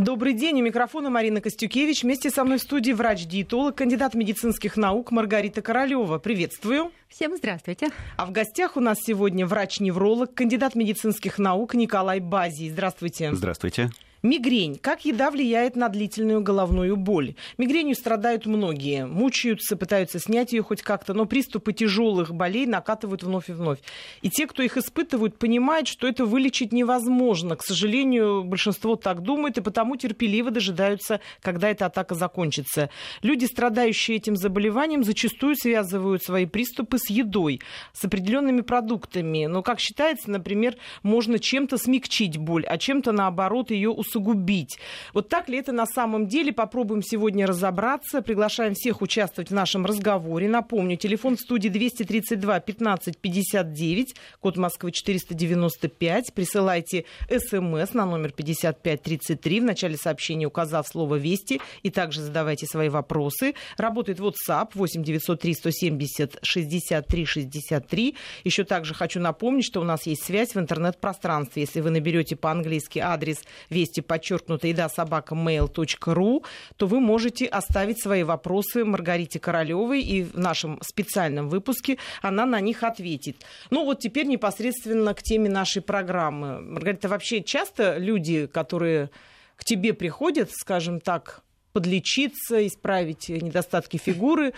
Добрый 0.00 0.32
день. 0.32 0.58
У 0.62 0.64
микрофона 0.64 1.10
Марина 1.10 1.42
Костюкевич. 1.42 2.04
Вместе 2.04 2.30
со 2.30 2.42
мной 2.42 2.56
в 2.56 2.62
студии 2.62 2.92
врач-диетолог, 2.92 3.74
кандидат 3.74 4.14
медицинских 4.14 4.78
наук 4.78 5.10
Маргарита 5.10 5.60
Королева. 5.60 6.18
Приветствую. 6.18 6.90
Всем 7.10 7.36
здравствуйте. 7.36 7.88
А 8.16 8.24
в 8.24 8.32
гостях 8.32 8.78
у 8.78 8.80
нас 8.80 8.96
сегодня 8.98 9.46
врач-невролог, 9.46 10.32
кандидат 10.32 10.74
медицинских 10.74 11.38
наук 11.38 11.74
Николай 11.74 12.18
Базий. 12.18 12.70
Здравствуйте. 12.70 13.34
Здравствуйте. 13.34 13.90
Мигрень. 14.22 14.76
Как 14.76 15.06
еда 15.06 15.30
влияет 15.30 15.76
на 15.76 15.88
длительную 15.88 16.42
головную 16.42 16.96
боль? 16.96 17.34
Мигренью 17.56 17.94
страдают 17.94 18.44
многие. 18.44 19.06
Мучаются, 19.06 19.78
пытаются 19.78 20.18
снять 20.18 20.52
ее 20.52 20.62
хоть 20.62 20.82
как-то, 20.82 21.14
но 21.14 21.24
приступы 21.24 21.72
тяжелых 21.72 22.34
болей 22.34 22.66
накатывают 22.66 23.22
вновь 23.22 23.48
и 23.48 23.52
вновь. 23.52 23.78
И 24.20 24.28
те, 24.28 24.46
кто 24.46 24.62
их 24.62 24.76
испытывают, 24.76 25.38
понимают, 25.38 25.88
что 25.88 26.06
это 26.06 26.26
вылечить 26.26 26.70
невозможно. 26.70 27.56
К 27.56 27.62
сожалению, 27.62 28.44
большинство 28.44 28.94
так 28.94 29.22
думает, 29.22 29.56
и 29.56 29.62
потому 29.62 29.96
терпеливо 29.96 30.50
дожидаются, 30.50 31.20
когда 31.40 31.70
эта 31.70 31.86
атака 31.86 32.14
закончится. 32.14 32.90
Люди, 33.22 33.46
страдающие 33.46 34.18
этим 34.18 34.36
заболеванием, 34.36 35.02
зачастую 35.02 35.56
связывают 35.56 36.22
свои 36.22 36.44
приступы 36.44 36.98
с 36.98 37.08
едой, 37.08 37.62
с 37.94 38.04
определенными 38.04 38.60
продуктами. 38.60 39.46
Но, 39.46 39.62
как 39.62 39.80
считается, 39.80 40.30
например, 40.30 40.76
можно 41.02 41.38
чем-то 41.38 41.78
смягчить 41.78 42.36
боль, 42.36 42.66
а 42.66 42.76
чем-то, 42.76 43.12
наоборот, 43.12 43.70
ее 43.70 43.88
усугубить 43.88 44.09
усугубить. 44.10 44.78
Вот 45.14 45.28
так 45.28 45.48
ли 45.48 45.58
это 45.58 45.72
на 45.72 45.86
самом 45.86 46.26
деле? 46.26 46.52
Попробуем 46.52 47.02
сегодня 47.02 47.46
разобраться. 47.46 48.22
Приглашаем 48.22 48.74
всех 48.74 49.02
участвовать 49.02 49.50
в 49.50 49.54
нашем 49.54 49.86
разговоре. 49.86 50.48
Напомню, 50.48 50.96
телефон 50.96 51.36
в 51.36 51.40
студии 51.40 51.68
232 51.68 52.60
15 52.60 53.18
59, 53.18 54.14
код 54.40 54.56
Москвы 54.56 54.92
495. 54.92 56.34
Присылайте 56.34 57.04
смс 57.28 57.94
на 57.94 58.06
номер 58.06 58.32
5533. 58.32 59.60
В 59.60 59.64
начале 59.64 59.96
сообщения 59.96 60.46
указав 60.46 60.86
слово 60.86 61.16
«Вести» 61.16 61.60
и 61.82 61.90
также 61.90 62.20
задавайте 62.20 62.66
свои 62.66 62.88
вопросы. 62.88 63.54
Работает 63.76 64.18
WhatsApp 64.18 64.70
8 64.74 65.02
903 65.02 65.54
170 65.54 66.38
63 66.42 67.24
63. 67.24 68.16
Еще 68.44 68.64
также 68.64 68.94
хочу 68.94 69.20
напомнить, 69.20 69.64
что 69.64 69.80
у 69.80 69.84
нас 69.84 70.06
есть 70.06 70.24
связь 70.24 70.54
в 70.54 70.58
интернет-пространстве. 70.58 71.62
Если 71.62 71.80
вы 71.80 71.90
наберете 71.90 72.36
по-английски 72.36 72.98
адрес 72.98 73.38
«Вести 73.68 73.99
вести 74.00 74.02
подчеркнуто 74.02 74.66
еда 74.66 74.88
собака 74.88 75.34
mail.ru, 75.34 76.44
то 76.76 76.86
вы 76.86 77.00
можете 77.00 77.46
оставить 77.46 78.02
свои 78.02 78.22
вопросы 78.22 78.84
Маргарите 78.84 79.38
Королевой, 79.38 80.02
и 80.02 80.22
в 80.22 80.38
нашем 80.38 80.78
специальном 80.82 81.48
выпуске 81.48 81.98
она 82.22 82.46
на 82.46 82.60
них 82.60 82.82
ответит. 82.82 83.36
Ну 83.70 83.84
вот 83.84 84.00
теперь 84.00 84.26
непосредственно 84.26 85.14
к 85.14 85.22
теме 85.22 85.48
нашей 85.48 85.82
программы. 85.82 86.60
Маргарита, 86.60 87.08
вообще 87.08 87.42
часто 87.42 87.98
люди, 87.98 88.46
которые 88.46 89.10
к 89.56 89.64
тебе 89.64 89.92
приходят, 89.92 90.50
скажем 90.50 91.00
так, 91.00 91.42
подлечиться, 91.72 92.66
исправить 92.66 93.28
недостатки 93.28 93.96
фигуры, 93.96 94.52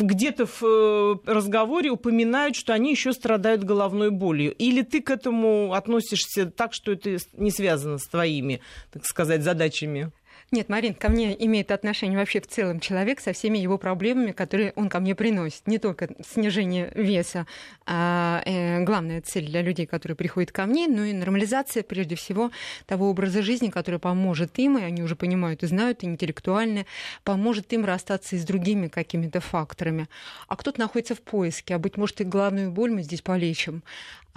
где-то 0.00 0.46
в 0.46 0.62
э, 0.62 1.16
разговоре 1.26 1.90
упоминают, 1.90 2.56
что 2.56 2.72
они 2.72 2.90
еще 2.90 3.12
страдают 3.12 3.64
головной 3.64 4.10
болью. 4.10 4.54
Или 4.54 4.82
ты 4.82 5.02
к 5.02 5.10
этому 5.10 5.74
относишься 5.74 6.46
так, 6.46 6.72
что 6.72 6.92
это 6.92 7.18
не 7.34 7.50
связано 7.50 7.98
с 7.98 8.06
твоими, 8.06 8.60
так 8.92 9.04
сказать, 9.04 9.42
задачами? 9.42 10.10
Нет, 10.50 10.70
Марин, 10.70 10.94
ко 10.94 11.10
мне 11.10 11.36
имеет 11.44 11.70
отношение 11.70 12.18
вообще 12.18 12.40
в 12.40 12.46
целом 12.46 12.80
человек 12.80 13.20
со 13.20 13.34
всеми 13.34 13.58
его 13.58 13.76
проблемами, 13.76 14.32
которые 14.32 14.72
он 14.76 14.88
ко 14.88 14.98
мне 14.98 15.14
приносит. 15.14 15.66
Не 15.66 15.76
только 15.78 16.08
снижение 16.26 16.90
веса, 16.94 17.46
а 17.84 18.40
э, 18.46 18.82
главная 18.82 19.20
цель 19.20 19.44
для 19.44 19.60
людей, 19.60 19.84
которые 19.84 20.16
приходят 20.16 20.50
ко 20.50 20.64
мне, 20.64 20.88
но 20.88 21.04
и 21.04 21.12
нормализация, 21.12 21.82
прежде 21.82 22.16
всего, 22.16 22.50
того 22.86 23.10
образа 23.10 23.42
жизни, 23.42 23.68
который 23.68 24.00
поможет 24.00 24.58
им, 24.58 24.78
и 24.78 24.82
они 24.82 25.02
уже 25.02 25.16
понимают 25.16 25.62
и 25.64 25.66
знают, 25.66 26.02
и 26.02 26.06
интеллектуально, 26.06 26.86
поможет 27.24 27.70
им 27.74 27.84
расстаться 27.84 28.34
и 28.34 28.38
с 28.38 28.44
другими 28.44 28.88
какими-то 28.88 29.40
факторами. 29.40 30.08
А 30.46 30.56
кто-то 30.56 30.80
находится 30.80 31.14
в 31.14 31.20
поиске, 31.20 31.74
а 31.74 31.78
быть 31.78 31.98
может 31.98 32.22
и 32.22 32.24
главную 32.24 32.70
боль 32.70 32.90
мы 32.90 33.02
здесь 33.02 33.20
полечим. 33.20 33.82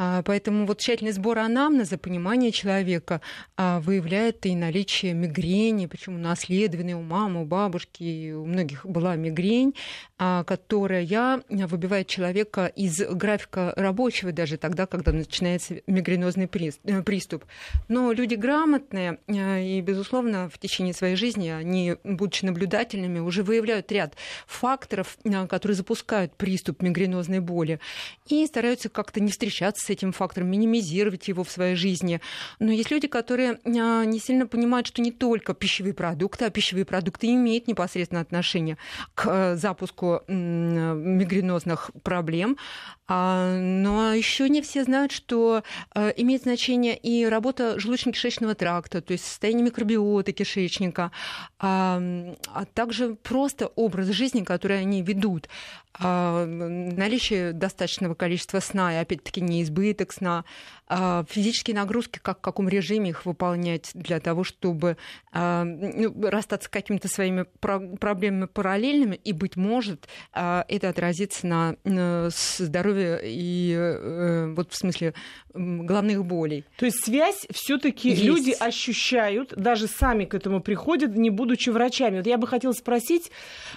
А, 0.04 0.24
поэтому 0.24 0.66
вот 0.66 0.80
тщательный 0.80 1.12
сбор 1.12 1.38
анамнеза, 1.38 1.96
понимание 1.96 2.52
человека 2.52 3.22
а, 3.56 3.80
выявляет 3.82 4.44
и 4.48 4.56
наличие 4.56 5.14
мигрени, 5.14 5.86
почему 5.86 6.18
наследованной 6.18 6.94
у 6.94 7.04
мамы, 7.04 7.44
у 7.44 7.46
бабушки, 7.46 8.34
у 8.34 8.48
многих 8.48 8.84
была 8.84 9.16
мигрень, 9.16 9.76
а, 10.18 10.44
которая 10.44 11.44
выбивает 11.50 12.08
человека 12.08 12.66
из 12.66 13.00
графика 13.00 13.74
рабочего 13.76 14.32
даже 14.32 14.58
тогда, 14.58 14.88
когда 14.88 15.12
начинается 15.12 15.82
мигренозный 15.86 16.50
э, 16.52 17.04
приступ. 17.04 17.46
Но 17.88 18.12
люди 18.12 18.34
грамотные 18.34 19.20
и, 19.28 19.82
безусловно, 19.82 20.50
в 20.50 20.58
течение 20.58 20.96
своей 20.96 21.16
жизни 21.16 21.50
они, 21.50 21.96
будучи 22.04 22.44
наблюдательными, 22.44 23.20
уже 23.20 23.44
выявляют 23.44 23.92
ряд 23.92 24.16
факторов, 24.48 25.20
которые 25.48 25.76
запускают 25.76 26.36
приступ 26.36 26.82
мигренозной 26.82 27.40
боли 27.40 27.80
и 28.28 28.48
стараются 28.48 28.90
как-то 28.90 29.20
не 29.20 29.30
встречаться 29.30 29.91
этим 29.92 30.12
фактором, 30.12 30.50
минимизировать 30.50 31.28
его 31.28 31.44
в 31.44 31.52
своей 31.52 31.76
жизни. 31.76 32.22
Но 32.60 32.72
есть 32.72 32.92
люди, 32.92 33.08
которые 33.08 33.60
а, 33.66 34.06
не 34.06 34.20
сильно 34.20 34.48
понимают, 34.48 34.88
что 34.88 35.02
не 35.02 35.12
только 35.12 35.54
пищевые 35.54 35.94
продукты, 35.94 36.46
а 36.46 36.50
пищевые 36.50 36.86
продукты 36.86 37.28
имеют 37.28 37.68
непосредственное 37.68 38.24
отношение 38.24 38.78
к 39.14 39.28
э, 39.28 39.56
запуску 39.56 40.22
мигренозных 40.28 41.92
проблем. 42.04 42.58
А, 43.14 43.58
но 43.58 44.14
еще 44.14 44.48
не 44.48 44.62
все 44.62 44.86
знают, 44.86 45.12
что 45.12 45.64
э, 45.94 46.14
имеет 46.16 46.44
значение 46.44 46.98
и 46.98 47.26
работа 47.26 47.76
желудочно-кишечного 47.78 48.56
тракта, 48.56 49.02
то 49.02 49.12
есть 49.12 49.26
состояние 49.26 49.66
микробиоты 49.66 50.32
кишечника, 50.32 51.12
а, 51.60 52.02
а 52.48 52.66
также 52.74 53.16
просто 53.16 53.68
образ 53.76 54.08
жизни, 54.08 54.44
который 54.44 54.80
они 54.80 55.02
ведут. 55.02 55.50
Наличие 56.00 57.54
достаточного 57.54 58.16
количества 58.16 58.60
сна, 58.60 58.94
и 58.94 59.02
опять-таки 59.02 59.42
неизбыток 59.42 60.14
сна, 60.14 60.46
физические 61.30 61.76
нагрузки, 61.76 62.20
как 62.22 62.40
в 62.40 62.42
каком 62.42 62.68
режиме 62.68 63.12
их 63.12 63.26
выполнять 63.26 63.92
для 63.94 64.20
того, 64.20 64.44
чтобы 64.44 64.98
ну, 65.34 66.30
расстаться 66.30 66.68
с 66.68 66.70
какими-то 66.70 67.08
своими 67.08 67.46
проблемами 67.60 68.46
параллельными, 68.46 69.16
и, 69.16 69.32
быть 69.32 69.56
может, 69.56 70.08
это 70.34 70.90
отразится 70.90 71.48
на 71.48 72.30
здоровье 72.30 73.20
и 73.24 73.74
э, 73.78 74.54
вот 74.56 74.74
в 74.74 74.76
смысле 74.76 75.14
головных 75.54 76.26
болей. 76.26 76.66
То 76.78 76.86
есть 76.86 77.04
связь 77.04 77.48
все-таки 77.52 78.14
люди 78.16 78.52
ощущают, 78.52 79.54
даже 79.56 79.88
сами 79.88 80.26
к 80.26 80.34
этому 80.34 80.62
приходят, 80.62 81.16
не 81.16 81.30
будучи 81.30 81.70
врачами. 81.70 82.18
Вот 82.18 82.28
я 82.28 82.38
бы 82.38 82.48
хотела 82.48 82.74
спросить 82.74 83.32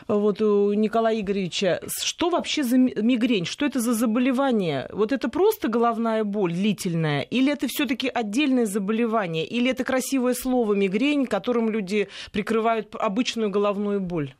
вот 0.08 0.40
у 0.42 0.72
Николая 0.72 1.20
Игоревича, 1.20 1.80
что 2.02 2.30
вообще 2.30 2.64
за 2.64 2.78
мигрень, 2.78 3.44
что 3.44 3.66
это 3.66 3.80
за 3.80 3.94
заболевание? 3.94 4.88
Вот 4.92 5.12
это 5.12 5.28
просто 5.28 5.68
головная 5.68 6.24
боль 6.24 6.52
длительная, 6.52 7.03
или 7.22 7.52
это 7.52 7.66
все-таки 7.68 8.08
отдельное 8.08 8.66
заболевание, 8.66 9.46
или 9.46 9.70
это 9.70 9.84
красивое 9.84 10.34
слово 10.34 10.74
мигрень, 10.74 11.26
которым 11.26 11.70
люди 11.70 12.08
прикрывают 12.32 12.94
обычную 12.94 13.50
головную 13.50 14.00
боль? 14.00 14.34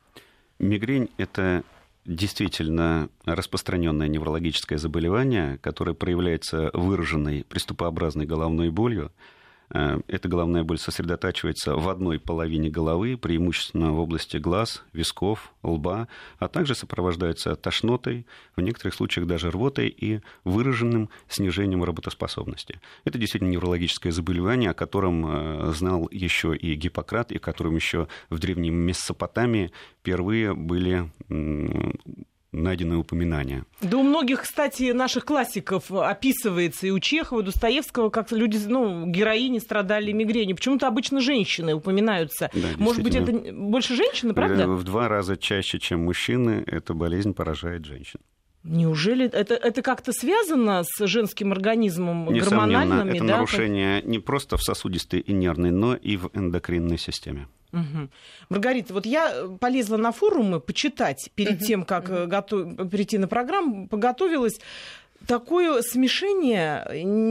Мигрень– 0.59 1.09
это 1.17 1.63
действительно 2.05 3.09
распространенное 3.25 4.07
неврологическое 4.07 4.77
заболевание, 4.77 5.57
которое 5.59 5.93
проявляется 5.93 6.69
выраженной 6.73 7.43
приступообразной 7.47 8.25
головной 8.25 8.69
болью, 8.69 9.11
эта 10.07 10.29
головная 10.29 10.63
боль 10.63 10.77
сосредотачивается 10.77 11.75
в 11.75 11.89
одной 11.89 12.19
половине 12.19 12.69
головы, 12.69 13.17
преимущественно 13.17 13.91
в 13.91 13.99
области 13.99 14.37
глаз, 14.37 14.83
висков, 14.93 15.53
лба, 15.63 16.07
а 16.39 16.47
также 16.47 16.75
сопровождается 16.75 17.55
тошнотой, 17.55 18.25
в 18.55 18.61
некоторых 18.61 18.93
случаях 18.93 19.27
даже 19.27 19.51
рвотой 19.51 19.89
и 19.89 20.21
выраженным 20.43 21.09
снижением 21.27 21.83
работоспособности. 21.83 22.79
Это 23.03 23.17
действительно 23.17 23.49
неврологическое 23.49 24.11
заболевание, 24.11 24.71
о 24.71 24.73
котором 24.73 25.25
э, 25.25 25.73
знал 25.73 26.07
еще 26.09 26.55
и 26.55 26.75
Гиппократ, 26.75 27.31
и 27.31 27.37
о 27.37 27.39
котором 27.39 27.75
еще 27.75 28.07
в 28.29 28.39
древней 28.39 28.69
Месопотамии 28.69 29.71
впервые 29.99 30.53
были 30.53 31.11
найденные 32.55 32.97
упоминания. 32.97 33.65
Да 33.81 33.97
у 33.97 34.03
многих, 34.03 34.41
кстати, 34.43 34.91
наших 34.91 35.25
классиков 35.25 35.91
описывается 35.91 36.87
и 36.87 36.91
у 36.91 36.99
Чехова, 36.99 37.39
и 37.39 37.43
у 37.43 37.45
Достоевского, 37.45 38.09
как 38.09 38.31
люди, 38.31 38.59
ну, 38.67 39.05
героини 39.07 39.59
страдали 39.59 40.11
мигренью. 40.11 40.55
Почему-то 40.55 40.87
обычно 40.87 41.21
женщины 41.21 41.73
упоминаются. 41.73 42.49
Да, 42.53 42.67
Может 42.77 43.03
быть, 43.03 43.15
это 43.15 43.31
больше 43.53 43.95
женщины, 43.95 44.33
правда? 44.33 44.63
Э, 44.63 44.67
в 44.67 44.83
два 44.83 45.07
раза 45.07 45.37
чаще, 45.37 45.79
чем 45.79 46.05
мужчины, 46.05 46.63
эта 46.65 46.93
болезнь 46.93 47.33
поражает 47.33 47.85
женщин. 47.85 48.19
Неужели 48.65 49.27
это, 49.27 49.53
это 49.53 49.83
как-то 49.83 50.11
связано 50.11 50.83
с 50.83 51.05
женским 51.05 51.51
организмом 51.51 52.33
Несомненно, 52.33 52.79
гормональными? 52.79 53.17
Это 53.17 53.25
да? 53.25 53.33
нарушение 53.35 54.01
не 54.01 54.17
просто 54.17 54.57
в 54.57 54.63
сосудистой 54.63 55.19
и 55.19 55.33
нервной, 55.33 55.69
но 55.69 55.95
и 55.95 56.17
в 56.17 56.31
эндокринной 56.33 56.97
системе. 56.97 57.47
Угу. 57.75 58.09
Маргарита, 58.49 58.93
вот 58.93 59.05
я 59.05 59.47
полезла 59.59 59.97
на 59.97 60.11
форумы 60.11 60.59
почитать 60.59 61.29
перед 61.35 61.57
угу. 61.57 61.65
тем, 61.65 61.83
как 61.83 62.09
угу. 62.09 62.27
готов... 62.27 62.89
прийти 62.89 63.17
на 63.17 63.27
программу, 63.27 63.87
подготовилась 63.87 64.59
такое 65.27 65.81
смешение 65.81 66.85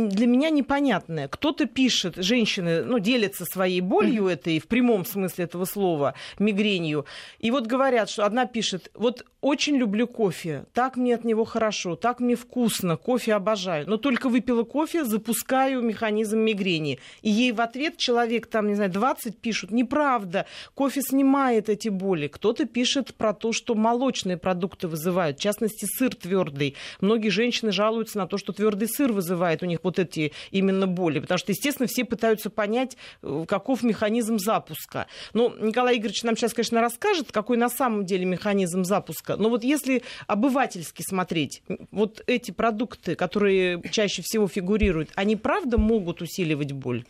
для 0.08 0.26
меня 0.26 0.50
непонятное. 0.50 1.28
Кто-то 1.28 1.66
пишет, 1.66 2.16
женщины, 2.16 2.84
ну, 2.84 2.98
делятся 2.98 3.44
своей 3.44 3.80
болью 3.80 4.26
этой, 4.26 4.58
в 4.58 4.66
прямом 4.66 5.04
смысле 5.04 5.44
этого 5.44 5.64
слова, 5.64 6.14
мигренью. 6.38 7.06
И 7.38 7.50
вот 7.50 7.66
говорят, 7.66 8.10
что 8.10 8.24
одна 8.24 8.46
пишет, 8.46 8.90
вот 8.94 9.24
очень 9.40 9.76
люблю 9.76 10.06
кофе, 10.06 10.64
так 10.72 10.96
мне 10.96 11.14
от 11.14 11.24
него 11.24 11.44
хорошо, 11.44 11.96
так 11.96 12.20
мне 12.20 12.34
вкусно, 12.34 12.96
кофе 12.96 13.34
обожаю. 13.34 13.88
Но 13.88 13.98
только 13.98 14.28
выпила 14.28 14.64
кофе, 14.64 15.04
запускаю 15.04 15.82
механизм 15.82 16.38
мигрени. 16.38 16.98
И 17.20 17.30
ей 17.30 17.52
в 17.52 17.60
ответ 17.60 17.98
человек, 17.98 18.46
там, 18.46 18.68
не 18.68 18.74
знаю, 18.74 18.90
20 18.90 19.38
пишут, 19.38 19.70
неправда, 19.70 20.46
кофе 20.74 21.02
снимает 21.02 21.68
эти 21.68 21.90
боли. 21.90 22.28
Кто-то 22.28 22.64
пишет 22.64 23.14
про 23.14 23.34
то, 23.34 23.52
что 23.52 23.74
молочные 23.74 24.38
продукты 24.38 24.88
вызывают, 24.88 25.38
в 25.38 25.42
частности, 25.42 25.84
сыр 25.84 26.14
твердый. 26.14 26.74
Многие 27.00 27.28
женщины 27.28 27.70
жалуются 27.70 27.83
на 28.18 28.26
то, 28.26 28.38
что 28.38 28.52
твердый 28.52 28.88
сыр 28.88 29.12
вызывает 29.12 29.62
у 29.62 29.66
них 29.66 29.80
вот 29.82 29.98
эти 29.98 30.32
именно 30.50 30.86
боли. 30.86 31.20
Потому 31.20 31.38
что, 31.38 31.52
естественно, 31.52 31.86
все 31.86 32.04
пытаются 32.04 32.50
понять, 32.50 32.96
э, 33.22 33.44
каков 33.48 33.82
механизм 33.82 34.38
запуска. 34.38 35.06
Но 35.32 35.54
Николай 35.60 35.96
Игоревич 35.96 36.22
нам 36.22 36.36
сейчас, 36.36 36.54
конечно, 36.54 36.80
расскажет, 36.80 37.32
какой 37.32 37.56
на 37.56 37.68
самом 37.68 38.04
деле 38.04 38.24
механизм 38.24 38.84
запуска. 38.84 39.36
Но 39.36 39.48
вот 39.48 39.64
если 39.64 40.02
обывательски 40.26 41.02
смотреть, 41.02 41.62
вот 41.90 42.22
эти 42.26 42.50
продукты, 42.50 43.14
которые 43.14 43.82
чаще 43.90 44.22
всего 44.22 44.48
фигурируют, 44.48 45.10
они 45.14 45.36
правда 45.36 45.78
могут 45.78 46.22
усиливать 46.22 46.72
боль? 46.72 47.04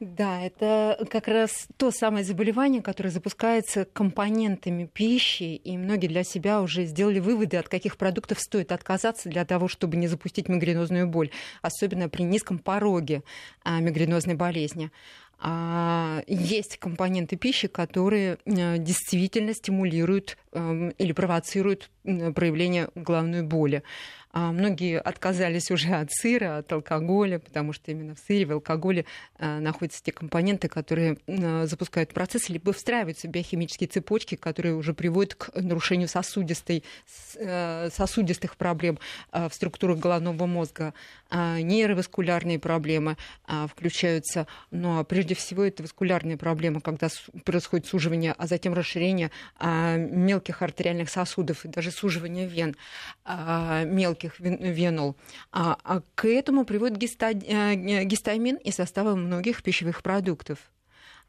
Да, 0.00 0.40
это 0.40 1.06
как 1.10 1.28
раз 1.28 1.68
то 1.76 1.90
самое 1.90 2.24
заболевание, 2.24 2.80
которое 2.80 3.10
запускается 3.10 3.84
компонентами 3.84 4.86
пищи, 4.86 5.56
и 5.56 5.76
многие 5.76 6.06
для 6.06 6.24
себя 6.24 6.62
уже 6.62 6.86
сделали 6.86 7.18
выводы, 7.18 7.58
от 7.58 7.68
каких 7.68 7.98
продуктов 7.98 8.40
стоит 8.40 8.72
отказаться 8.72 9.28
для 9.28 9.44
того, 9.44 9.68
чтобы 9.68 9.98
не 9.98 10.08
запустить 10.08 10.48
мигренозную 10.48 11.06
боль, 11.06 11.30
особенно 11.60 12.08
при 12.08 12.22
низком 12.22 12.58
пороге 12.58 13.22
а, 13.62 13.78
мигренозной 13.80 14.36
болезни. 14.36 14.90
А, 15.38 16.22
есть 16.26 16.78
компоненты 16.78 17.36
пищи, 17.36 17.68
которые 17.68 18.38
э, 18.44 18.76
действительно 18.76 19.54
стимулируют 19.54 20.36
эм, 20.52 20.90
или 20.90 21.12
провоцируют 21.12 21.90
проявление 22.02 22.88
головной 22.94 23.42
боли. 23.42 23.82
А 24.32 24.52
многие 24.52 25.00
отказались 25.00 25.72
уже 25.72 25.88
от 25.88 26.12
сыра, 26.12 26.58
от 26.58 26.72
алкоголя, 26.72 27.40
потому 27.40 27.72
что 27.72 27.90
именно 27.90 28.14
в 28.14 28.20
сыре, 28.20 28.46
в 28.46 28.52
алкоголе 28.52 29.04
а, 29.38 29.58
находятся 29.58 30.02
те 30.04 30.12
компоненты, 30.12 30.68
которые 30.68 31.18
а, 31.26 31.66
запускают 31.66 32.14
процесс, 32.14 32.48
либо 32.48 32.72
встраиваются 32.72 33.26
в 33.26 33.30
биохимические 33.32 33.88
цепочки, 33.88 34.36
которые 34.36 34.76
уже 34.76 34.94
приводят 34.94 35.34
к 35.34 35.50
нарушению 35.60 36.06
сосудистой, 36.06 36.84
э, 37.36 37.90
сосудистых 37.92 38.56
проблем 38.56 38.98
в 39.32 39.50
структурах 39.52 39.98
головного 39.98 40.46
мозга. 40.46 40.94
Нейроваскулярные 41.30 42.58
проблемы 42.58 43.16
включаются, 43.68 44.46
но 44.70 44.98
ну, 44.98 45.04
прежде 45.04 45.34
всего 45.34 45.64
это 45.64 45.82
васкулярные 45.82 46.36
проблемы, 46.36 46.80
когда 46.80 47.08
происходит 47.44 47.86
суживание, 47.86 48.34
а 48.36 48.46
затем 48.46 48.74
расширение 48.74 49.30
мелких 49.60 50.62
артериальных 50.62 51.08
сосудов 51.08 51.64
и 51.64 51.68
даже 51.68 51.90
суживание 51.90 52.46
вен 52.46 52.76
мелких 53.26 54.19
мелких 54.20 54.40
венул. 54.40 55.16
А, 55.52 55.76
а 55.84 56.02
к 56.14 56.28
этому 56.28 56.64
приводит 56.64 56.98
э, 57.02 58.04
гистамин 58.04 58.56
из 58.56 58.76
состава 58.76 59.14
многих 59.14 59.62
пищевых 59.62 60.02
продуктов. 60.02 60.58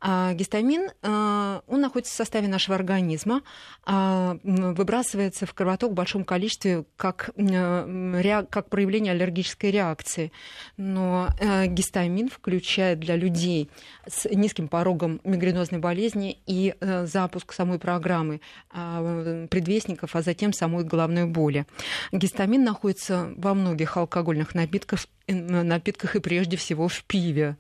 А 0.04 0.34
гистамин, 0.34 0.90
а, 1.04 1.62
он 1.68 1.82
находится 1.82 2.12
в 2.12 2.18
составе 2.18 2.48
нашего 2.48 2.76
организма, 2.76 3.44
а, 3.86 4.40
выбрасывается 4.44 5.46
в 5.46 5.54
кровоток 5.54 5.92
в 5.92 5.94
большом 5.94 6.24
количестве 6.24 6.86
как, 6.98 7.30
как 7.36 8.70
проявление 8.70 9.14
аллергической 9.14 9.70
реакции. 9.70 10.32
Но 10.78 11.28
э, 11.40 11.68
гистамин 11.68 12.30
включает 12.30 13.00
для 13.00 13.16
людей 13.16 13.70
с 14.08 14.28
низким 14.30 14.68
порогом 14.68 15.22
мигренозной 15.24 15.80
болезни 15.80 16.40
и 16.48 16.74
э, 16.80 17.06
запуск 17.06 17.54
самой 17.54 17.78
программы 17.78 18.42
предвестников, 18.72 20.16
а 20.16 20.22
затем 20.22 20.54
самой 20.54 20.84
головной 20.84 21.26
боли. 21.26 21.66
Гистамин 22.12 22.64
находится 22.64 23.32
во 23.36 23.54
многих 23.54 23.98
алкогольных 23.98 24.56
напитках, 24.56 25.02
напитках 25.28 26.16
и 26.16 26.20
прежде 26.20 26.58
всего 26.58 26.88
в 26.88 27.04
пиве 27.04 27.58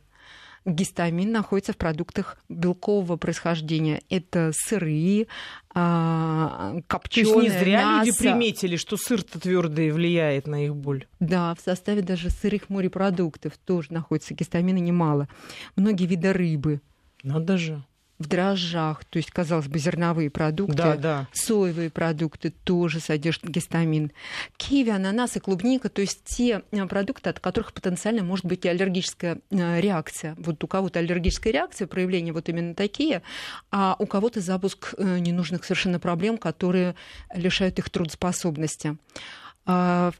гистамин 0.65 1.31
находится 1.31 1.73
в 1.73 1.77
продуктах 1.77 2.37
белкового 2.49 3.17
происхождения. 3.17 4.01
Это 4.09 4.51
сыры, 4.53 5.27
а, 5.73 6.75
копченое 6.87 7.33
То 7.33 7.41
есть 7.41 7.53
не 7.53 7.59
зря 7.59 7.81
мясо. 7.81 8.05
люди 8.05 8.17
приметили, 8.17 8.75
что 8.75 8.97
сыр-то 8.97 9.39
твердый 9.39 9.91
влияет 9.91 10.47
на 10.47 10.65
их 10.65 10.75
боль. 10.75 11.07
Да, 11.19 11.55
в 11.55 11.59
составе 11.61 12.01
даже 12.01 12.29
сырых 12.29 12.69
морепродуктов 12.69 13.57
тоже 13.57 13.93
находится 13.93 14.33
гистамина 14.33 14.77
немало. 14.77 15.27
Многие 15.75 16.05
виды 16.05 16.33
рыбы. 16.33 16.81
Надо 17.23 17.57
же 17.57 17.83
в 18.21 18.27
дрожжах, 18.27 19.03
то 19.05 19.17
есть, 19.17 19.31
казалось 19.31 19.67
бы, 19.67 19.79
зерновые 19.79 20.29
продукты, 20.29 20.77
да, 20.77 20.95
да. 20.95 21.27
соевые 21.33 21.89
продукты 21.89 22.51
тоже 22.51 22.99
содержат 22.99 23.45
гистамин. 23.45 24.11
Киви, 24.57 24.89
ананас 24.89 25.35
и 25.35 25.39
клубника, 25.39 25.89
то 25.89 26.01
есть 26.01 26.23
те 26.23 26.61
э, 26.71 26.85
продукты, 26.87 27.29
от 27.29 27.39
которых 27.39 27.73
потенциально 27.73 28.23
может 28.23 28.45
быть 28.45 28.65
и 28.65 28.69
аллергическая 28.69 29.39
э, 29.49 29.81
реакция. 29.81 30.35
Вот 30.37 30.63
у 30.63 30.67
кого-то 30.67 30.99
аллергическая 30.99 31.51
реакция, 31.51 31.87
проявления 31.87 32.31
вот 32.31 32.47
именно 32.49 32.75
такие, 32.75 33.21
а 33.71 33.95
у 33.99 34.05
кого-то 34.05 34.39
запуск 34.39 34.93
э, 34.97 35.19
ненужных 35.19 35.65
совершенно 35.65 35.99
проблем, 35.99 36.37
которые 36.37 36.95
лишают 37.33 37.79
их 37.79 37.89
трудоспособности. 37.89 38.97
А, 39.65 40.11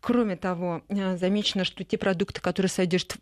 кроме 0.00 0.36
того, 0.36 0.82
замечено, 0.88 1.64
что 1.64 1.84
те 1.84 1.98
продукты, 1.98 2.40
которые 2.40 2.70
содержат 2.70 3.18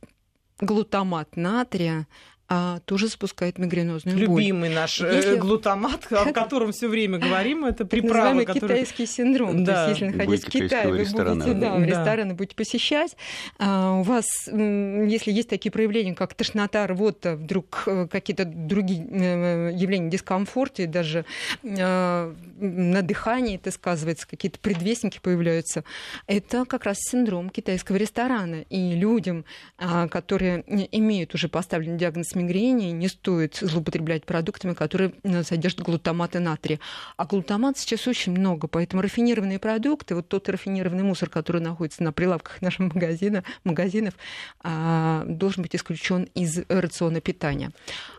глутамат 0.61 1.37
натрия, 1.37 2.07
а, 2.55 2.81
тоже 2.81 3.09
запускает 3.09 3.57
мигренозную 3.57 4.15
Любимый 4.15 4.35
боль. 4.35 4.43
Любимый 4.43 4.69
наш 4.69 5.01
э, 5.01 5.11
если... 5.17 5.37
глутамат, 5.37 6.13
о 6.13 6.33
котором 6.35 6.73
все 6.73 6.87
время 6.87 7.19
говорим, 7.19 7.65
это 7.65 7.87
приправа, 7.87 8.45
который... 8.45 8.61
китайский 8.61 9.07
синдром. 9.07 9.65
Да. 9.65 9.87
То 9.87 9.91
есть, 9.91 10.03
если 10.03 10.15
находитесь 10.15 10.45
в 10.45 10.51
Китае, 10.51 10.89
вы 10.89 10.99
будете 10.99 11.55
да, 11.55 11.77
в 11.77 11.85
рестораны 11.85 12.35
будете 12.35 12.55
посещать, 12.55 13.17
а 13.59 13.93
у 13.93 14.03
вас, 14.03 14.27
если 14.49 15.33
есть 15.33 15.49
такие 15.49 15.73
проявления, 15.73 16.15
как 16.15 16.35
тошнота, 16.35 16.87
рвота, 16.87 17.37
вдруг 17.37 17.85
э, 17.87 18.07
какие-то 18.07 18.45
другие 18.45 19.03
э, 19.11 19.73
явления 19.75 20.11
дискомфорта, 20.11 20.83
и 20.83 20.87
даже 20.87 21.25
на 21.63 23.03
дыхании 23.03 23.57
это 23.57 23.71
сказывается, 23.71 24.29
какие-то 24.29 24.59
предвестники 24.59 25.21
появляются, 25.23 25.85
это 26.27 26.67
как 26.67 26.85
раз 26.85 26.99
синдром 26.99 27.49
китайского 27.49 27.97
ресторана. 27.97 28.67
И 28.69 28.95
людям, 28.95 29.47
а, 29.79 30.07
которые 30.09 30.65
имеют 30.93 31.35
уже 31.35 31.49
поставленный 31.49 31.99
диагноз 31.99 32.35
мигрени 32.43 32.93
не 32.93 33.09
стоит 33.09 33.57
злоупотреблять 33.57 34.25
продуктами, 34.25 34.75
которые 34.75 35.13
э, 35.23 35.43
содержат 35.43 35.81
глутамат 35.81 36.37
и 36.37 36.39
натрия. 36.39 36.79
А 37.17 37.25
глутамат 37.25 37.79
сейчас 37.79 38.07
очень 38.07 38.33
много, 38.33 38.69
поэтому 38.69 39.03
рафинированные 39.03 39.59
продукты, 39.59 40.15
вот 40.15 40.29
тот 40.29 40.49
рафинированный 40.49 41.03
мусор, 41.03 41.29
который 41.29 41.61
находится 41.61 42.03
на 42.03 42.13
прилавках 42.13 42.61
наших 42.63 42.81
магазина, 42.95 43.45
магазинов, 43.65 44.15
а, 44.63 45.25
должен 45.27 45.63
быть 45.63 45.75
исключен 45.77 46.25
из 46.35 46.61
рациона 46.69 47.21
питания. 47.21 47.71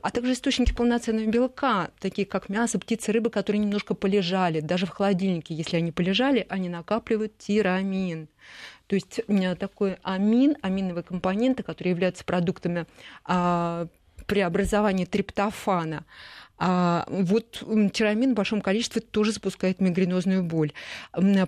А 0.02 0.10
также 0.10 0.34
источники 0.34 0.74
полноценного 0.74 1.26
белка, 1.26 1.92
такие 2.00 2.26
как 2.26 2.50
мясо, 2.50 2.80
птицы, 2.80 3.12
рыба, 3.12 3.30
которые 3.30 3.62
немножко 3.62 3.94
полежали, 3.94 4.60
даже 4.60 4.86
в 4.86 4.90
холодильнике, 4.90 5.54
если 5.54 5.78
они 5.78 5.92
полежали, 5.92 6.46
они 6.50 6.70
накапливают 6.70 7.38
тирамин. 7.38 8.28
То 8.88 8.96
есть 8.96 9.22
э, 9.28 9.56
такой 9.56 9.98
амин, 10.04 10.56
аминовые 10.62 11.04
компоненты, 11.04 11.64
которые 11.64 11.92
являются 11.92 12.24
продуктами 12.26 12.86
а, 13.26 13.88
преобразования 14.26 15.06
триптофана. 15.06 16.06
А 16.66 17.06
вот 17.10 17.62
тирамин 17.92 18.32
в 18.32 18.36
большом 18.36 18.62
количестве 18.62 19.02
тоже 19.02 19.34
запускает 19.34 19.82
мигренозную 19.82 20.44
боль. 20.44 20.72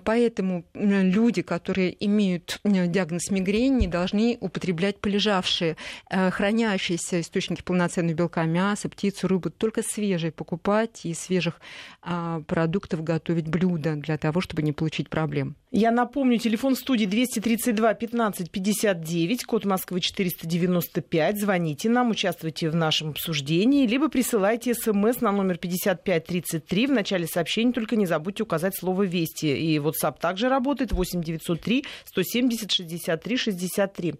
Поэтому 0.04 0.66
люди, 0.74 1.40
которые 1.40 1.96
имеют 2.04 2.60
диагноз 2.64 3.30
мигрени, 3.30 3.86
должны 3.86 4.36
употреблять 4.40 5.00
полежавшие, 5.00 5.78
э, 6.10 6.30
хранящиеся 6.30 7.22
источники 7.22 7.62
полноценного 7.62 8.14
белка, 8.14 8.44
мясо, 8.44 8.90
птицу, 8.90 9.26
рыбу, 9.26 9.48
только 9.48 9.82
свежие 9.82 10.32
покупать 10.32 11.06
и 11.06 11.14
свежих 11.14 11.62
а, 12.02 12.42
продуктов 12.42 13.02
готовить 13.02 13.48
блюда 13.48 13.96
для 13.96 14.18
того, 14.18 14.42
чтобы 14.42 14.60
не 14.62 14.72
получить 14.72 15.08
проблем. 15.08 15.56
Я 15.72 15.90
напомню, 15.90 16.38
телефон 16.38 16.76
студии 16.76 17.06
232 17.06 17.94
15 17.94 18.50
59, 18.50 19.44
код 19.44 19.64
Москвы 19.64 20.00
495. 20.00 21.40
Звоните 21.40 21.88
нам, 21.88 22.10
участвуйте 22.10 22.70
в 22.70 22.74
нашем 22.74 23.10
обсуждении, 23.10 23.86
либо 23.86 24.08
присылайте 24.08 24.74
смс 24.74 25.05
смс 25.12 25.20
на 25.20 25.32
номер 25.32 25.58
5533. 25.58 26.86
В 26.86 26.90
начале 26.90 27.26
сообщения 27.26 27.72
только 27.72 27.96
не 27.96 28.06
забудьте 28.06 28.42
указать 28.42 28.76
слово 28.76 29.04
«Вести». 29.04 29.46
И 29.46 29.78
WhatsApp 29.78 30.18
также 30.20 30.48
работает 30.48 30.92
8903 30.92 31.84
170 32.04 32.70
63 32.70 33.36
63. 33.36 34.14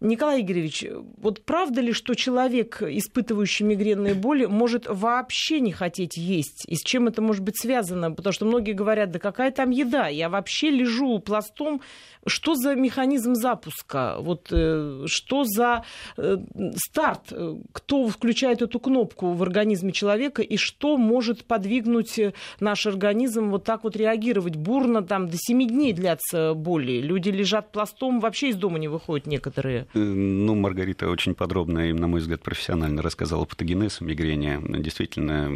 Николай 0.00 0.40
Игоревич, 0.40 0.86
вот 1.18 1.44
правда 1.44 1.82
ли, 1.82 1.92
что 1.92 2.14
человек, 2.14 2.82
испытывающий 2.82 3.66
мигренные 3.66 4.14
боли, 4.14 4.46
может 4.46 4.86
вообще 4.88 5.60
не 5.60 5.72
хотеть 5.72 6.16
есть? 6.16 6.64
И 6.66 6.74
с 6.74 6.80
чем 6.80 7.06
это 7.08 7.20
может 7.20 7.42
быть 7.42 7.60
связано? 7.60 8.10
Потому 8.10 8.32
что 8.32 8.46
многие 8.46 8.72
говорят, 8.72 9.10
да 9.10 9.18
какая 9.18 9.50
там 9.50 9.68
еда? 9.68 10.08
Я 10.08 10.30
вообще 10.30 10.70
лежу 10.70 11.18
пластом. 11.18 11.82
Что 12.26 12.54
за 12.54 12.74
механизм 12.76 13.34
запуска? 13.34 14.16
Вот 14.20 14.48
э, 14.50 15.04
что 15.06 15.44
за 15.44 15.84
э, 16.16 16.36
старт? 16.76 17.32
Кто 17.72 18.08
включает 18.08 18.62
эту 18.62 18.80
кнопку 18.80 19.32
в 19.32 19.42
организме 19.42 19.92
человека? 19.92 20.40
И 20.40 20.56
что 20.56 20.96
может 20.96 21.44
подвигнуть 21.44 22.18
наш 22.58 22.86
организм 22.86 23.50
вот 23.50 23.64
так 23.64 23.84
вот 23.84 23.96
реагировать 23.96 24.56
бурно? 24.56 25.02
Там 25.02 25.28
до 25.28 25.36
7 25.38 25.66
дней 25.68 25.92
длятся 25.92 26.54
боли. 26.54 27.00
Люди 27.00 27.28
лежат 27.28 27.70
пластом, 27.70 28.20
вообще 28.20 28.48
из 28.48 28.56
дома 28.56 28.78
не 28.78 28.88
выходят 28.88 29.26
некоторые. 29.26 29.86
Э, 29.92 29.98
ну, 29.98 30.54
Маргарита 30.54 31.08
очень 31.08 31.34
подробно 31.34 31.90
и, 31.90 31.92
на 31.92 32.06
мой 32.06 32.20
взгляд, 32.20 32.42
профессионально 32.42 33.02
рассказала 33.02 33.44
патогенез 33.44 34.00
мигрени. 34.00 34.60
Действительно, 34.80 35.50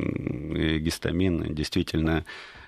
гистамин, 0.78 1.54
действительно 1.54 2.24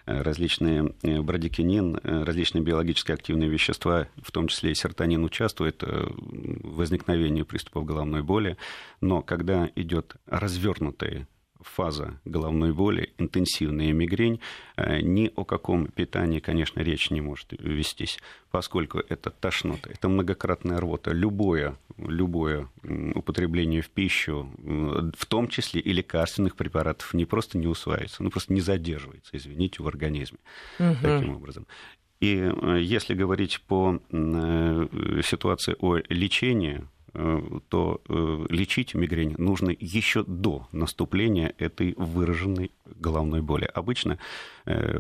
э, 0.07 0.23
различные 0.23 0.95
э, 1.03 1.21
брадикинин, 1.21 1.99
различные 2.03 2.63
биологически 2.63 3.13
активные 3.13 3.49
вещества, 3.49 4.07
в 4.23 4.31
том 4.31 4.49
числе 4.49 4.73
и 4.73 4.75
серотонин, 4.75 5.25
участвуют 5.25 5.83
в 5.83 6.77
возникновении 6.77 7.43
приступов 7.43 7.85
головной 7.85 8.23
боли. 8.23 8.57
Но 9.01 9.23
когда 9.23 9.71
идет 9.75 10.17
развернутый 10.27 11.27
фаза 11.67 12.19
головной 12.25 12.73
боли, 12.73 13.13
интенсивная 13.19 13.93
мигрень, 13.93 14.41
э, 14.77 15.01
ни 15.01 15.31
о 15.35 15.45
каком 15.45 15.89
питании, 15.89 16.41
конечно, 16.41 16.81
речь 16.81 17.11
не 17.11 17.21
может 17.21 17.53
вестись, 17.59 18.19
поскольку 18.51 18.99
это 18.99 19.31
тошнота, 19.31 19.91
это 19.91 20.09
многократная 20.09 20.79
рвота. 20.79 21.13
Любое, 21.13 21.77
любое 21.99 22.69
употребление 23.15 23.83
в 23.83 23.91
пищу, 23.91 24.51
в 25.17 25.27
том 25.27 25.49
числе 25.49 25.81
и 25.81 25.93
лекарственных 25.93 26.57
препаратов, 26.57 27.15
не 27.15 27.25
просто 27.25 27.59
не 27.59 27.67
усваивается, 27.67 28.23
ну 28.23 28.31
просто 28.31 28.53
не 28.53 28.61
задерживается, 28.61 29.37
извините, 29.37 29.83
в 29.83 29.89
организме 29.89 30.39
угу. 30.79 30.97
таким 31.03 31.37
образом. 31.37 31.67
И 32.21 32.37
э, 32.37 32.79
если 32.81 33.15
говорить 33.15 33.61
по 33.67 34.01
э, 34.11 34.89
ситуации 35.23 35.77
о 35.79 35.99
лечении, 36.09 36.87
то 37.69 38.01
э, 38.09 38.47
лечить 38.51 38.95
мигрень 38.95 39.35
нужно 39.39 39.71
еще 39.79 40.23
до 40.25 40.67
наступления 40.73 41.55
этой 41.59 41.95
выраженной 41.97 42.71
головной 42.85 43.43
боли. 43.43 43.65
Обычно 43.65 44.13
э, 44.13 44.17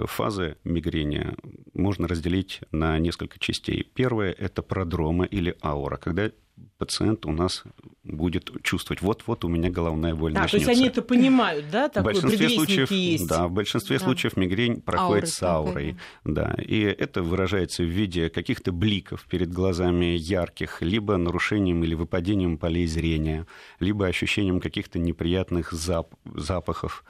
фазы 0.06 0.56
мигрени 0.64 1.34
можно 1.74 2.08
разделить 2.08 2.60
на 2.70 2.98
несколько 2.98 3.38
частей. 3.38 3.82
Первая– 3.94 4.32
это 4.38 4.62
продрома 4.62 5.24
или 5.24 5.56
аура, 5.62 5.96
когда 5.96 6.30
пациент 6.78 7.26
у 7.26 7.32
нас 7.32 7.64
будет 8.02 8.50
чувствовать, 8.62 9.02
вот-вот 9.02 9.44
у 9.44 9.48
меня 9.48 9.70
головная 9.70 10.14
боль 10.14 10.32
да, 10.32 10.42
начнется. 10.42 10.66
То 10.66 10.70
есть 10.70 10.80
они 10.80 10.88
это 10.88 11.02
понимают, 11.02 11.66
да? 11.70 11.88
Такой 11.88 12.14
в 12.14 12.22
большинстве 12.22 12.48
случаев, 12.48 12.90
есть. 12.90 13.28
Да, 13.28 13.48
в 13.48 13.52
большинстве 13.52 13.98
да. 13.98 14.04
случаев 14.04 14.36
мигрень 14.36 14.80
проходит 14.80 15.24
Ауры 15.24 15.26
с 15.26 15.42
аурой. 15.42 15.96
Да, 16.24 16.54
и 16.58 16.80
это 16.80 17.22
выражается 17.22 17.82
в 17.82 17.86
виде 17.86 18.30
каких-то 18.30 18.72
бликов 18.72 19.24
перед 19.26 19.52
глазами 19.52 20.16
ярких, 20.16 20.80
либо 20.80 21.16
нарушением 21.16 21.82
или 21.84 21.94
выпадением 21.94 22.58
полей 22.58 22.86
зрения, 22.86 23.46
либо 23.80 24.06
ощущением 24.06 24.60
каких-то 24.60 24.98
неприятных 24.98 25.72
зап- 25.72 26.14
запахов 26.24 27.04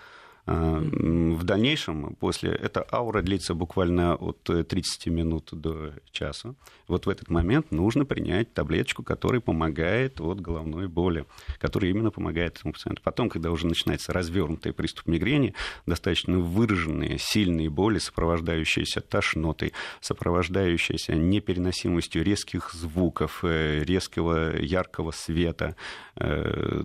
в 0.46 1.42
дальнейшем, 1.42 2.14
после, 2.20 2.50
эта 2.52 2.86
аура 2.92 3.20
длится 3.20 3.54
буквально 3.54 4.14
от 4.14 4.44
30 4.44 5.06
минут 5.08 5.48
до 5.50 5.92
часа. 6.12 6.54
Вот 6.86 7.06
в 7.06 7.08
этот 7.08 7.30
момент 7.30 7.72
нужно 7.72 8.04
принять 8.04 8.54
таблеточку, 8.54 9.02
которая 9.02 9.40
помогает 9.40 10.20
от 10.20 10.40
головной 10.40 10.86
боли, 10.86 11.26
которая 11.58 11.90
именно 11.90 12.12
помогает 12.12 12.58
этому 12.58 12.74
пациенту. 12.74 13.02
Потом, 13.02 13.28
когда 13.28 13.50
уже 13.50 13.66
начинается 13.66 14.12
развернутый 14.12 14.72
приступ 14.72 15.08
мигрени, 15.08 15.52
достаточно 15.84 16.38
выраженные, 16.38 17.18
сильные 17.18 17.68
боли, 17.68 17.98
сопровождающиеся 17.98 19.00
тошнотой, 19.00 19.72
сопровождающиеся 20.00 21.16
непереносимостью 21.16 22.22
резких 22.22 22.72
звуков, 22.72 23.40
э, 23.42 23.82
резкого 23.82 24.56
яркого 24.56 25.10
света. 25.10 25.74
Э, 26.14 26.84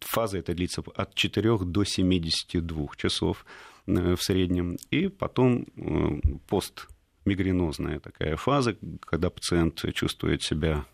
фаза 0.00 0.38
эта 0.38 0.54
длится 0.54 0.82
от 0.96 1.14
4 1.14 1.58
до 1.58 1.84
72 1.84 2.77
двух 2.78 2.96
часов 2.96 3.44
э, 3.86 4.14
в 4.14 4.22
среднем. 4.22 4.76
И 4.90 5.08
потом 5.08 5.66
э, 5.76 6.20
постмигренозная 6.48 8.00
такая 8.00 8.36
фаза, 8.36 8.76
когда 9.00 9.30
пациент 9.30 9.84
чувствует 9.94 10.42
себя 10.42 10.84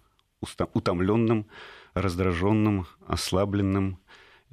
утомленным, 0.75 1.47
раздраженным, 1.95 2.87
ослабленным, 3.07 3.99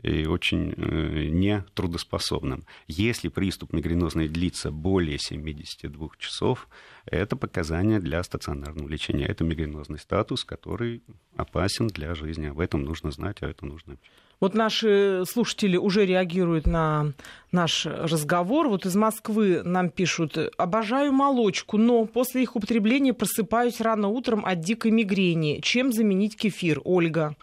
и 0.04 0.26
очень 0.26 0.74
э, 0.76 1.28
нетрудоспособным. 1.30 2.64
Если 2.88 3.28
приступ 3.28 3.72
мигренозный 3.74 4.28
длится 4.28 4.72
более 4.72 5.20
72 5.20 6.10
часов, 6.18 6.68
это 7.06 7.36
показания 7.36 8.00
для 8.00 8.24
стационарного 8.24 8.88
лечения. 8.88 9.26
Это 9.26 9.44
мигренозный 9.44 10.00
статус, 10.00 10.44
который 10.44 11.04
опасен 11.36 11.88
для 11.88 12.16
жизни. 12.16 12.48
Об 12.48 12.60
этом 12.60 12.84
нужно 12.84 13.12
знать, 13.12 13.44
а 13.44 13.50
это 13.50 13.66
нужно 13.66 13.98
вот 14.42 14.56
наши 14.56 15.24
слушатели 15.30 15.78
уже 15.78 16.06
реагируют 16.06 16.68
на 16.68 17.14
наш 17.52 17.86
разговор. 17.86 18.68
Вот 18.68 18.86
из 18.86 18.96
Москвы 18.96 19.62
нам 19.64 19.90
пишут, 19.90 20.38
обожаю 20.58 21.14
молочку, 21.14 21.78
но 21.78 22.06
после 22.06 22.44
их 22.44 22.56
употребления 22.56 23.14
просыпаюсь 23.14 23.80
рано 23.80 24.08
утром 24.08 24.44
от 24.44 24.60
дикой 24.60 24.92
мигрени. 24.92 25.60
Чем 25.62 25.94
заменить 25.94 26.36
кефир? 26.36 26.82
Ольга. 26.84 27.36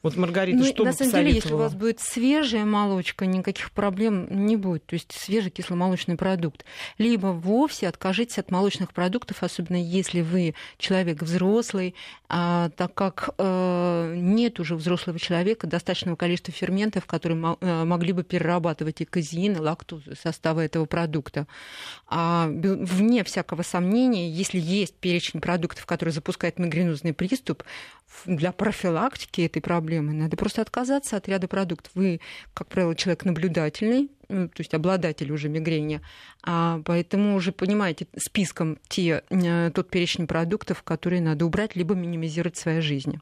Вот, 0.00 0.16
Маргарита, 0.16 0.58
ну, 0.58 0.64
что 0.64 0.84
На 0.84 0.92
самом 0.92 1.12
деле, 1.12 1.32
если 1.32 1.52
у 1.52 1.56
вас 1.56 1.74
будет 1.74 1.98
свежая 1.98 2.64
молочка, 2.64 3.26
никаких 3.26 3.72
проблем 3.72 4.28
не 4.46 4.56
будет. 4.56 4.86
То 4.86 4.94
есть 4.94 5.10
свежий 5.10 5.50
кисломолочный 5.50 6.14
продукт. 6.14 6.64
Либо 6.98 7.28
вовсе 7.28 7.88
откажитесь 7.88 8.38
от 8.38 8.52
молочных 8.52 8.92
продуктов, 8.92 9.42
особенно 9.42 9.76
если 9.76 10.20
вы 10.20 10.54
человек 10.76 11.20
взрослый, 11.22 11.96
а, 12.28 12.70
так 12.76 12.94
как 12.94 13.30
а, 13.38 14.14
нет 14.14 14.60
уже 14.60 14.76
взрослого 14.76 15.18
человека 15.18 15.66
достаточного 15.66 16.14
количества 16.14 16.54
ферментов, 16.54 17.06
которые 17.06 17.56
а, 17.60 17.84
могли 17.84 18.12
бы 18.12 18.22
перерабатывать 18.22 19.00
и 19.00 19.04
казеин, 19.04 19.56
и 19.56 19.58
лактозу 19.58 20.14
состава 20.14 20.60
этого 20.60 20.84
продукта. 20.84 21.48
А, 22.06 22.48
вне 22.48 23.24
всякого 23.24 23.62
сомнения, 23.62 24.30
если 24.30 24.60
есть 24.60 24.94
перечень 24.94 25.40
продуктов, 25.40 25.86
которые 25.86 26.12
запускают 26.12 26.60
мигренозный 26.60 27.14
приступ, 27.14 27.64
для 28.26 28.52
профилактики 28.52 29.42
этой 29.42 29.60
проблемы 29.60 29.88
надо 30.00 30.36
просто 30.36 30.62
отказаться 30.62 31.16
от 31.16 31.28
ряда 31.28 31.48
продуктов. 31.48 31.92
Вы, 31.94 32.20
как 32.54 32.68
правило, 32.68 32.94
человек 32.94 33.24
наблюдательный, 33.24 34.10
то 34.28 34.50
есть 34.58 34.74
обладатель 34.74 35.32
уже 35.32 35.48
мигрени, 35.48 36.00
а 36.42 36.80
поэтому 36.84 37.34
уже 37.34 37.52
понимаете 37.52 38.06
списком 38.16 38.78
те, 38.88 39.22
э, 39.30 39.70
тот 39.74 39.90
перечень 39.90 40.26
продуктов, 40.26 40.82
которые 40.82 41.22
надо 41.22 41.46
убрать, 41.46 41.76
либо 41.76 41.94
минимизировать 41.94 42.56
в 42.56 42.60
своей 42.60 42.80
жизни. 42.80 43.20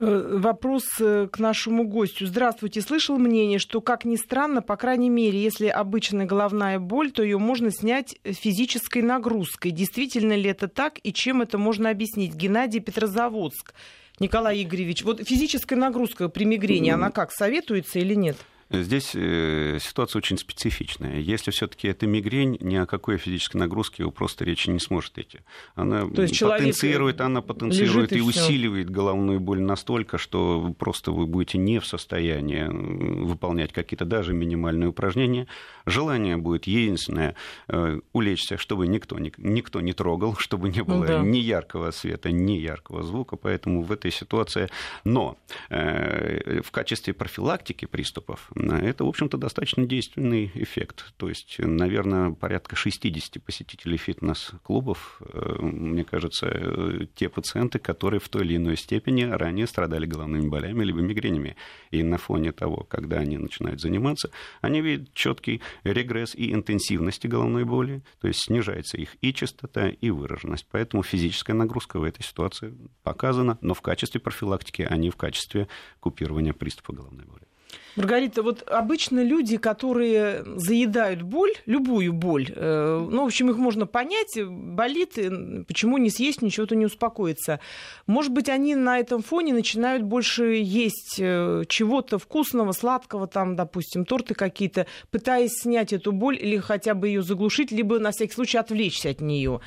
Э, 0.00 0.38
вопрос 0.38 0.84
э, 1.00 1.28
к 1.30 1.38
нашему 1.38 1.86
гостю. 1.86 2.26
Здравствуйте. 2.26 2.80
Слышал 2.80 3.18
мнение, 3.18 3.58
что, 3.58 3.80
как 3.80 4.04
ни 4.04 4.16
странно, 4.16 4.62
по 4.62 4.76
крайней 4.76 5.10
мере, 5.10 5.40
если 5.40 5.66
обычная 5.68 6.26
головная 6.26 6.78
боль, 6.78 7.12
то 7.12 7.22
ее 7.22 7.38
можно 7.38 7.70
снять 7.70 8.16
физической 8.24 9.02
нагрузкой. 9.02 9.70
Действительно 9.70 10.32
ли 10.32 10.50
это 10.50 10.68
так 10.68 10.98
и 11.02 11.12
чем 11.12 11.42
это 11.42 11.58
можно 11.58 11.90
объяснить? 11.90 12.34
Геннадий 12.34 12.80
Петрозаводск. 12.80 13.74
Николай 14.22 14.62
Игоревич, 14.62 15.02
вот 15.02 15.20
физическая 15.26 15.76
нагрузка 15.76 16.28
при 16.28 16.44
мигрени, 16.44 16.90
она 16.90 17.10
как, 17.10 17.32
советуется 17.32 17.98
или 17.98 18.14
нет? 18.14 18.36
Здесь 18.72 19.12
э, 19.14 19.78
ситуация 19.80 20.18
очень 20.18 20.38
специфичная. 20.38 21.20
Если 21.20 21.50
все-таки 21.50 21.88
это 21.88 22.06
мигрень, 22.06 22.56
ни 22.60 22.76
о 22.76 22.86
какой 22.86 23.18
физической 23.18 23.58
нагрузке 23.58 24.02
его 24.02 24.10
просто 24.10 24.44
речи 24.44 24.70
не 24.70 24.78
сможет 24.78 25.18
идти. 25.18 25.40
Она 25.74 26.08
То 26.08 26.22
есть 26.22 26.40
потенцирует, 26.40 27.20
она 27.20 27.42
потенцирует 27.42 28.12
и, 28.12 28.18
и 28.18 28.20
усиливает 28.20 28.88
головную 28.88 29.40
боль 29.40 29.60
настолько, 29.60 30.16
что 30.16 30.74
просто 30.78 31.12
вы 31.12 31.26
будете 31.26 31.58
не 31.58 31.80
в 31.80 31.86
состоянии 31.86 32.64
выполнять 32.64 33.72
какие-то 33.72 34.04
даже 34.04 34.32
минимальные 34.32 34.88
упражнения. 34.88 35.46
Желание 35.84 36.36
будет 36.36 36.66
единственное 36.66 37.34
э, 37.68 38.00
улечься, 38.12 38.56
чтобы 38.56 38.86
никто, 38.86 39.18
никто 39.18 39.80
не 39.80 39.92
трогал, 39.92 40.36
чтобы 40.36 40.70
не 40.70 40.82
было 40.82 41.06
да. 41.06 41.20
ни 41.20 41.38
яркого 41.38 41.90
света, 41.90 42.30
ни 42.30 42.52
яркого 42.52 43.02
звука. 43.02 43.36
Поэтому 43.36 43.82
в 43.82 43.92
этой 43.92 44.10
ситуации... 44.10 44.68
Но 45.04 45.36
э, 45.68 46.60
в 46.62 46.70
качестве 46.70 47.12
профилактики 47.12 47.84
приступов 47.84 48.50
это, 48.70 49.04
в 49.04 49.08
общем-то, 49.08 49.38
достаточно 49.38 49.86
действенный 49.86 50.50
эффект. 50.54 51.12
То 51.16 51.28
есть, 51.28 51.56
наверное, 51.58 52.30
порядка 52.30 52.76
60 52.76 53.42
посетителей 53.42 53.96
фитнес-клубов, 53.96 55.20
э, 55.20 55.56
мне 55.60 56.04
кажется, 56.04 56.46
э, 56.46 57.06
те 57.14 57.28
пациенты, 57.28 57.78
которые 57.78 58.20
в 58.20 58.28
той 58.28 58.42
или 58.42 58.56
иной 58.56 58.76
степени 58.76 59.24
ранее 59.24 59.66
страдали 59.66 60.06
головными 60.06 60.48
болями 60.48 60.84
либо 60.84 61.00
мигренями. 61.00 61.56
И 61.90 62.02
на 62.02 62.18
фоне 62.18 62.52
того, 62.52 62.84
когда 62.88 63.18
они 63.18 63.38
начинают 63.38 63.80
заниматься, 63.80 64.30
они 64.60 64.80
видят 64.80 65.12
четкий 65.14 65.60
регресс 65.84 66.34
и 66.34 66.52
интенсивности 66.52 67.26
головной 67.26 67.64
боли, 67.64 68.02
то 68.20 68.28
есть 68.28 68.44
снижается 68.44 68.96
их 68.96 69.16
и 69.20 69.34
частота, 69.34 69.88
и 69.88 70.10
выраженность. 70.10 70.66
Поэтому 70.70 71.02
физическая 71.02 71.56
нагрузка 71.56 71.98
в 71.98 72.04
этой 72.04 72.22
ситуации 72.22 72.74
показана, 73.02 73.58
но 73.60 73.74
в 73.74 73.82
качестве 73.82 74.20
профилактики, 74.20 74.86
а 74.88 74.96
не 74.96 75.10
в 75.10 75.16
качестве 75.16 75.68
купирования 76.00 76.52
приступа 76.52 76.92
головной 76.92 77.24
боли. 77.24 77.51
Маргарита, 77.96 78.42
вот 78.42 78.62
обычно 78.68 79.22
люди, 79.22 79.58
которые 79.58 80.44
заедают 80.56 81.22
боль, 81.22 81.52
любую 81.66 82.12
боль, 82.12 82.50
э, 82.54 83.06
ну, 83.10 83.22
в 83.22 83.26
общем, 83.26 83.50
их 83.50 83.58
можно 83.58 83.86
понять, 83.86 84.38
болит, 84.42 85.18
почему 85.66 85.98
не 85.98 86.10
съесть, 86.10 86.40
ничего-то 86.40 86.74
не 86.74 86.86
успокоится. 86.86 87.60
Может 88.06 88.32
быть, 88.32 88.48
они 88.48 88.74
на 88.74 88.98
этом 88.98 89.22
фоне 89.22 89.52
начинают 89.52 90.02
больше 90.02 90.54
есть 90.54 91.16
э, 91.18 91.64
чего-то 91.68 92.18
вкусного, 92.18 92.72
сладкого, 92.72 93.26
там, 93.26 93.56
допустим, 93.56 94.04
торты 94.06 94.34
какие-то, 94.34 94.86
пытаясь 95.10 95.52
снять 95.52 95.92
эту 95.92 96.12
боль 96.12 96.38
или 96.40 96.56
хотя 96.58 96.94
бы 96.94 97.08
ее 97.08 97.22
заглушить, 97.22 97.72
либо 97.72 97.98
на 97.98 98.10
всякий 98.12 98.32
случай 98.32 98.58
отвлечься 98.58 99.10
от 99.10 99.20
нее. 99.20 99.60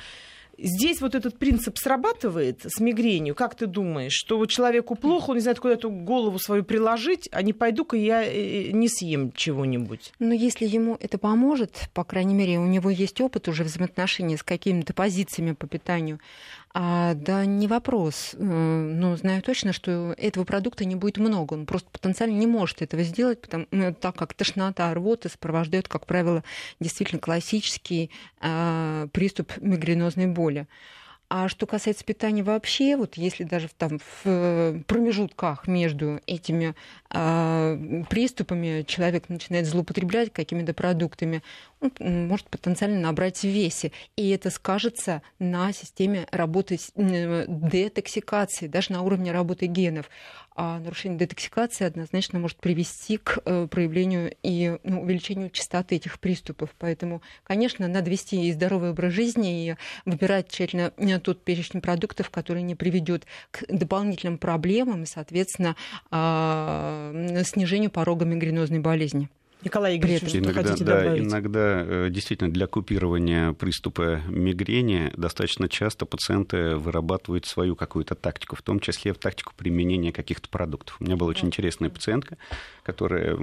Здесь 0.58 1.00
вот 1.00 1.14
этот 1.14 1.38
принцип 1.38 1.78
срабатывает 1.78 2.60
с 2.64 2.80
мигренью. 2.80 3.34
Как 3.34 3.54
ты 3.54 3.66
думаешь, 3.66 4.12
что 4.12 4.44
человеку 4.46 4.94
плохо, 4.94 5.30
он 5.30 5.36
не 5.36 5.42
знает, 5.42 5.60
куда 5.60 5.74
эту 5.74 5.90
голову 5.90 6.38
свою 6.38 6.64
приложить, 6.64 7.28
а 7.32 7.42
не 7.42 7.52
пойду-ка 7.52 7.96
я 7.96 8.22
э, 8.22 8.70
не 8.72 8.88
съем 8.88 9.32
чего-нибудь? 9.32 10.12
Но 10.18 10.32
если 10.32 10.66
ему 10.66 10.96
это 11.00 11.18
поможет, 11.18 11.90
по 11.92 12.04
крайней 12.04 12.34
мере, 12.34 12.58
у 12.58 12.66
него 12.66 12.90
есть 12.90 13.20
опыт 13.20 13.48
уже 13.48 13.64
взаимоотношений 13.64 14.36
с 14.36 14.42
какими-то 14.42 14.94
позициями 14.94 15.52
по 15.52 15.66
питанию, 15.66 16.20
а, 16.78 17.14
да, 17.14 17.46
не 17.46 17.66
вопрос. 17.68 18.34
Э, 18.34 18.38
но 18.38 19.16
знаю 19.16 19.40
точно, 19.40 19.72
что 19.72 20.14
этого 20.18 20.44
продукта 20.44 20.84
не 20.84 20.94
будет 20.94 21.16
много. 21.16 21.54
Он 21.54 21.64
просто 21.64 21.88
потенциально 21.90 22.34
не 22.34 22.46
может 22.46 22.82
этого 22.82 23.02
сделать, 23.02 23.40
потому, 23.40 23.66
ну, 23.70 23.94
так 23.94 24.14
как 24.14 24.34
тошнота, 24.34 24.92
рвота 24.92 25.30
сопровождает, 25.30 25.88
как 25.88 26.04
правило, 26.04 26.44
действительно 26.78 27.18
классический 27.18 28.10
а, 28.40 29.08
приступ 29.14 29.56
мигренозной 29.56 30.26
боли. 30.26 30.66
А 31.28 31.48
что 31.48 31.66
касается 31.66 32.04
питания 32.04 32.44
вообще, 32.44 32.96
вот 32.96 33.16
если 33.16 33.42
даже 33.42 33.68
там 33.76 33.98
в 33.98 34.82
промежутках 34.86 35.66
между 35.66 36.20
этими 36.26 36.76
э, 37.10 38.02
приступами 38.08 38.84
человек 38.86 39.28
начинает 39.28 39.66
злоупотреблять 39.66 40.32
какими-то 40.32 40.72
продуктами, 40.72 41.42
он 41.80 42.28
может 42.28 42.48
потенциально 42.48 43.00
набрать 43.00 43.42
весе. 43.42 43.90
И 44.14 44.30
это 44.30 44.50
скажется 44.50 45.20
на 45.40 45.72
системе 45.72 46.28
работы 46.30 46.78
детоксикации, 46.94 48.68
даже 48.68 48.92
на 48.92 49.02
уровне 49.02 49.32
работы 49.32 49.66
генов 49.66 50.08
а 50.56 50.78
нарушение 50.80 51.18
детоксикации 51.18 51.84
однозначно 51.84 52.38
может 52.38 52.56
привести 52.56 53.18
к 53.18 53.38
э, 53.44 53.68
проявлению 53.70 54.34
и 54.42 54.78
ну, 54.84 55.02
увеличению 55.02 55.50
частоты 55.50 55.96
этих 55.96 56.18
приступов. 56.18 56.70
Поэтому, 56.78 57.20
конечно, 57.44 57.86
надо 57.86 58.10
вести 58.10 58.48
и 58.48 58.52
здоровый 58.52 58.90
образ 58.90 59.12
жизни, 59.12 59.68
и 59.68 59.76
выбирать 60.06 60.48
тщательно 60.48 60.92
э, 60.96 61.18
тот 61.20 61.44
перечень 61.44 61.82
продуктов, 61.82 62.30
который 62.30 62.62
не 62.62 62.74
приведет 62.74 63.26
к 63.50 63.64
дополнительным 63.68 64.38
проблемам 64.38 65.02
и, 65.02 65.06
соответственно, 65.06 65.76
а, 66.10 67.42
снижению 67.44 67.90
порога 67.90 68.24
мигренозной 68.24 68.78
болезни. 68.78 69.28
Николай 69.62 69.96
Игоревич, 69.96 70.28
что 70.28 70.38
иногда, 70.38 70.62
хотите 70.62 70.84
да, 70.84 71.00
добавить? 71.00 71.22
Иногда 71.24 71.84
э, 71.84 72.08
действительно 72.10 72.52
для 72.52 72.66
купирования 72.66 73.52
приступа 73.52 74.20
мигрени 74.28 75.10
достаточно 75.16 75.68
часто 75.68 76.04
пациенты 76.04 76.76
вырабатывают 76.76 77.46
свою 77.46 77.74
какую-то 77.74 78.14
тактику, 78.14 78.54
в 78.54 78.62
том 78.62 78.80
числе 78.80 79.12
в 79.12 79.18
тактику 79.18 79.54
применения 79.56 80.12
каких-то 80.12 80.48
продуктов. 80.50 80.96
У 81.00 81.04
меня 81.04 81.16
была 81.16 81.30
очень 81.30 81.48
интересная 81.48 81.88
пациентка, 81.88 82.36
которая 82.82 83.36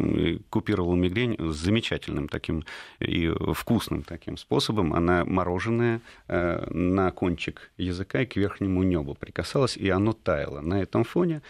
купировала 0.49 0.95
мигрень 0.95 1.35
замечательным 1.51 2.29
таким 2.29 2.63
и 2.99 3.33
вкусным 3.53 4.03
таким 4.03 4.37
способом. 4.37 4.93
Она 4.93 5.25
мороженое 5.25 5.99
э, 6.27 6.67
на 6.69 7.11
кончик 7.11 7.71
языка 7.77 8.21
и 8.21 8.25
к 8.25 8.35
верхнему 8.35 8.83
небу 8.83 9.15
прикасалась, 9.15 9.75
и 9.75 9.89
оно 9.89 10.13
таяло. 10.13 10.61
На 10.61 10.81
этом 10.81 11.03
фоне 11.03 11.41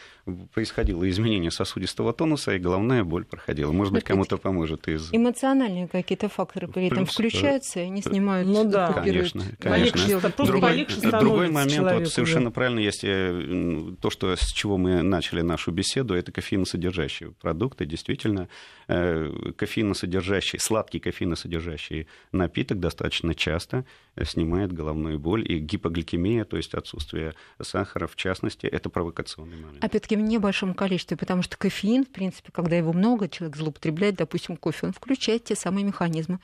происходило 0.53 1.07
изменение 1.09 1.51
сосудистого 1.51 2.13
тонуса, 2.13 2.55
и 2.55 2.59
головная 2.59 3.03
боль 3.03 3.25
проходила. 3.25 3.71
Может 3.71 3.93
быть, 3.93 4.03
кому-то 4.03 4.37
поможет 4.37 4.52
из... 4.61 5.09
Эмоциональные 5.11 5.87
какие-то 5.87 6.29
факторы 6.29 6.67
при 6.67 6.87
этом 6.87 7.05
Плюс, 7.05 7.13
включаются, 7.13 7.79
и 7.79 7.83
они 7.83 8.01
снимают, 8.01 8.47
ну, 8.47 8.63
да. 8.69 8.93
Конечно, 8.93 9.43
конечно. 9.59 10.19
Другой, 10.37 10.85
другой 11.19 11.49
момент, 11.49 11.99
вот 11.99 12.07
совершенно 12.07 12.45
да. 12.45 12.51
правильно, 12.51 12.79
если 12.79 13.95
то, 14.01 14.09
что, 14.09 14.35
с 14.35 14.51
чего 14.51 14.77
мы 14.77 15.01
начали 15.01 15.41
нашу 15.41 15.71
беседу, 15.71 16.13
это 16.13 16.31
кофеиносодержащие 16.31 17.31
продукты, 17.31 17.85
действительно, 17.85 18.47
э, 18.87 19.31
кофеиносодержащий, 19.55 20.59
сладкий 20.59 20.99
кофеиносодержащий 20.99 22.07
напиток 22.31 22.79
достаточно 22.79 23.33
часто 23.35 23.85
снимает 24.23 24.71
головную 24.71 25.19
боль, 25.19 25.43
и 25.49 25.57
гипогликемия, 25.57 26.45
то 26.45 26.57
есть 26.57 26.73
отсутствие 26.73 27.33
сахара, 27.61 28.07
в 28.07 28.15
частности, 28.15 28.67
это 28.67 28.89
провокационный 28.89 29.57
момент. 29.57 29.83
Опять-таки 29.83 30.15
в 30.15 30.21
небольшом 30.21 30.73
количестве, 30.73 31.17
потому 31.17 31.41
что 31.41 31.57
кофеин, 31.57 32.05
в 32.05 32.09
принципе, 32.09 32.51
когда 32.51 32.75
его 32.75 32.93
много, 32.93 33.27
человек 33.27 33.57
злоупотребляет, 33.57 34.15
допустим, 34.15 34.42
кофе, 34.57 34.87
он 34.87 34.93
включает 34.93 35.45
те 35.45 35.55
самые 35.55 35.83
механизмы 35.83 36.39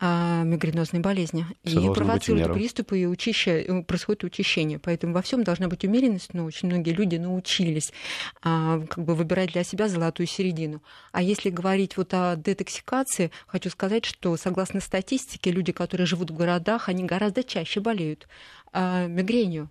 а, 0.00 0.42
мигренозной 0.42 1.00
болезни 1.00 1.46
Всё 1.64 1.90
и 1.90 1.94
провоцирует 1.94 2.52
приступы, 2.52 2.98
и 2.98 3.06
учаща... 3.06 3.82
происходит 3.86 4.24
учащение. 4.24 4.78
Поэтому 4.78 5.14
во 5.14 5.22
всем 5.22 5.44
должна 5.44 5.68
быть 5.68 5.84
умеренность, 5.84 6.34
но 6.34 6.44
очень 6.44 6.68
многие 6.68 6.90
люди 6.90 7.16
научились 7.16 7.92
а, 8.42 8.80
как 8.88 9.04
бы 9.04 9.14
выбирать 9.14 9.52
для 9.52 9.64
себя 9.64 9.88
золотую 9.88 10.26
середину. 10.26 10.82
А 11.12 11.22
если 11.22 11.50
говорить 11.50 11.96
вот 11.96 12.12
о 12.12 12.36
детоксикации, 12.36 13.30
хочу 13.46 13.70
сказать, 13.70 14.04
что 14.04 14.36
согласно 14.36 14.80
статистике, 14.80 15.50
люди, 15.50 15.72
которые 15.72 16.06
живут 16.06 16.30
в 16.30 16.36
городах, 16.36 16.88
они 16.88 17.04
гораздо 17.04 17.42
чаще 17.42 17.80
болеют 17.80 18.28
а, 18.72 19.06
мигренью. 19.06 19.70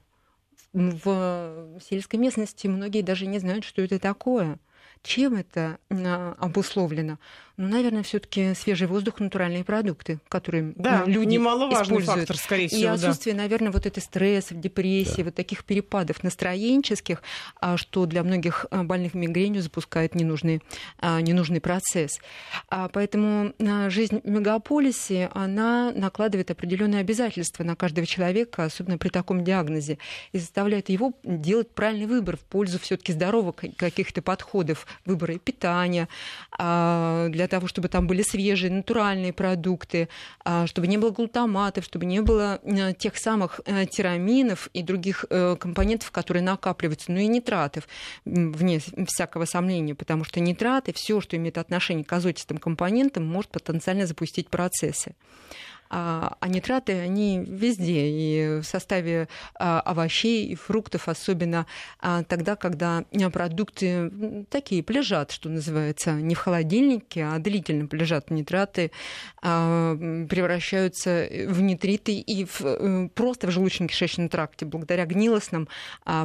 В 0.73 1.79
сельской 1.87 2.17
местности 2.17 2.65
многие 2.65 3.03
даже 3.03 3.27
не 3.27 3.37
знают, 3.37 3.63
что 3.63 3.83
это 3.83 3.99
такое. 3.99 4.57
Чем 5.03 5.35
это 5.35 5.77
а, 5.89 6.35
обусловлено? 6.39 7.19
Ну, 7.55 7.67
наверное, 7.67 8.01
все-таки 8.01 8.55
свежий 8.55 8.87
воздух, 8.87 9.19
натуральные 9.19 9.63
продукты, 9.63 10.19
которые 10.27 10.73
да, 10.75 11.03
ну, 11.05 11.11
люди 11.11 11.33
немаловажный 11.33 11.97
используют. 11.97 12.19
фактор, 12.21 12.37
скорее 12.37 12.67
всего. 12.67 12.81
И 12.81 12.85
отсутствие, 12.85 13.35
да. 13.35 13.43
наверное, 13.43 13.71
вот 13.71 13.85
этой 13.85 14.01
стрессов, 14.01 14.59
депрессии, 14.59 15.17
да. 15.17 15.25
вот 15.25 15.35
таких 15.35 15.63
перепадов 15.63 16.23
настроенческих, 16.23 17.21
а 17.61 17.77
что 17.77 18.07
для 18.07 18.23
многих 18.23 18.65
а, 18.71 18.83
больных 18.83 19.13
мигренью 19.13 19.61
запускает 19.61 20.15
ненужный, 20.15 20.63
а, 20.97 21.21
ненужный 21.21 21.61
процесс. 21.61 22.19
Поэтому 22.69 23.53
жизнь 23.89 24.21
в 24.23 24.27
мегаполисе, 24.27 25.29
она 25.33 25.91
накладывает 25.91 26.49
определенные 26.49 27.01
обязательства 27.01 27.63
на 27.63 27.75
каждого 27.75 28.07
человека, 28.07 28.63
особенно 28.63 28.97
при 28.97 29.09
таком 29.09 29.43
диагнозе, 29.43 29.99
и 30.31 30.39
заставляет 30.39 30.89
его 30.89 31.13
делать 31.23 31.69
правильный 31.69 32.07
выбор 32.07 32.37
в 32.37 32.41
пользу 32.41 32.79
все-таки 32.79 33.13
здоровых 33.13 33.55
каких-то 33.77 34.23
подходов, 34.23 34.87
выбора 35.05 35.35
и 35.35 35.39
питания, 35.39 36.07
для 36.57 37.42
для 37.43 37.49
того, 37.49 37.67
чтобы 37.67 37.89
там 37.89 38.07
были 38.07 38.21
свежие, 38.21 38.71
натуральные 38.71 39.33
продукты, 39.33 40.07
а, 40.45 40.65
чтобы 40.65 40.87
не 40.87 40.97
было 40.97 41.09
глутаматов, 41.09 41.83
чтобы 41.83 42.05
не 42.05 42.21
было 42.21 42.61
э, 42.63 42.93
тех 42.93 43.17
самых 43.17 43.59
э, 43.65 43.85
тираминов 43.85 44.69
и 44.73 44.81
других 44.81 45.25
э, 45.29 45.57
компонентов, 45.59 46.11
которые 46.11 46.41
накапливаются, 46.41 47.11
ну 47.11 47.19
и 47.19 47.27
нитратов, 47.27 47.85
вне 48.23 48.79
всякого 49.07 49.43
сомнения, 49.43 49.93
потому 49.93 50.23
что 50.23 50.39
нитраты, 50.39 50.93
все, 50.93 51.19
что 51.19 51.35
имеет 51.35 51.57
отношение 51.57 52.05
к 52.05 52.13
азотистым 52.13 52.59
компонентам, 52.59 53.25
может 53.25 53.51
потенциально 53.51 54.05
запустить 54.05 54.49
процессы. 54.49 55.15
А, 55.95 56.37
а 56.39 56.47
нитраты, 56.47 56.93
они 56.93 57.45
везде, 57.47 58.09
и 58.09 58.61
в 58.61 58.63
составе 58.63 59.27
а, 59.53 59.79
овощей 59.81 60.47
и 60.47 60.55
фруктов, 60.55 61.07
особенно 61.07 61.67
а, 61.99 62.23
тогда, 62.23 62.55
когда 62.55 63.03
продукты 63.31 64.45
такие 64.49 64.81
полежат, 64.81 65.29
что 65.29 65.49
называется, 65.49 66.13
не 66.13 66.33
в 66.33 66.39
холодильнике, 66.39 67.25
а 67.25 67.37
длительно 67.37 67.85
полежат 67.85 68.31
нитраты, 68.31 68.89
превращаются 69.41 71.27
в 71.47 71.61
нитриты 71.61 72.13
и 72.13 72.45
в, 72.45 72.61
э, 72.61 73.09
просто 73.13 73.47
в 73.47 73.51
желудочно-кишечном 73.51 74.29
тракте, 74.29 74.65
благодаря 74.65 75.05
гнилостным 75.05 75.67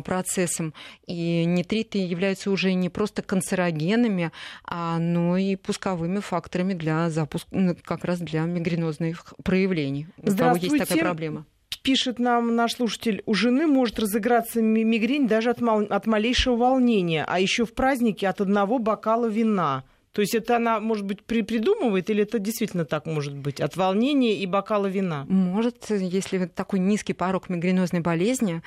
процессам. 0.04 0.72
И 1.06 1.44
нитриты 1.44 1.98
являются 1.98 2.50
уже 2.50 2.72
не 2.72 2.88
просто 2.88 3.22
канцерогенами, 3.22 4.30
но 4.70 5.36
и 5.36 5.56
пусковыми 5.56 6.20
факторами 6.20 6.74
для 6.74 7.10
запуска, 7.10 7.76
как 7.84 8.04
раз 8.04 8.20
для 8.20 8.42
мигренозных 8.42 9.34
проявлений 9.42 9.57
проявлений, 9.58 10.06
у 10.22 10.36
кого 10.36 10.56
есть 10.56 10.78
такая 10.78 10.98
проблема. 10.98 11.46
Пишет 11.82 12.18
нам 12.18 12.54
наш 12.54 12.74
слушатель, 12.74 13.22
у 13.24 13.34
жены 13.34 13.66
может 13.66 13.98
разыграться 13.98 14.60
мигрень 14.60 15.26
даже 15.26 15.50
от, 15.50 15.60
мал... 15.60 15.86
от 15.88 16.06
малейшего 16.06 16.56
волнения, 16.56 17.24
а 17.26 17.40
еще 17.40 17.64
в 17.64 17.72
празднике 17.72 18.28
от 18.28 18.40
одного 18.40 18.78
бокала 18.78 19.26
вина. 19.26 19.84
То 20.12 20.22
есть 20.22 20.34
это 20.34 20.56
она, 20.56 20.80
может 20.80 21.04
быть, 21.04 21.22
при 21.22 21.42
придумывает, 21.42 22.10
или 22.10 22.24
это 22.24 22.38
действительно 22.38 22.84
так 22.84 23.06
может 23.06 23.36
быть? 23.36 23.60
От 23.60 23.76
волнения 23.76 24.34
и 24.34 24.46
бокала 24.46 24.86
вина? 24.86 25.24
Может, 25.28 25.90
если 25.90 26.46
такой 26.46 26.80
низкий 26.80 27.12
порог 27.12 27.48
мигренозной 27.48 28.00
болезни, 28.00 28.62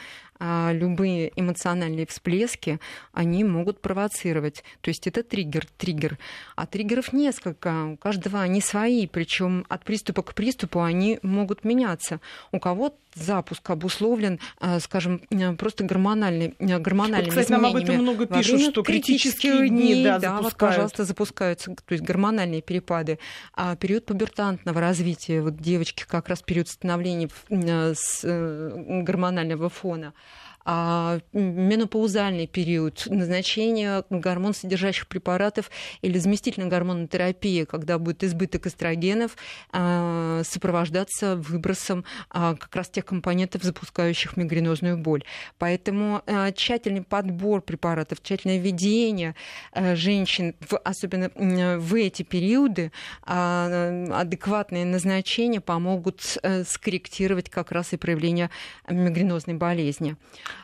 любые 0.72 1.32
эмоциональные 1.36 2.08
всплески, 2.08 2.80
они 3.14 3.44
могут 3.44 3.80
провоцировать. 3.82 4.64
То 4.82 4.90
есть 4.90 5.06
это 5.06 5.24
триггер, 5.24 5.68
триггер. 5.78 6.18
А 6.56 6.66
триггеров 6.66 7.14
несколько, 7.14 7.86
у 7.86 7.98
каждого 7.98 8.42
они 8.42 8.62
свои, 8.62 9.06
причем 9.06 9.66
от 9.70 9.84
приступа 9.84 10.24
к 10.24 10.34
приступу 10.34 10.82
они 10.82 11.20
могут 11.22 11.64
меняться. 11.64 12.20
У 12.52 12.60
кого 12.60 12.96
запуск 13.14 13.70
обусловлен, 13.70 14.40
а, 14.60 14.80
скажем, 14.80 15.22
просто 15.58 15.84
гормональный, 15.84 16.56
гормональными 16.60 17.26
вот, 17.26 17.30
кстати, 17.30 17.52
нам 17.52 17.66
об 17.66 17.76
этом 17.76 17.98
много 17.98 18.26
пишут, 18.26 18.62
что 18.62 18.84
критические 18.84 19.68
дни, 19.70 19.94
дни 19.94 20.04
да, 20.04 20.20
да 20.20 20.42
вот, 20.42 20.56
пожалуйста, 20.56 21.04
запускаются, 21.04 21.76
то 21.76 21.92
есть 21.92 22.04
гормональные 22.04 22.62
перепады. 22.62 23.20
А 23.54 23.76
период 23.76 24.06
пубертантного 24.06 24.80
развития, 24.80 25.42
вот 25.42 25.58
девочки 25.58 26.06
как 26.08 26.30
раз 26.30 26.42
период 26.42 26.70
становления 26.70 27.30
э, 27.50 29.02
гормонального 29.04 29.70
фона 29.70 30.08
а, 30.08 30.31
менопаузальный 30.66 32.48
период, 32.48 33.04
назначение 33.08 34.04
гормон 34.10 34.54
содержащих 34.54 35.08
препаратов 35.08 35.72
или 36.02 36.18
заместительная 36.18 36.70
гормонотерапия, 36.70 37.66
когда 37.66 37.98
будет 37.98 38.24
избыток 38.24 38.68
эстрогенов, 38.68 39.36
а, 39.72 40.42
сопровождаться 40.44 41.36
выбросом 41.36 42.06
а, 42.30 42.56
как 42.56 42.76
раз 42.76 42.90
тех 42.90 43.06
компонентов, 43.06 43.64
запускающих 43.64 44.38
мигренозную 44.38 44.98
боль. 44.98 45.24
Поэтому 45.58 46.22
тщательный 46.56 47.04
подбор 47.04 47.62
препаратов, 47.62 48.22
тщательное 48.22 48.60
введение 48.60 49.36
женщин, 49.76 50.56
особенно 50.84 51.32
в 51.36 51.96
эти 51.96 52.24
периоды, 52.24 52.92
адекватные 53.24 54.86
назначения 54.86 55.62
помогут 55.62 56.38
э, 56.44 56.64
скорректировать 56.64 57.50
как 57.50 57.72
раз 57.72 57.94
и 57.94 57.98
проявление 57.98 58.50
мигренозной 58.88 59.56
болезни 59.56 60.16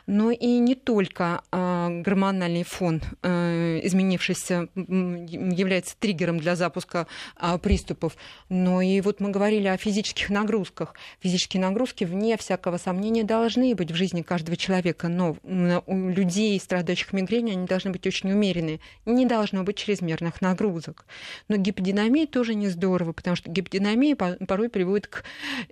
но 0.06 0.32
и 0.32 0.60
не 0.60 0.76
только 0.76 1.42
а, 1.52 1.90
гормональный 1.90 2.64
фон, 2.64 3.02
э, 3.24 3.80
изменившийся, 3.84 4.70
является 4.76 5.96
триггером 5.98 6.40
для 6.40 6.56
запуска 6.56 7.08
а, 7.36 7.58
приступов, 7.58 8.16
но 8.50 8.82
и 8.82 9.02
вот 9.02 9.20
мы 9.20 9.30
говорили 9.30 9.68
о 9.68 9.78
физических 9.78 10.30
нагрузках. 10.30 10.96
Физические 11.20 11.62
нагрузки, 11.62 12.04
вне 12.04 12.38
всякого 12.38 12.78
сомнения, 12.78 13.24
должны 13.24 13.74
быть 13.76 13.92
в 13.92 13.96
жизни 13.96 14.22
каждого 14.22 14.58
человека, 14.58 15.08
но 15.08 15.38
у 15.86 16.10
людей, 16.10 16.60
страдающих 16.60 17.14
мигренью, 17.14 17.54
они 17.54 17.68
должны 17.68 17.92
быть 17.92 18.06
очень 18.08 18.32
умеренные. 18.32 18.80
Не 19.06 19.26
должно 19.26 19.64
быть 19.64 19.78
чрезмерных 19.78 20.42
нагрузок. 20.42 21.06
Но 21.48 21.58
гиподинамия 21.58 22.28
тоже 22.28 22.56
не 22.56 22.68
здорово, 22.70 23.14
потому 23.14 23.36
что 23.36 23.50
гиподинамия 23.50 24.16
порой 24.16 24.70
приводит 24.70 25.08
к 25.08 25.24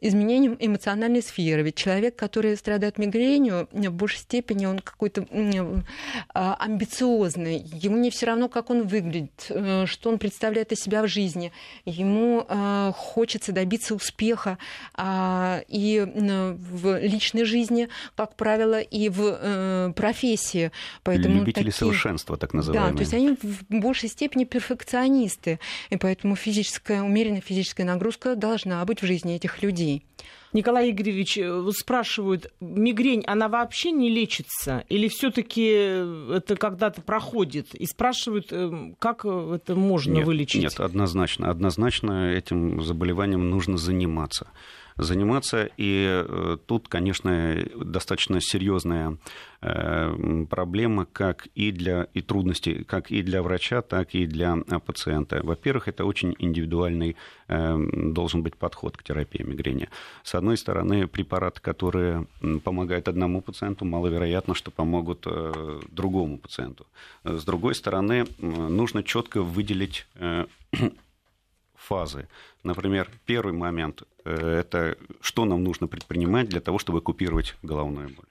изменениям 0.02 0.58
эмоциональной 0.60 1.22
сферы. 1.22 1.64
Ведь 1.64 1.76
человек, 1.76 2.16
который 2.16 2.56
страдает 2.58 2.98
мигренью, 2.98 3.68
в 3.72 4.04
большей 4.06 4.20
степени 4.20 4.68
он 4.68 4.80
какой-то 4.80 5.26
а, 6.34 6.56
амбициозный. 6.60 7.58
Ему 7.74 7.98
не 7.98 8.12
все 8.12 8.28
равно, 8.28 8.50
как 8.50 8.70
он 8.70 8.88
выглядит, 8.88 9.48
э, 9.50 9.86
что 9.88 10.12
он 10.12 10.20
представляет 10.20 10.72
из 10.72 10.80
себя 10.80 11.02
в 11.02 11.08
жизни. 11.08 11.52
Ему 11.86 12.46
э, 12.48 12.92
хочется 12.96 13.52
добиться 13.52 13.96
успеха 13.96 14.60
а, 14.94 15.62
и 15.68 16.06
в 16.06 17.00
личной 17.00 17.46
жизни, 17.46 17.90
как 18.16 18.36
правило, 18.36 18.80
и 18.80 19.10
в 19.10 19.22
э, 19.42 19.94
профессии. 19.96 20.72
Поэтому 21.02 21.40
Любители 21.40 21.72
такие... 21.72 21.74
совершенства, 21.74 22.38
так 22.38 22.54
называемые. 22.54 22.92
Да, 22.92 22.98
то 22.98 23.02
есть 23.02 23.14
они 23.16 23.36
в 23.42 23.66
большей 23.70 24.10
степени 24.10 24.44
перфекционисты. 24.44 25.60
И 25.90 25.98
поэтому 25.98 26.36
физическая, 26.36 27.02
умеренная 27.02 27.42
физическая 27.42 27.88
нагрузка 27.88 28.36
должна 28.36 28.86
быть 28.86 29.02
в 29.02 29.06
жизни 29.06 29.36
этих 29.36 29.64
людей. 29.64 30.04
Николай 30.56 30.92
Игоревич, 30.92 31.38
э, 31.38 31.52
вот 31.52 31.76
спрашивают, 31.76 32.50
мигрень, 32.62 33.26
она 33.28 33.50
вообще 33.50 33.92
не 33.92 34.10
лечится? 34.10 34.86
Или 34.88 35.10
все 35.10 35.30
таки 35.30 35.66
это 35.66 36.56
когда-то 36.56 37.02
проходит? 37.02 37.76
И 37.76 37.86
спрашивают, 37.86 38.48
э, 38.52 38.94
как 38.98 39.26
это 39.26 39.76
можно 39.76 40.14
нет, 40.14 40.26
вылечить? 40.26 40.62
Нет, 40.62 40.80
однозначно. 40.80 41.50
Однозначно 41.50 42.32
этим 42.32 42.82
заболеванием 42.82 43.50
нужно 43.50 43.78
заниматься 43.78 44.48
заниматься. 44.98 45.70
И 45.78 46.06
э, 46.08 46.58
тут, 46.66 46.88
конечно, 46.88 47.58
достаточно 47.76 48.40
серьезная 48.42 49.18
э, 49.62 50.46
проблема 50.50 51.06
как 51.06 51.48
и 51.56 51.72
для 51.72 52.08
и 52.14 52.22
трудности 52.22 52.84
как 52.84 53.12
и 53.12 53.22
для 53.22 53.42
врача, 53.42 53.82
так 53.82 54.16
и 54.16 54.26
для 54.26 54.56
э, 54.56 54.80
пациента. 54.80 55.42
Во-первых, 55.44 55.88
это 55.88 56.06
очень 56.06 56.36
индивидуальный 56.40 57.16
должен 57.48 58.42
быть 58.42 58.56
подход 58.56 58.98
к 58.98 59.04
терапии 59.04 59.44
мигрени. 59.44 59.88
С 60.24 60.34
одной 60.34 60.58
стороны, 60.58 61.08
препараты, 61.08 61.62
которые 61.62 62.26
помогают 62.64 63.08
одному 63.08 63.40
пациенту, 63.42 63.86
маловероятно, 63.86 64.56
что 64.56 64.72
помогут 64.72 65.28
другому 65.92 66.40
пациенту. 66.40 66.88
С 67.24 67.44
другой 67.46 67.76
стороны, 67.76 68.26
нужно 68.40 69.04
четко 69.04 69.44
выделить 69.44 70.08
фазы. 71.86 72.28
Например, 72.64 73.10
первый 73.26 73.54
момент– 73.54 74.04
это 74.26 74.98
что 75.22 75.46
нам 75.46 75.64
нужно 75.64 75.88
предпринимать 75.88 76.50
для 76.50 76.60
того, 76.60 76.80
чтобы 76.80 77.02
купировать 77.02 77.56
головную 77.64 78.10
боль. 78.10 78.26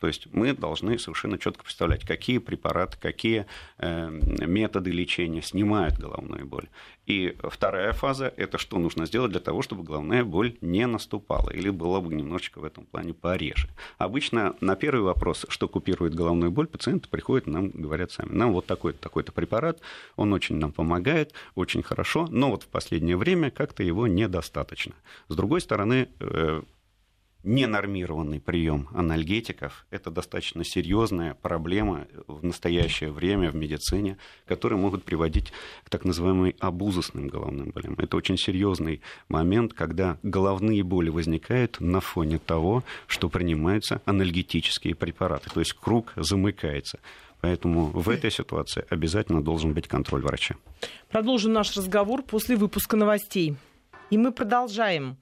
То 0.00 0.06
есть 0.06 0.28
мы 0.32 0.52
должны 0.52 0.98
совершенно 0.98 1.38
четко 1.38 1.64
представлять, 1.64 2.04
какие 2.04 2.38
препараты, 2.38 2.96
какие 3.00 3.46
э, 3.78 4.08
методы 4.10 4.90
лечения 4.90 5.42
снимают 5.42 5.98
головную 5.98 6.46
боль. 6.46 6.68
И 7.06 7.36
вторая 7.42 7.92
фаза– 7.94 8.32
это 8.36 8.58
что 8.58 8.78
нужно 8.78 9.06
сделать 9.06 9.30
для 9.30 9.40
того, 9.40 9.62
чтобы 9.62 9.82
головная 9.82 10.24
боль 10.24 10.56
не 10.60 10.86
наступала 10.86 11.50
или 11.50 11.70
была 11.70 12.00
бы 12.00 12.14
немножечко 12.14 12.60
в 12.60 12.64
этом 12.64 12.84
плане 12.84 13.14
пореже. 13.14 13.68
Обычно 13.96 14.56
на 14.60 14.76
первый 14.76 15.02
вопрос, 15.02 15.46
что 15.48 15.68
купирует 15.68 16.14
головную 16.14 16.50
боль, 16.50 16.66
пациенты 16.66 17.08
приходят, 17.08 17.46
нам 17.46 17.70
говорят 17.70 18.12
сами, 18.12 18.32
нам 18.32 18.52
вот 18.52 18.66
такой-то 18.66 19.00
такой 19.00 19.24
препарат, 19.24 19.80
он 20.16 20.32
очень 20.32 20.56
нам 20.56 20.72
помогает, 20.72 21.32
очень 21.54 21.82
хорошо, 21.82 22.26
но 22.30 22.50
вот 22.50 22.64
в 22.64 22.68
последнее 22.68 23.16
время 23.16 23.50
как-то 23.50 23.82
его 23.82 24.06
недостаточно. 24.06 24.94
С 25.28 25.34
другой 25.34 25.60
стороны, 25.60 26.08
э, 26.20 26.62
ненормированный 27.42 28.40
прием 28.40 28.88
анальгетиков– 28.92 29.86
это 29.90 30.10
достаточно 30.10 30.64
серьезная 30.64 31.34
проблема 31.34 32.06
в 32.26 32.44
настоящее 32.44 33.10
время 33.10 33.50
в 33.50 33.54
медицине, 33.54 34.18
которые 34.46 34.78
могут 34.78 35.04
приводить 35.04 35.52
к 35.84 35.90
так 35.90 36.04
называемым 36.04 36.54
абузусным 36.58 37.28
головным 37.28 37.70
болям. 37.70 37.94
Это 37.98 38.16
очень 38.16 38.36
серьезный 38.36 39.00
момент, 39.28 39.72
когда 39.72 40.18
головные 40.22 40.82
боли 40.82 41.10
возникают 41.10 41.80
на 41.80 42.00
фоне 42.00 42.38
того, 42.38 42.84
что 43.06 43.28
принимаются 43.28 44.02
анальгетические 44.04 44.94
препараты, 44.94 45.50
то 45.50 45.60
есть 45.60 45.72
круг 45.72 46.12
замыкается. 46.16 46.98
Поэтому 47.40 47.86
в 47.86 48.08
этой 48.08 48.32
ситуации 48.32 48.84
обязательно 48.90 49.42
должен 49.42 49.72
быть 49.72 49.86
контроль 49.86 50.22
врача. 50.22 50.56
Продолжим 51.08 51.52
наш 51.52 51.76
разговор 51.76 52.22
после 52.22 52.56
выпуска 52.56 52.96
новостей. 52.96 53.54
И 54.10 54.18
мы 54.18 54.32
продолжаем. 54.32 55.16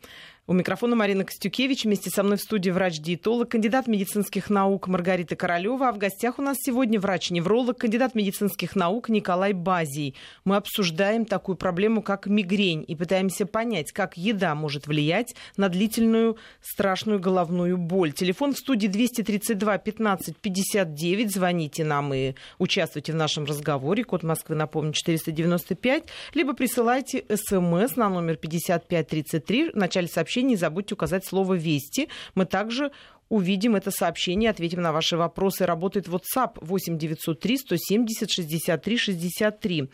У 0.48 0.52
микрофона 0.52 0.94
Марина 0.94 1.24
Костюкевич. 1.24 1.86
Вместе 1.86 2.08
со 2.08 2.22
мной 2.22 2.36
в 2.36 2.40
студии 2.40 2.70
врач-диетолог, 2.70 3.48
кандидат 3.48 3.88
медицинских 3.88 4.48
наук 4.48 4.86
Маргарита 4.86 5.34
Королева. 5.34 5.88
А 5.88 5.92
в 5.92 5.98
гостях 5.98 6.38
у 6.38 6.42
нас 6.42 6.56
сегодня 6.60 7.00
врач-невролог, 7.00 7.78
кандидат 7.78 8.14
медицинских 8.14 8.76
наук 8.76 9.08
Николай 9.08 9.54
Базий. 9.54 10.14
Мы 10.44 10.54
обсуждаем 10.54 11.24
такую 11.24 11.56
проблему, 11.56 12.00
как 12.00 12.26
мигрень, 12.26 12.84
и 12.86 12.94
пытаемся 12.94 13.44
понять, 13.44 13.90
как 13.90 14.16
еда 14.16 14.54
может 14.54 14.86
влиять 14.86 15.34
на 15.56 15.68
длительную 15.68 16.36
страшную 16.62 17.18
головную 17.18 17.76
боль. 17.76 18.12
Телефон 18.12 18.54
в 18.54 18.58
студии 18.58 18.86
232 18.86 19.78
15 19.78 20.36
59. 20.36 21.34
Звоните 21.34 21.82
нам 21.82 22.14
и 22.14 22.34
участвуйте 22.60 23.10
в 23.10 23.16
нашем 23.16 23.46
разговоре. 23.46 24.04
Код 24.04 24.22
Москвы, 24.22 24.54
напомню, 24.54 24.92
495. 24.92 26.04
Либо 26.34 26.52
присылайте 26.52 27.24
смс 27.34 27.96
на 27.96 28.08
номер 28.08 28.36
5533 28.36 29.70
в 29.70 29.74
начале 29.76 30.06
сообщения 30.06 30.35
сообщении 30.36 30.42
не 30.42 30.56
забудьте 30.56 30.94
указать 30.94 31.24
слово 31.24 31.54
«Вести». 31.54 32.08
Мы 32.34 32.44
также 32.44 32.90
увидим 33.28 33.74
это 33.74 33.90
сообщение, 33.90 34.50
ответим 34.50 34.82
на 34.82 34.92
ваши 34.92 35.16
вопросы. 35.16 35.66
Работает 35.66 36.08
WhatsApp 36.08 36.58
8 36.60 36.98
903 36.98 37.58
170 37.58 38.30
63 38.30 38.96
63. 38.96 39.90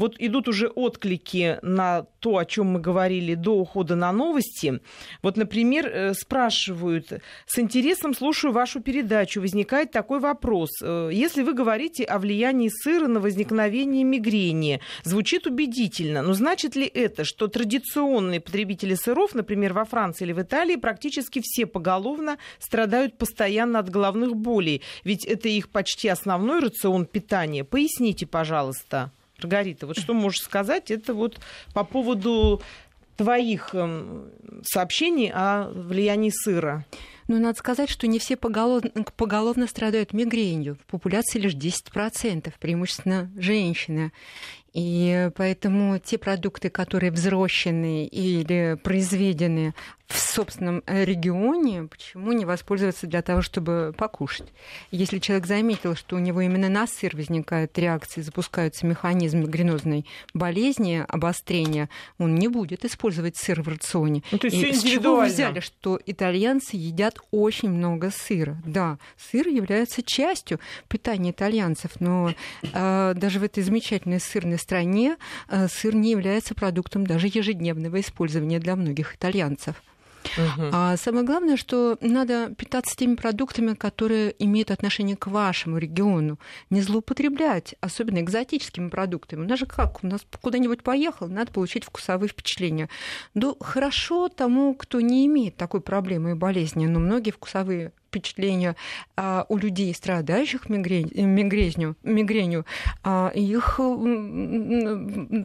Вот 0.00 0.16
идут 0.18 0.48
уже 0.48 0.68
отклики 0.68 1.58
на 1.60 2.06
то, 2.20 2.38
о 2.38 2.46
чем 2.46 2.68
мы 2.68 2.80
говорили 2.80 3.34
до 3.34 3.58
ухода 3.58 3.96
на 3.96 4.12
новости. 4.12 4.80
Вот, 5.22 5.36
например, 5.36 5.86
э, 5.86 6.14
спрашивают, 6.14 7.12
с 7.44 7.58
интересом 7.58 8.14
слушаю 8.14 8.54
вашу 8.54 8.80
передачу, 8.80 9.42
возникает 9.42 9.90
такой 9.90 10.18
вопрос. 10.18 10.70
Э, 10.82 11.10
если 11.12 11.42
вы 11.42 11.52
говорите 11.52 12.04
о 12.04 12.18
влиянии 12.18 12.70
сыра 12.70 13.08
на 13.08 13.20
возникновение 13.20 14.02
мигрени, 14.02 14.80
звучит 15.02 15.46
убедительно, 15.46 16.22
но 16.22 16.32
значит 16.32 16.76
ли 16.76 16.86
это, 16.86 17.24
что 17.24 17.48
традиционные 17.48 18.40
потребители 18.40 18.94
сыров, 18.94 19.34
например, 19.34 19.74
во 19.74 19.84
Франции 19.84 20.24
или 20.24 20.32
в 20.32 20.40
Италии, 20.40 20.76
практически 20.76 21.42
все 21.44 21.66
поголовно 21.66 22.38
страдают 22.58 23.18
постоянно 23.18 23.80
от 23.80 23.90
головных 23.90 24.34
болей? 24.34 24.80
Ведь 25.04 25.26
это 25.26 25.50
их 25.50 25.68
почти 25.68 26.08
основной 26.08 26.60
рацион 26.60 27.04
питания. 27.04 27.64
Поясните, 27.64 28.26
пожалуйста. 28.26 29.12
Маргарита, 29.44 29.86
вот 29.86 29.98
что 29.98 30.14
можешь 30.14 30.42
сказать? 30.42 30.90
Это 30.90 31.14
вот 31.14 31.40
по 31.74 31.84
поводу 31.84 32.62
твоих 33.16 33.74
эм, 33.74 34.30
сообщений 34.64 35.30
о 35.32 35.68
влиянии 35.68 36.30
сыра. 36.30 36.86
Ну, 37.28 37.38
надо 37.38 37.58
сказать, 37.58 37.90
что 37.90 38.06
не 38.06 38.18
все 38.18 38.36
поголовно, 38.36 38.90
поголовно 39.16 39.66
страдают 39.66 40.12
мигренью. 40.12 40.76
В 40.76 40.90
популяции 40.90 41.38
лишь 41.38 41.54
10%, 41.54 42.52
преимущественно 42.58 43.30
женщины. 43.36 44.12
И 44.72 45.30
поэтому 45.36 45.98
те 45.98 46.18
продукты, 46.18 46.70
которые 46.70 47.10
взрощены 47.10 48.06
или 48.06 48.78
произведены 48.82 49.74
в 50.10 50.18
собственном 50.18 50.82
э, 50.86 51.04
регионе, 51.04 51.84
почему 51.84 52.32
не 52.32 52.44
воспользоваться 52.44 53.06
для 53.06 53.22
того, 53.22 53.42
чтобы 53.42 53.94
покушать? 53.96 54.48
Если 54.90 55.18
человек 55.20 55.46
заметил, 55.46 55.94
что 55.94 56.16
у 56.16 56.18
него 56.18 56.40
именно 56.40 56.68
на 56.68 56.86
сыр 56.88 57.14
возникает 57.14 57.78
реакция, 57.78 58.22
запускаются 58.22 58.86
механизмы 58.86 59.44
гренозной 59.46 60.06
болезни, 60.34 61.04
обострения, 61.06 61.88
он 62.18 62.34
не 62.34 62.48
будет 62.48 62.84
использовать 62.84 63.36
сыр 63.36 63.62
в 63.62 63.68
рационе. 63.68 64.22
Ну, 64.32 64.38
то 64.38 64.48
есть 64.48 64.56
И 64.56 64.72
с 64.72 64.82
чего 64.82 65.16
вы 65.16 65.26
взяли, 65.26 65.60
что 65.60 66.00
итальянцы 66.04 66.76
едят 66.76 67.18
очень 67.30 67.70
много 67.70 68.10
сыра? 68.10 68.60
Да, 68.64 68.98
сыр 69.16 69.46
является 69.46 70.02
частью 70.02 70.58
питания 70.88 71.30
итальянцев, 71.30 72.00
но 72.00 72.34
э, 72.62 73.12
даже 73.14 73.38
в 73.38 73.44
этой 73.44 73.62
замечательной 73.62 74.18
сырной 74.18 74.58
стране 74.60 75.16
э, 75.48 75.68
сыр 75.68 75.94
не 75.94 76.10
является 76.10 76.54
продуктом 76.54 77.06
даже 77.06 77.26
ежедневного 77.26 78.00
использования 78.00 78.58
для 78.58 78.76
многих 78.76 79.14
итальянцев. 79.14 79.82
Угу. 80.36 80.68
А 80.72 80.96
самое 80.96 81.24
главное, 81.24 81.56
что 81.56 81.96
надо 82.00 82.54
питаться 82.54 82.96
теми 82.96 83.14
продуктами, 83.14 83.74
которые 83.74 84.34
имеют 84.38 84.70
отношение 84.70 85.16
к 85.16 85.26
вашему 85.26 85.78
региону. 85.78 86.38
Не 86.68 86.82
злоупотреблять, 86.82 87.74
особенно 87.80 88.20
экзотическими 88.20 88.88
продуктами. 88.88 89.44
У 89.44 89.48
нас 89.48 89.58
же 89.58 89.66
как? 89.66 90.02
У 90.04 90.06
нас 90.06 90.20
куда-нибудь 90.40 90.82
поехал, 90.82 91.28
надо 91.28 91.52
получить 91.52 91.84
вкусовые 91.84 92.28
впечатления. 92.28 92.88
Ну, 93.34 93.56
хорошо 93.60 94.28
тому, 94.28 94.74
кто 94.74 95.00
не 95.00 95.26
имеет 95.26 95.56
такой 95.56 95.80
проблемы 95.80 96.32
и 96.32 96.34
болезни, 96.34 96.86
но 96.86 97.00
многие 97.00 97.30
вкусовые 97.30 97.92
впечатления 98.10 98.76
а, 99.16 99.46
у 99.48 99.56
людей, 99.56 99.94
страдающих 99.94 100.68
мигрень, 100.68 101.10
мигренью, 101.14 101.96
мигренью 102.02 102.66
а, 103.04 103.30
их 103.34 103.78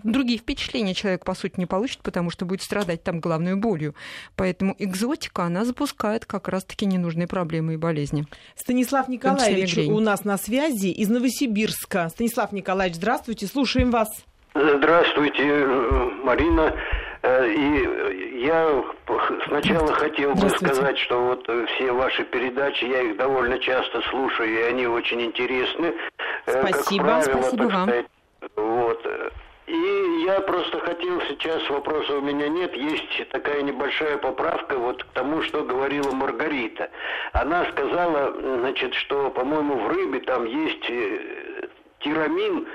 другие 0.03 0.39
впечатления 0.39 0.93
человек, 0.93 1.23
по 1.23 1.35
сути, 1.35 1.53
не 1.57 1.65
получит, 1.65 1.99
потому 2.01 2.31
что 2.31 2.45
будет 2.45 2.63
страдать 2.63 3.03
там 3.03 3.19
головной 3.19 3.55
болью. 3.55 3.93
Поэтому 4.35 4.75
экзотика, 4.79 5.43
она 5.43 5.63
запускает 5.63 6.25
как 6.25 6.47
раз-таки 6.47 6.85
ненужные 6.85 7.27
проблемы 7.27 7.75
и 7.75 7.77
болезни. 7.77 8.25
Станислав 8.55 9.07
Николаевич 9.07 9.77
у 9.77 9.99
нас 9.99 10.25
на 10.25 10.37
связи 10.37 10.87
из 10.87 11.09
Новосибирска. 11.09 12.09
Станислав 12.09 12.51
Николаевич, 12.51 12.97
здравствуйте, 12.97 13.45
слушаем 13.47 13.91
вас. 13.91 14.09
Здравствуйте, 14.53 15.65
Марина. 16.23 16.73
Э, 17.25 17.47
и 17.47 18.45
я 18.45 18.83
сначала 19.47 19.91
хотел 19.93 20.35
бы 20.35 20.47
сказать, 20.49 20.97
что 20.99 21.19
вот 21.19 21.49
все 21.69 21.91
ваши 21.91 22.23
передачи, 22.23 22.85
я 22.85 23.01
их 23.01 23.17
довольно 23.17 23.57
часто 23.57 24.01
слушаю, 24.09 24.47
и 24.47 24.61
они 24.61 24.85
очень 24.85 25.21
интересны. 25.21 25.95
Э, 26.45 26.61
спасибо, 26.61 27.03
как 27.03 27.23
правило, 27.23 27.41
спасибо 27.41 27.63
вам. 27.63 27.87
Сказать, 27.87 28.05
вот. 28.55 29.07
И 29.65 30.23
я 30.27 30.39
просто 30.41 30.79
хотел 30.81 31.19
сейчас, 31.21 31.67
вопроса 31.71 32.19
у 32.19 32.21
меня 32.21 32.47
нет, 32.47 32.75
есть 32.75 33.27
такая 33.29 33.63
небольшая 33.63 34.19
поправка 34.19 34.77
вот 34.77 35.03
к 35.03 35.07
тому, 35.13 35.41
что 35.41 35.63
говорила 35.63 36.11
Маргарита. 36.11 36.91
Она 37.33 37.65
сказала, 37.71 38.35
значит, 38.59 38.93
что, 38.93 39.31
по-моему, 39.31 39.79
в 39.79 39.87
рыбе 39.87 40.19
там 40.19 40.45
есть 40.45 40.87
э, 40.87 41.67
тирамин, 42.01 42.67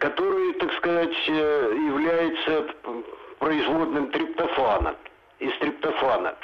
который, 0.00 0.54
так 0.54 0.72
сказать, 0.74 1.28
является 1.28 2.66
производным 3.38 4.10
триптофана, 4.10 4.94
из 5.38 5.52
триптофана. 5.58 6.34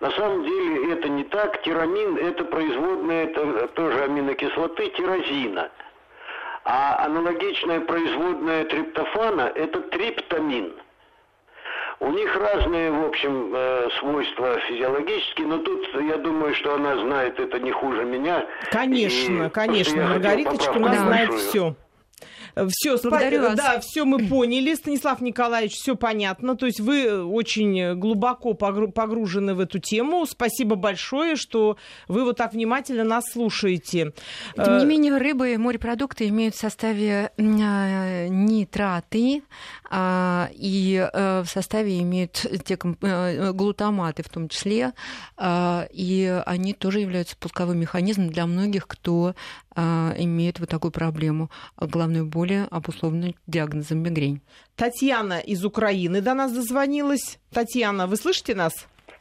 На 0.00 0.10
самом 0.12 0.44
деле 0.44 0.92
это 0.92 1.08
не 1.08 1.24
так. 1.24 1.62
Тирамин– 1.62 2.16
это 2.18 2.44
производная, 2.44 3.24
это 3.24 3.68
тоже 3.68 4.04
аминокислоты 4.04 4.88
тирозина. 4.90 5.70
А 6.64 7.04
аналогичная 7.04 7.80
производная 7.80 8.64
триптофана– 8.64 9.52
это 9.54 9.80
триптамин. 9.80 10.72
У 12.02 12.10
них 12.12 12.34
разные, 12.34 12.90
в 12.90 13.04
общем, 13.04 13.52
э, 13.54 13.88
свойства 13.98 14.58
физиологические, 14.60 15.46
но 15.46 15.58
тут 15.58 15.86
я 16.00 16.16
думаю, 16.16 16.54
что 16.54 16.74
она 16.74 16.96
знает 16.96 17.38
это 17.38 17.58
не 17.60 17.72
хуже 17.72 18.04
меня. 18.04 18.46
Конечно, 18.70 19.44
и 19.44 19.50
конечно, 19.50 20.08
Маргариточка 20.08 20.70
у 20.70 20.80
нас 20.80 20.98
знает 20.98 21.34
все. 21.34 21.74
Все, 22.68 22.98
Благодарю 22.98 23.42
вас. 23.42 23.56
Да, 23.56 23.80
все 23.80 24.04
мы 24.04 24.26
поняли, 24.26 24.74
Станислав 24.74 25.20
Николаевич, 25.20 25.74
все 25.74 25.96
понятно. 25.96 26.56
То 26.56 26.66
есть 26.66 26.80
вы 26.80 27.24
очень 27.24 27.94
глубоко 27.94 28.54
погружены 28.54 29.54
в 29.54 29.60
эту 29.60 29.78
тему. 29.78 30.26
Спасибо 30.26 30.76
большое, 30.76 31.36
что 31.36 31.76
вы 32.08 32.24
вот 32.24 32.36
так 32.36 32.52
внимательно 32.52 33.04
нас 33.04 33.24
слушаете. 33.32 34.12
Тем 34.56 34.78
не 34.78 34.84
э, 34.84 34.86
менее, 34.86 35.16
рыбы 35.16 35.54
и 35.54 35.56
морепродукты 35.56 36.28
имеют 36.28 36.54
в 36.54 36.58
составе 36.58 37.32
э, 37.36 38.28
нитраты, 38.28 39.42
а, 39.90 40.48
и 40.52 41.08
э, 41.12 41.42
в 41.42 41.48
составе 41.48 42.00
имеют 42.00 42.46
те 42.64 42.76
глутаматы 42.76 44.22
в 44.22 44.28
том 44.28 44.48
числе, 44.48 44.92
а, 45.36 45.86
и 45.92 46.42
они 46.46 46.74
тоже 46.74 47.00
являются 47.00 47.36
пусковым 47.36 47.78
механизмом 47.78 48.30
для 48.30 48.46
многих, 48.46 48.86
кто 48.86 49.34
а, 49.74 50.14
имеет 50.16 50.60
вот 50.60 50.68
такую 50.68 50.90
проблему 50.90 51.50
головной 51.76 52.24
боли, 52.24 52.66
обусловленной 52.70 53.36
диагнозом 53.46 53.98
мигрень. 53.98 54.40
Татьяна 54.76 55.40
из 55.40 55.64
Украины 55.64 56.20
до 56.20 56.34
нас 56.34 56.52
дозвонилась. 56.52 57.38
Татьяна, 57.52 58.06
вы 58.06 58.16
слышите 58.16 58.54
нас? 58.54 58.72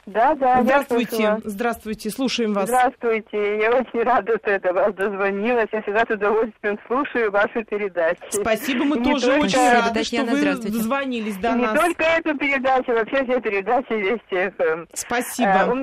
Да, 0.05 0.33
да. 0.33 0.63
Здравствуйте, 0.63 1.37
здравствуйте, 1.43 2.09
слушаем 2.09 2.53
вас. 2.53 2.67
Здравствуйте, 2.67 3.59
я 3.59 3.71
очень 3.71 4.01
рада, 4.01 4.37
что 4.41 4.51
это 4.51 4.73
вас 4.73 4.93
дозвонилась. 4.95 5.67
Я 5.71 5.81
всегда 5.83 6.03
с 6.07 6.09
удовольствием 6.09 6.79
слушаю 6.87 7.31
вашу 7.31 7.63
передачу. 7.63 8.21
Спасибо, 8.29 8.85
мы 8.85 8.99
и 8.99 9.03
тоже 9.03 9.27
только... 9.27 9.45
очень 9.45 9.71
рады, 9.71 9.93
Татьяна, 9.93 10.35
что 10.35 10.61
вы 10.61 10.69
дозвонились 10.71 11.37
до 11.37 11.49
и 11.49 11.55
нас. 11.55 11.73
Не 11.73 11.79
только 11.79 12.03
эту 12.03 12.37
передачу, 12.37 12.91
вообще 12.91 13.23
все 13.23 13.39
передачи 13.39 13.93
Вести 13.93 14.51
ФМ. 14.57 14.85
Спасибо. 14.93 15.61
А, 15.61 15.71
у, 15.71 15.75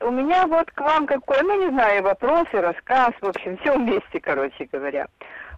у 0.00 0.10
меня 0.10 0.46
вот 0.46 0.70
к 0.70 0.80
вам 0.80 1.06
какой, 1.06 1.42
ну 1.42 1.64
не 1.64 1.70
знаю, 1.70 2.02
вопросы, 2.02 2.52
рассказ, 2.52 3.12
в 3.20 3.26
общем, 3.26 3.58
все 3.58 3.76
вместе, 3.76 4.20
короче 4.20 4.68
говоря. 4.70 5.06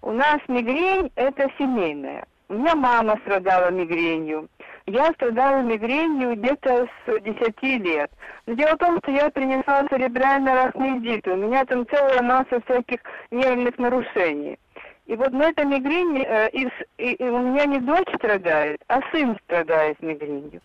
У 0.02 0.12
нас 0.12 0.38
мигрень 0.48 1.10
это 1.14 1.48
семейная. 1.58 2.24
У 2.48 2.54
меня 2.54 2.74
мама 2.74 3.16
страдала 3.22 3.70
мигренью. 3.70 4.48
Я 4.86 5.12
страдала 5.12 5.60
мигренью 5.60 6.34
где-то 6.34 6.88
с 7.06 7.20
10 7.20 7.62
лет. 7.62 8.10
Но 8.46 8.54
дело 8.54 8.74
в 8.74 8.78
том, 8.78 8.98
что 8.98 9.12
я 9.12 9.30
принесла 9.30 9.86
церебральный 9.88 10.52
арахноидит. 10.52 11.28
У 11.28 11.36
меня 11.36 11.64
там 11.64 11.86
целая 11.86 12.22
масса 12.22 12.60
всяких 12.66 12.98
нервных 13.30 13.78
нарушений. 13.78 14.58
И 15.06 15.14
вот 15.14 15.32
на 15.32 15.50
этой 15.50 15.64
мигрени 15.64 16.24
э, 16.24 16.50
и, 16.50 16.68
и, 16.98 17.12
и 17.14 17.28
у 17.28 17.38
меня 17.38 17.66
не 17.66 17.80
дочь 17.80 18.14
страдает, 18.16 18.80
а 18.88 19.00
сын 19.12 19.38
страдает 19.44 20.00
мигренью. 20.02 20.60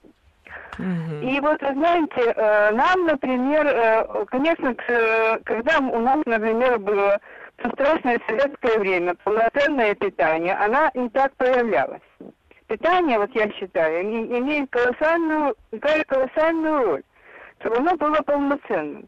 И 0.77 1.39
вот, 1.39 1.61
вы 1.61 1.73
знаете, 1.73 2.33
э, 2.35 2.71
нам, 2.71 3.05
например, 3.05 3.65
э, 3.65 4.25
конечно, 4.25 4.75
когда 5.45 5.79
у 5.79 5.99
нас, 5.99 6.19
например, 6.25 6.79
было 6.79 7.19
страшное 7.73 8.19
советское 8.27 8.79
время, 8.79 9.15
полноценное 9.23 9.95
питание, 9.95 10.53
она 10.55 10.91
не 10.93 11.09
так 11.09 11.33
проявлялась. 11.35 12.01
Питание, 12.67 13.19
вот 13.19 13.33
я 13.35 13.49
считаю, 13.51 14.01
имеет 14.01 14.69
колоссальную, 14.71 15.55
играет 15.71 16.07
колоссальную 16.07 16.83
роль, 16.83 17.03
чтобы 17.59 17.77
оно 17.77 17.95
было 17.95 18.21
полноценным. 18.21 19.07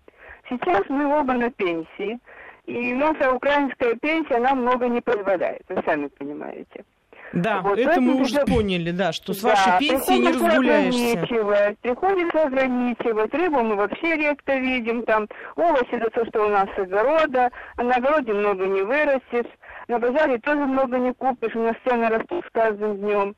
Сейчас 0.50 0.84
мы 0.90 1.06
оба 1.20 1.34
на 1.34 1.50
пенсии, 1.52 2.20
и 2.66 2.94
наша 2.94 3.34
украинская 3.34 3.96
пенсия 3.96 4.38
нам 4.40 4.62
много 4.62 4.88
не 4.88 5.02
позволяет, 5.02 5.64
вы 5.68 5.82
сами 5.86 6.08
понимаете. 6.08 6.86
Да, 7.34 7.62
вот 7.62 7.78
это 7.78 8.00
мы 8.00 8.22
уже 8.22 8.46
поняли, 8.46 8.92
да, 8.92 9.12
что 9.12 9.34
с 9.34 9.42
да, 9.42 9.50
вашей 9.50 9.80
пенсией 9.80 10.20
не 10.20 10.30
разгуляешься. 10.30 11.12
Ограничивать, 11.12 11.80
приходится 11.80 12.44
ограничивать. 12.44 13.34
Рыбу 13.34 13.64
мы 13.64 13.76
вообще 13.76 14.16
редко 14.16 14.56
видим. 14.56 15.04
Там 15.04 15.28
овощи, 15.56 15.90
это 15.92 16.10
то, 16.10 16.26
что 16.26 16.46
у 16.46 16.50
нас 16.50 16.68
с 16.76 16.80
огорода. 16.80 17.52
А 17.76 17.84
на 17.84 17.96
огороде 17.96 18.34
много 18.34 18.66
не 18.66 18.82
вырастешь. 18.82 19.52
На 19.88 20.00
базаре 20.00 20.38
тоже 20.40 20.66
много 20.66 20.98
не 20.98 21.14
купишь. 21.14 21.56
У 21.56 21.64
нас 21.64 21.76
цены 21.86 22.08
растут 22.10 22.46
с 22.46 22.50
каждым 22.52 22.98
днем. 22.98 23.36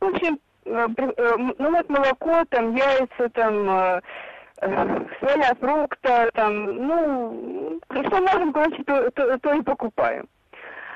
В 0.00 0.06
общем, 0.06 0.38
э, 0.64 0.86
э, 0.96 1.36
ну 1.58 1.70
вот 1.70 1.88
молоко, 1.88 2.44
там 2.50 2.74
яйца, 2.74 3.28
там 3.32 3.70
э, 3.70 4.00
своя 5.18 5.54
фрукта, 5.60 6.30
там, 6.34 6.86
ну, 6.86 7.80
что 7.90 8.20
можем, 8.20 8.52
короче, 8.52 8.82
то, 8.84 9.10
то, 9.10 9.38
то 9.38 9.54
и 9.54 9.62
покупаем. 9.62 10.26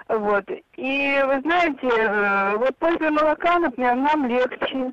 Вот. 0.08 0.44
И 0.76 1.22
вы 1.26 1.40
знаете, 1.40 1.88
э, 1.88 2.56
вот 2.56 2.76
после 2.78 3.10
молока, 3.10 3.58
например, 3.58 3.94
нам 3.96 4.26
легче. 4.26 4.92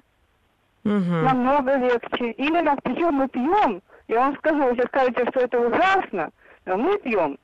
Угу. 0.83 0.91
Намного 0.93 1.77
легче. 1.77 2.31
Именно 2.31 2.75
причем 2.83 3.13
мы 3.13 3.27
пьем, 3.27 3.81
я 4.07 4.19
вам 4.19 4.37
скажу, 4.37 4.63
вы 4.63 4.75
сейчас 4.75 4.87
скажете, 4.87 5.25
что 5.31 5.39
это 5.39 5.59
ужасно, 5.59 6.29
но 6.65 6.77
мы 6.77 6.97
пьем 6.99 7.37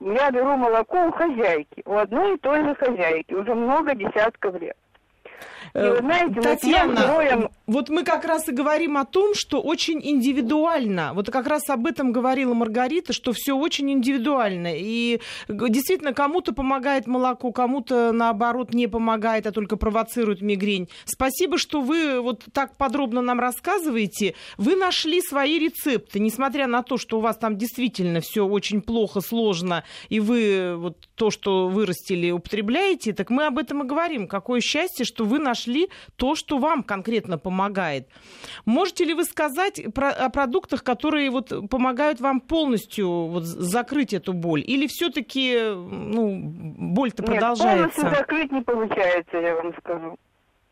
я 0.00 0.30
беру 0.30 0.56
молоко 0.56 1.06
у 1.06 1.12
хозяйки, 1.12 1.82
у 1.84 1.96
одной 1.96 2.34
и 2.34 2.38
той 2.38 2.62
же 2.62 2.74
хозяйки, 2.74 3.34
уже 3.34 3.54
много 3.54 3.94
десятков 3.94 4.60
лет. 4.60 4.76
И 5.74 5.78
вы 5.78 5.98
знаете, 5.98 6.40
Татьяна, 6.40 6.94
вот, 6.94 7.06
героям... 7.06 7.50
вот 7.66 7.88
мы 7.88 8.04
как 8.04 8.24
раз 8.24 8.48
и 8.48 8.52
говорим 8.52 8.96
о 8.96 9.04
том, 9.04 9.34
что 9.34 9.60
очень 9.60 10.00
индивидуально. 10.02 11.12
Вот 11.14 11.30
как 11.30 11.46
раз 11.46 11.68
об 11.68 11.86
этом 11.86 12.12
говорила 12.12 12.54
Маргарита, 12.54 13.12
что 13.12 13.32
все 13.32 13.54
очень 13.54 13.90
индивидуально. 13.90 14.72
И 14.74 15.20
действительно, 15.48 16.12
кому-то 16.12 16.52
помогает 16.52 17.06
молоко, 17.06 17.52
кому-то, 17.52 18.12
наоборот, 18.12 18.74
не 18.74 18.86
помогает, 18.86 19.46
а 19.46 19.52
только 19.52 19.76
провоцирует 19.76 20.40
мигрень. 20.42 20.88
Спасибо, 21.04 21.58
что 21.58 21.80
вы 21.80 22.20
вот 22.20 22.44
так 22.52 22.76
подробно 22.76 23.22
нам 23.22 23.40
рассказываете. 23.40 24.34
Вы 24.56 24.76
нашли 24.76 25.20
свои 25.20 25.58
рецепты, 25.58 26.20
несмотря 26.20 26.66
на 26.66 26.82
то, 26.82 26.96
что 26.96 27.18
у 27.18 27.20
вас 27.20 27.36
там 27.36 27.56
действительно 27.56 28.20
все 28.20 28.46
очень 28.46 28.82
плохо, 28.82 29.20
сложно, 29.20 29.84
и 30.08 30.20
вы 30.20 30.76
вот 30.76 31.08
то, 31.14 31.30
что 31.30 31.68
вырастили, 31.68 32.30
употребляете, 32.30 33.12
так 33.12 33.30
мы 33.30 33.46
об 33.46 33.58
этом 33.58 33.84
и 33.84 33.86
говорим. 33.86 34.26
Какое 34.26 34.60
счастье, 34.60 35.04
что 35.04 35.24
вы 35.24 35.38
нашли 35.38 35.51
нашли 35.52 35.90
то, 36.16 36.34
что 36.34 36.58
вам 36.58 36.82
конкретно 36.82 37.36
помогает. 37.38 38.08
Можете 38.64 39.04
ли 39.04 39.14
вы 39.14 39.24
сказать 39.24 39.82
про, 39.94 40.08
о 40.10 40.30
продуктах, 40.30 40.82
которые 40.82 41.30
вот 41.30 41.52
помогают 41.70 42.20
вам 42.20 42.40
полностью 42.40 43.08
вот 43.26 43.44
закрыть 43.44 44.14
эту 44.14 44.32
боль? 44.32 44.62
Или 44.66 44.86
все-таки 44.86 45.58
ну, 45.74 46.40
боль-то 46.96 47.22
продолжается? 47.22 47.76
Нет, 47.76 47.94
полностью 47.94 48.18
закрыть 48.18 48.52
не 48.52 48.62
получается, 48.62 49.36
я 49.36 49.54
вам 49.56 49.74
скажу. 49.78 50.16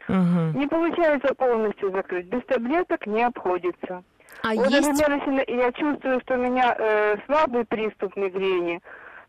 Угу. 0.09 0.59
Не 0.59 0.67
получается 0.67 1.35
полностью 1.35 1.91
закрыть. 1.93 2.27
Без 2.27 2.43
таблеток 2.47 3.07
не 3.07 3.23
обходится. 3.23 4.03
А 4.43 4.55
вот, 4.55 4.71
есть... 4.71 4.89
например, 4.89 5.45
если 5.47 5.57
я 5.57 5.73
чувствую, 5.73 6.21
что 6.23 6.35
у 6.35 6.39
меня 6.39 6.75
э, 6.79 7.17
слабый 7.27 7.65
приступ 7.67 8.17
мигрени, 8.17 8.81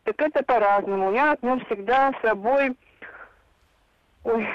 так 0.05 0.15
это 0.21 0.43
по-разному. 0.43 1.11
Я, 1.11 1.31
например, 1.31 1.65
всегда 1.65 2.13
с 2.13 2.21
собой... 2.21 2.77
Ой, 4.23 4.47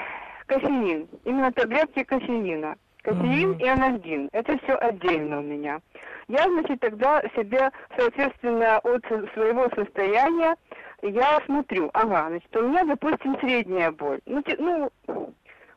кофеин. 0.47 1.07
Именно 1.25 1.51
таблетки 1.51 2.03
кофеина. 2.03 2.75
Кофеин 3.03 3.51
uh-huh. 3.51 3.61
и 3.61 3.67
анальгин. 3.67 4.29
Это 4.33 4.57
все 4.63 4.73
отдельно 4.73 5.39
у 5.39 5.43
меня. 5.43 5.79
Я, 6.27 6.43
значит, 6.43 6.81
тогда 6.81 7.21
себе, 7.35 7.71
соответственно, 7.95 8.79
от 8.79 9.05
своего 9.33 9.69
состояния, 9.75 10.55
я 11.01 11.39
смотрю, 11.45 11.89
ага, 11.93 12.27
значит, 12.27 12.55
у 12.55 12.67
меня, 12.67 12.83
допустим, 12.83 13.39
средняя 13.39 13.91
боль. 13.91 14.19
Ну, 14.25 14.41
те, 14.41 14.57
ну 14.57 14.91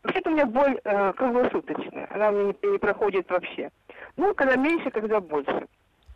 вообще-то 0.02 0.30
у 0.30 0.32
меня 0.32 0.46
боль 0.46 0.80
э, 0.82 1.12
круглосуточная, 1.12 2.08
она 2.10 2.30
у 2.30 2.32
меня 2.32 2.54
не, 2.62 2.70
не 2.72 2.78
проходит 2.78 3.30
вообще. 3.30 3.70
Ну, 4.16 4.34
когда 4.34 4.56
меньше, 4.56 4.90
когда 4.90 5.20
больше. 5.20 5.68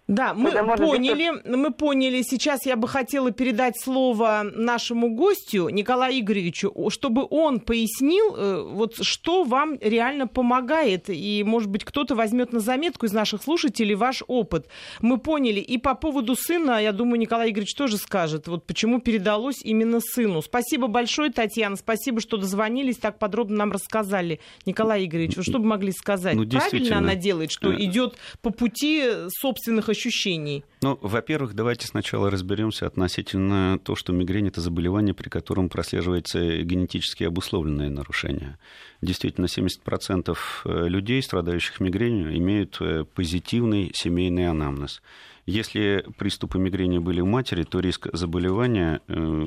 Да, 0.06 0.34
мы 0.34 0.50
поняли, 0.76 1.32
мы 1.48 1.72
поняли. 1.72 2.20
Сейчас 2.22 2.66
я 2.66 2.76
бы 2.76 2.86
хотела 2.88 3.30
передать 3.30 3.80
слово 3.80 4.42
нашему 4.54 5.08
гостю 5.08 5.70
Николаю 5.70 6.20
Игоревичу, 6.20 6.74
чтобы 6.90 7.26
он 7.30 7.60
пояснил, 7.60 8.36
э, 8.36 8.62
вот 8.70 8.96
что 9.00 9.44
вам 9.44 9.78
реально 9.80 10.26
помогает, 10.26 11.08
и, 11.08 11.42
может 11.42 11.70
быть, 11.70 11.84
кто-то 11.84 12.14
возьмет 12.14 12.52
на 12.52 12.60
заметку 12.60 13.06
из 13.06 13.14
наших 13.14 13.42
слушателей 13.42 13.94
ваш 13.94 14.22
опыт. 14.26 14.66
Мы 15.00 15.16
поняли. 15.16 15.60
И 15.60 15.78
по 15.78 15.94
поводу 15.94 16.36
сына, 16.36 16.82
я 16.82 16.92
думаю, 16.92 17.18
Николай 17.18 17.50
Игоревич 17.50 17.74
тоже 17.74 17.96
скажет, 17.96 18.46
вот 18.46 18.66
почему 18.66 19.00
передалось 19.00 19.62
именно 19.62 20.00
сыну. 20.00 20.42
Спасибо 20.42 20.86
большое, 20.86 21.32
Татьяна, 21.32 21.76
спасибо, 21.76 22.20
что 22.20 22.36
дозвонились, 22.36 22.98
так 22.98 23.18
подробно 23.18 23.56
нам 23.56 23.72
рассказали. 23.72 24.40
Николай 24.66 25.06
Игоревич, 25.06 25.36
вы 25.36 25.42
что 25.44 25.58
бы 25.58 25.64
могли 25.64 25.92
сказать? 25.92 26.34
Ну, 26.34 26.46
Правильно 26.46 26.98
она 26.98 27.14
делает, 27.14 27.50
что 27.50 27.72
э. 27.72 27.84
идет 27.84 28.16
по 28.42 28.50
пути 28.50 29.02
собственных 29.40 29.93
ощущений? 29.94 30.64
Ну, 30.82 30.98
во-первых, 31.00 31.54
давайте 31.54 31.86
сначала 31.86 32.30
разберемся 32.30 32.86
относительно 32.86 33.78
того, 33.78 33.96
что 33.96 34.12
мигрень 34.12 34.48
это 34.48 34.60
заболевание, 34.60 35.14
при 35.14 35.28
котором 35.28 35.68
прослеживается 35.68 36.62
генетически 36.62 37.24
обусловленное 37.24 37.88
нарушение. 37.88 38.58
Действительно, 39.00 39.46
70% 39.46 40.36
э, 40.64 40.88
людей, 40.88 41.22
страдающих 41.22 41.80
мигренью, 41.80 42.36
имеют 42.36 42.76
э, 42.80 43.04
позитивный 43.04 43.90
семейный 43.94 44.48
анамнез. 44.48 45.00
Если 45.46 46.04
приступы 46.18 46.58
мигрени 46.58 46.98
были 46.98 47.20
у 47.20 47.26
матери, 47.26 47.64
то 47.64 47.80
риск 47.80 48.08
заболевания 48.12 49.00
э, 49.08 49.46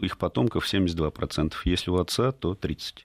их 0.00 0.18
потомков 0.18 0.72
72%. 0.72 1.52
Если 1.64 1.90
у 1.90 1.96
отца, 1.96 2.32
то 2.32 2.52
30%. 2.52 3.04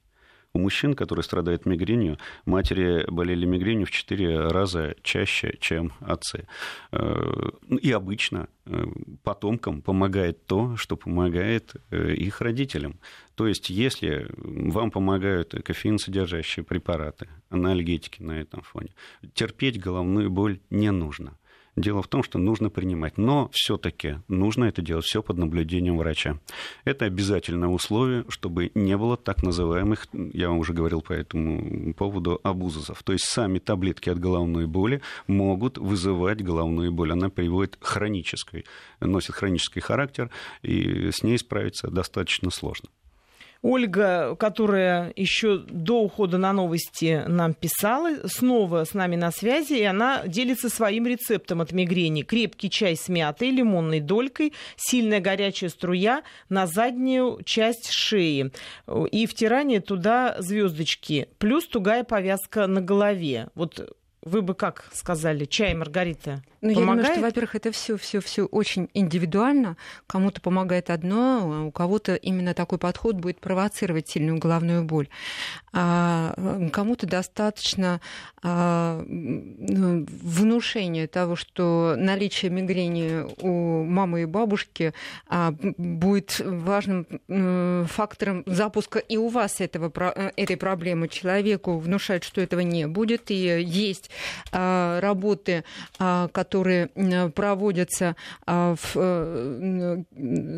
У 0.54 0.60
мужчин, 0.60 0.96
которые 0.96 1.24
страдают 1.24 1.66
мигренью, 1.66 2.18
матери 2.46 3.06
болели 3.10 3.46
мигренью 3.46 3.86
в 3.86 3.92
4 3.92 4.50
раза 4.50 4.96
чаще, 5.02 5.56
чем 5.60 5.94
отцы. 6.02 6.46
Э, 6.92 7.50
и 7.82 7.92
обычно 7.92 8.50
э, 8.66 8.84
потомкам 9.24 9.82
помогает 9.82 10.46
то, 10.46 10.76
что 10.76 10.98
помогает 10.98 11.76
э, 11.90 12.14
их 12.14 12.42
родителям. 12.42 13.00
То 13.36 13.48
есть, 13.48 13.70
если 13.70 14.28
вам 14.36 14.92
помогают 14.92 15.56
кофеин 15.64 15.98
содержащие 15.98 16.66
препараты, 16.66 17.30
анальгетики 17.50 18.22
на 18.22 18.42
этом 18.42 18.62
фоне, 18.62 18.90
терпеть 19.34 19.80
головную 19.80 20.30
боль 20.30 20.60
не 20.70 20.92
нужно. 20.92 21.38
Дело 21.77 22.01
в 22.01 22.07
том, 22.07 22.21
что 22.21 22.38
нужно 22.38 22.69
принимать. 22.69 23.17
Но 23.17 23.49
все-таки 23.53 24.17
нужно 24.27 24.65
это 24.65 24.81
делать 24.81 25.05
все 25.05 25.23
под 25.23 25.38
наблюдением 25.38 25.97
врача. 25.97 26.38
Это 26.84 27.05
обязательное 27.05 27.69
условие, 27.69 28.25
чтобы 28.27 28.71
не 28.75 28.97
было 28.97 29.15
так 29.15 29.41
называемых, 29.41 30.07
я 30.12 30.49
вам 30.49 30.60
уже 30.60 30.73
говорил 30.73 31.01
по 31.01 31.13
этому 31.13 31.93
поводу, 31.93 32.39
абузусов. 32.43 33.01
То 33.03 33.13
есть 33.13 33.25
сами 33.25 33.60
таблетки 33.60 34.10
от 34.10 34.19
головной 34.19 34.67
боли 34.67 35.01
могут 35.27 35.77
вызывать 35.77 36.43
головную 36.43 36.91
боль. 36.91 37.13
Она 37.13 37.29
приводит 37.29 37.77
хронической, 37.79 38.65
носит 38.99 39.36
хронический 39.36 39.79
характер, 39.79 40.29
и 40.63 41.10
с 41.12 41.23
ней 41.23 41.38
справиться 41.38 41.89
достаточно 41.89 42.51
сложно. 42.51 42.89
Ольга, 43.62 44.36
которая 44.36 45.13
еще 45.15 45.58
до 45.58 46.02
ухода 46.02 46.39
на 46.39 46.52
новости 46.52 47.24
нам 47.28 47.54
писала, 47.54 48.28
снова 48.28 48.86
с 48.86 48.95
нами 48.95 49.15
на 49.15 49.32
связи, 49.32 49.74
и 49.74 49.84
она 49.84 50.24
делится 50.26 50.67
своим 50.69 51.06
рецептом 51.06 51.62
от 51.62 51.71
мигрени. 51.71 52.24
Крепкий 52.24 52.71
чай 52.71 52.95
с 52.95 53.08
мятой, 53.08 53.52
лимонной 53.52 54.00
долькой, 54.00 54.54
сильная 54.78 55.19
горячая 55.19 55.69
струя 55.69 56.24
на 56.50 56.65
заднюю 56.65 57.39
часть 57.45 57.91
шеи 57.91 58.52
и 59.12 59.26
втирание 59.28 59.80
туда 59.80 60.38
звездочки, 60.39 61.28
плюс 61.38 61.67
тугая 61.67 62.04
повязка 62.04 62.65
на 62.65 62.82
голове. 62.82 63.50
Вот 63.54 63.95
вы 64.23 64.41
бы 64.41 64.53
как 64.53 64.86
сказали, 64.93 65.45
чай 65.45 65.73
Маргарита? 65.73 66.43
Ну, 66.62 66.69
я 66.69 66.75
думаю, 66.75 67.03
что, 67.03 67.21
во-первых, 67.21 67.55
это 67.55 67.71
все, 67.71 67.97
все, 67.97 68.21
все 68.21 68.45
очень 68.45 68.88
индивидуально. 68.93 69.77
Кому-то 70.05 70.41
помогает 70.41 70.91
одно, 70.91 71.39
а 71.51 71.63
у 71.63 71.71
кого-то 71.71 72.13
именно 72.13 72.53
такой 72.53 72.77
подход 72.77 73.15
будет 73.15 73.39
провоцировать 73.39 74.10
сильную 74.10 74.38
головную 74.38 74.84
боль. 74.84 75.10
А 75.73 76.36
кому-то 76.71 77.07
достаточно 77.07 77.99
а, 78.43 79.03
ну, 79.07 80.05
внушения 80.07 81.07
того, 81.07 81.36
что 81.36 81.95
наличие 81.97 82.51
мигрени 82.51 83.25
у 83.41 83.84
мамы 83.84 84.21
и 84.23 84.25
бабушки 84.25 84.93
а, 85.27 85.55
будет 85.77 86.39
важным 86.39 87.07
фактором 87.88 88.43
запуска 88.45 88.99
и 88.99 89.17
у 89.17 89.29
вас 89.29 89.62
этого, 89.62 89.91
э, 90.15 90.31
этой 90.36 90.57
проблемы. 90.57 91.07
Человеку 91.07 91.79
внушать, 91.79 92.23
что 92.23 92.39
этого 92.39 92.60
не 92.60 92.86
будет, 92.86 93.31
и 93.31 93.36
есть 93.36 94.10
а, 94.10 94.11
работы, 94.52 95.63
а, 96.00 96.28
которые 96.30 96.88
проводятся 97.36 98.15
а, 98.45 98.76
в 98.76 98.95
э, 98.95 100.04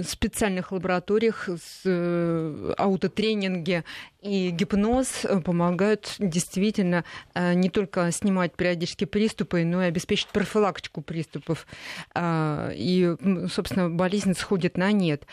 специальных 0.08 0.72
лабораториях, 0.72 1.50
э, 1.86 2.74
аутотренинге 2.78 3.84
и 4.22 4.50
гипноз 4.52 5.26
помогают 5.44 6.16
действительно 6.18 7.04
не 7.36 7.70
только 7.70 8.10
снимать 8.12 8.54
периодически 8.54 9.04
приступы, 9.04 9.66
но 9.66 9.84
и 9.84 9.88
обеспечить 9.88 10.30
профилактику 10.30 11.02
приступов. 11.02 11.68
И, 12.18 13.16
собственно, 13.52 13.89
болезнь 13.89 14.34
сходит 14.34 14.78
на 14.78 14.94
нет. 14.94 15.28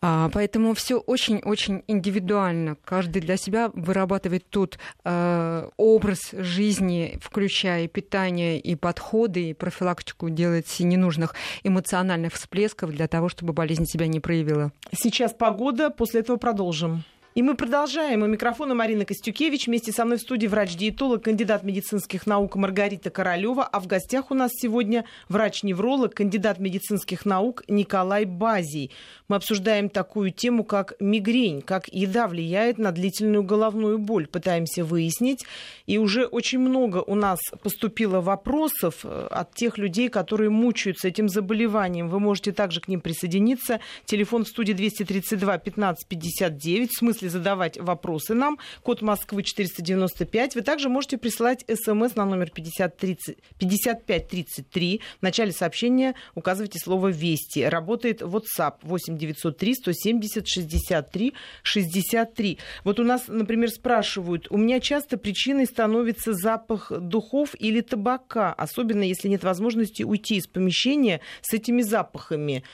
А, 0.00 0.30
поэтому 0.32 0.74
все 0.74 0.96
очень-очень 0.96 1.82
индивидуально. 1.86 2.76
Каждый 2.84 3.20
для 3.20 3.36
себя 3.36 3.70
вырабатывает 3.74 4.48
тот 4.48 4.78
э, 5.04 5.68
образ 5.76 6.30
жизни, 6.32 7.18
включая 7.22 7.88
питание 7.88 8.60
и 8.60 8.74
подходы, 8.74 9.50
и 9.50 9.54
профилактику 9.54 10.30
делает 10.30 10.66
ненужных 10.78 11.34
эмоциональных 11.64 12.34
всплесков 12.34 12.90
для 12.90 13.08
того, 13.08 13.28
чтобы 13.28 13.52
болезнь 13.52 13.86
себя 13.86 14.06
не 14.06 14.20
проявила. 14.20 14.72
Сейчас 14.92 15.32
погода, 15.32 15.90
после 15.90 16.20
этого 16.20 16.36
продолжим. 16.36 17.04
И 17.38 17.42
мы 17.42 17.54
продолжаем. 17.54 18.24
У 18.24 18.26
микрофона 18.26 18.74
Марина 18.74 19.04
Костюкевич. 19.04 19.68
Вместе 19.68 19.92
со 19.92 20.04
мной 20.04 20.18
в 20.18 20.22
студии 20.22 20.48
врач-диетолог, 20.48 21.22
кандидат 21.22 21.62
медицинских 21.62 22.26
наук 22.26 22.56
Маргарита 22.56 23.10
Королева. 23.10 23.62
А 23.62 23.78
в 23.78 23.86
гостях 23.86 24.32
у 24.32 24.34
нас 24.34 24.50
сегодня 24.52 25.04
врач-невролог, 25.28 26.14
кандидат 26.14 26.58
медицинских 26.58 27.24
наук 27.24 27.62
Николай 27.68 28.24
Базий. 28.24 28.90
Мы 29.28 29.36
обсуждаем 29.36 29.88
такую 29.88 30.32
тему, 30.32 30.64
как 30.64 30.94
мигрень, 30.98 31.62
как 31.62 31.86
еда 31.86 32.26
влияет 32.26 32.76
на 32.76 32.90
длительную 32.90 33.44
головную 33.44 33.98
боль. 34.00 34.26
Пытаемся 34.26 34.82
выяснить. 34.82 35.44
И 35.86 35.96
уже 35.96 36.26
очень 36.26 36.58
много 36.58 37.04
у 37.06 37.14
нас 37.14 37.38
поступило 37.62 38.20
вопросов 38.20 39.04
э, 39.04 39.28
от 39.30 39.54
тех 39.54 39.78
людей, 39.78 40.08
которые 40.08 40.50
мучаются 40.50 41.06
этим 41.06 41.28
заболеванием. 41.28 42.08
Вы 42.08 42.18
можете 42.18 42.50
также 42.50 42.80
к 42.80 42.88
ним 42.88 43.00
присоединиться. 43.00 43.78
Телефон 44.06 44.42
в 44.42 44.48
студии 44.48 44.72
232 44.72 45.58
15 45.58 46.08
59. 46.08 46.90
В 46.90 46.98
смысле 46.98 47.27
задавать 47.28 47.78
вопросы 47.78 48.34
нам. 48.34 48.58
Код 48.82 49.02
Москвы 49.02 49.42
495. 49.42 50.54
Вы 50.54 50.62
также 50.62 50.88
можете 50.88 51.18
присылать 51.18 51.64
смс 51.68 52.14
на 52.16 52.24
номер 52.24 52.50
50 52.50 52.96
30, 52.96 53.36
5533. 53.58 55.00
В 55.18 55.22
начале 55.22 55.52
сообщения 55.52 56.14
указывайте 56.34 56.78
слово 56.78 57.08
«Вести». 57.08 57.60
Работает 57.60 58.22
WhatsApp 58.22 58.76
8 58.82 59.16
903 59.18 59.74
170 59.74 60.48
63 60.48 61.34
63. 61.62 62.58
Вот 62.84 63.00
у 63.00 63.04
нас, 63.04 63.24
например, 63.28 63.70
спрашивают, 63.70 64.46
у 64.50 64.56
меня 64.56 64.80
часто 64.80 65.18
причиной 65.18 65.66
становится 65.66 66.32
запах 66.32 66.92
духов 66.92 67.54
или 67.58 67.80
табака, 67.80 68.52
особенно 68.52 69.02
если 69.02 69.28
нет 69.28 69.44
возможности 69.44 70.02
уйти 70.02 70.36
из 70.36 70.46
помещения 70.46 71.20
с 71.42 71.54
этими 71.54 71.82
запахами. 71.82 72.64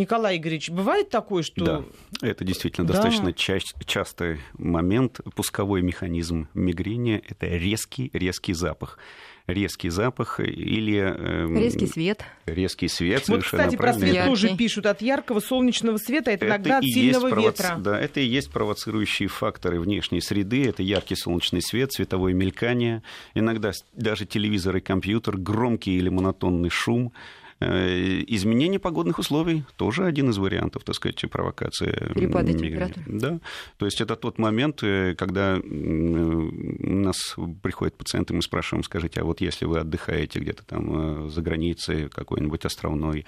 Николай 0.00 0.36
Игоревич, 0.36 0.70
бывает 0.70 1.10
такое, 1.10 1.42
что... 1.42 1.64
Да, 1.64 1.84
это 2.22 2.44
действительно 2.44 2.86
да. 2.86 2.94
достаточно 2.94 3.32
ча- 3.32 3.58
частый 3.86 4.40
момент. 4.58 5.20
Пусковой 5.34 5.82
механизм 5.82 6.48
мигрени– 6.54 7.22
это 7.28 7.46
резкий, 7.46 8.10
резкий 8.12 8.54
запах 8.54 8.98
резкий 9.46 9.90
запах 9.90 10.40
или... 10.40 10.98
Э, 10.98 11.46
резкий 11.46 11.86
свет. 11.86 12.24
Резкий 12.46 12.88
свет, 12.88 13.28
Вот, 13.28 13.44
кстати, 13.44 13.76
про 13.76 13.92
свет 13.92 14.14
Яркий. 14.14 14.30
тоже 14.30 14.56
пишут. 14.56 14.86
От 14.86 15.02
яркого 15.02 15.40
солнечного 15.40 15.98
света, 15.98 16.30
это, 16.30 16.46
это 16.46 16.54
иногда 16.54 16.78
от 16.78 16.84
сильного 16.84 17.28
провоци... 17.28 17.62
ветра. 17.62 17.76
Да, 17.78 18.00
это 18.00 18.20
и 18.20 18.24
есть 18.24 18.50
провоцирующие 18.50 19.28
факторы 19.28 19.80
внешней 19.80 20.20
среды. 20.20 20.66
Это 20.66 20.82
яркий 20.82 21.16
солнечный 21.16 21.62
свет, 21.62 21.92
световое 21.92 22.32
мелькание, 22.32 23.02
иногда 23.34 23.72
даже 23.94 24.26
телевизор 24.26 24.76
и 24.76 24.80
компьютер, 24.80 25.36
громкий 25.36 25.96
или 25.96 26.08
монотонный 26.08 26.70
шум– 26.70 27.12
изменение 27.60 28.80
погодных 28.80 29.18
условий 29.18 29.64
тоже 29.76 30.06
один 30.06 30.30
из 30.30 30.38
вариантов, 30.38 30.82
так 30.84 30.94
сказать, 30.94 31.22
провокации. 31.30 32.12
Перепады 32.14 32.54
температуры. 32.54 33.04
Да. 33.06 33.40
То 33.76 33.86
есть 33.86 34.00
это 34.00 34.16
тот 34.16 34.38
момент, 34.38 34.82
э, 34.82 35.14
когда 35.14 35.58
у 35.58 36.92
нас 36.92 37.36
приходят 37.62 37.96
пациенты, 37.96 38.34
мы 38.34 38.42
спрашиваем, 38.42 38.82
скажите, 38.82 39.20
а 39.20 39.24
вот 39.24 39.40
если 39.40 39.66
вы 39.66 39.78
отдыхаете 39.78 40.40
где-то 40.40 40.64
там 40.64 41.26
э, 41.26 41.30
за 41.30 41.42
границей 41.42 42.08
какой-нибудь 42.08 42.64
островной, 42.64 43.20
э, 43.20 43.24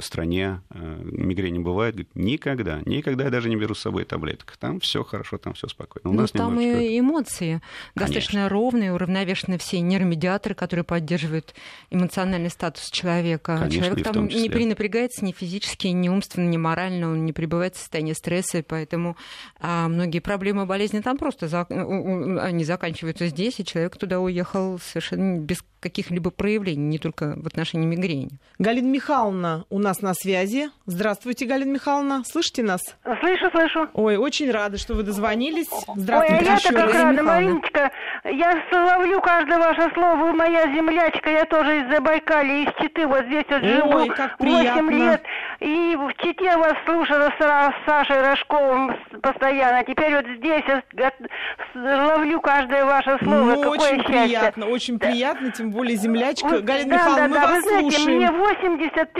стране 0.00 0.60
э, 0.70 1.00
мигрени 1.02 1.58
бывает? 1.58 1.94
Говорит, 1.94 2.10
никогда, 2.14 2.80
никогда 2.84 3.24
я 3.24 3.30
даже 3.30 3.48
не 3.48 3.56
беру 3.56 3.74
с 3.74 3.80
собой 3.80 4.04
таблеток. 4.04 4.56
Там 4.58 4.80
все 4.80 5.02
хорошо, 5.02 5.38
там 5.38 5.54
все 5.54 5.68
спокойно. 5.68 6.10
У 6.10 6.12
нас 6.12 6.30
там 6.30 6.56
немножечко... 6.56 6.82
и 6.82 6.98
эмоции 6.98 7.46
Конечно. 7.50 7.62
достаточно 7.94 8.48
ровные, 8.48 8.92
уравновешены 8.92 9.58
все 9.58 9.80
нейромедиаторы, 9.80 10.54
которые 10.54 10.84
поддерживают 10.84 11.54
эмоциональный 11.90 12.50
статус 12.50 12.90
человека. 12.90 13.58
Конечно, 13.58 13.84
Человек 13.86 14.04
там 14.04 14.28
не 14.28 14.50
принапрягается 14.50 15.24
ни 15.24 15.32
физически, 15.32 15.88
ни 15.88 16.08
умственно, 16.08 16.48
ни 16.48 16.56
морально, 16.56 17.10
он 17.10 17.24
не 17.24 17.32
пребывает 17.32 17.74
в 17.76 17.78
состоянии 17.78 18.12
стресса, 18.12 18.58
и 18.58 18.62
поэтому 18.62 19.16
а, 19.58 19.88
многие 19.88 20.20
проблемы 20.20 20.66
болезни 20.66 21.00
там 21.00 21.16
просто 21.16 21.48
за... 21.48 21.62
они 21.62 22.64
заканчиваются 22.64 23.26
здесь, 23.28 23.58
и 23.60 23.64
человек 23.64 23.96
туда 23.96 24.20
уехал 24.20 24.78
совершенно 24.78 25.38
без 25.38 25.64
каких-либо 25.80 26.30
проявлений, 26.30 26.84
не 26.84 26.98
только 26.98 27.34
в 27.36 27.46
отношении 27.46 27.86
мигрени. 27.86 28.30
Галина 28.58 28.86
Михайловна 28.86 29.29
у 29.30 29.78
нас 29.78 30.02
на 30.02 30.14
связи. 30.14 30.70
Здравствуйте, 30.86 31.46
Галина 31.46 31.72
Михайловна. 31.72 32.22
Слышите 32.24 32.62
нас? 32.62 32.80
Слышу, 33.20 33.50
слышу. 33.50 33.88
Ой, 33.94 34.16
очень 34.16 34.50
рада, 34.50 34.76
что 34.76 34.94
вы 34.94 35.02
дозвонились. 35.02 35.68
Здравствуйте. 35.96 36.44
Ой, 36.44 36.48
а 36.48 36.52
я-то 36.52 36.72
как 36.72 36.94
рада, 36.94 37.22
Мариночка. 37.22 37.90
Я 38.24 38.62
ловлю 38.72 39.20
каждое 39.20 39.58
ваше 39.58 39.90
слово. 39.94 40.16
Вы 40.16 40.32
моя 40.32 40.62
землячка. 40.74 41.30
Я 41.30 41.44
тоже 41.44 41.80
из 41.80 41.94
Забайкалья, 41.94 42.64
из 42.64 42.74
Читы. 42.80 43.06
Вот 43.06 43.24
здесь 43.26 43.44
вот 43.48 43.62
живу. 43.62 43.96
Ой, 43.96 44.08
как 44.08 44.36
приятно. 44.38 44.82
8 44.82 44.98
лет. 44.98 45.22
И 45.60 45.96
в 45.96 46.12
Чите 46.22 46.56
вас 46.56 46.74
слушала 46.84 47.32
с 47.38 47.86
Сашей 47.86 48.20
Рожковым 48.20 48.96
постоянно. 49.22 49.84
Теперь 49.84 50.16
вот 50.16 50.26
здесь 50.38 50.64
ловлю 51.74 52.40
каждое 52.40 52.84
ваше 52.84 53.18
слово. 53.22 53.44
Ну, 53.44 53.56
Какое 53.56 53.78
очень 53.78 54.02
счастье. 54.02 54.22
приятно, 54.24 54.66
очень 54.66 54.98
приятно, 54.98 55.52
тем 55.52 55.70
более 55.70 55.96
землячка. 55.96 56.60
Галина 56.60 56.90
да, 56.90 56.96
Михайловна, 56.96 57.22
да, 57.22 57.28
мы 57.28 57.34
да, 57.34 57.40
вас 57.46 57.54
вы 57.56 57.62
знаете, 57.62 57.96
слушаем. 57.96 58.16
Мне 58.16 58.30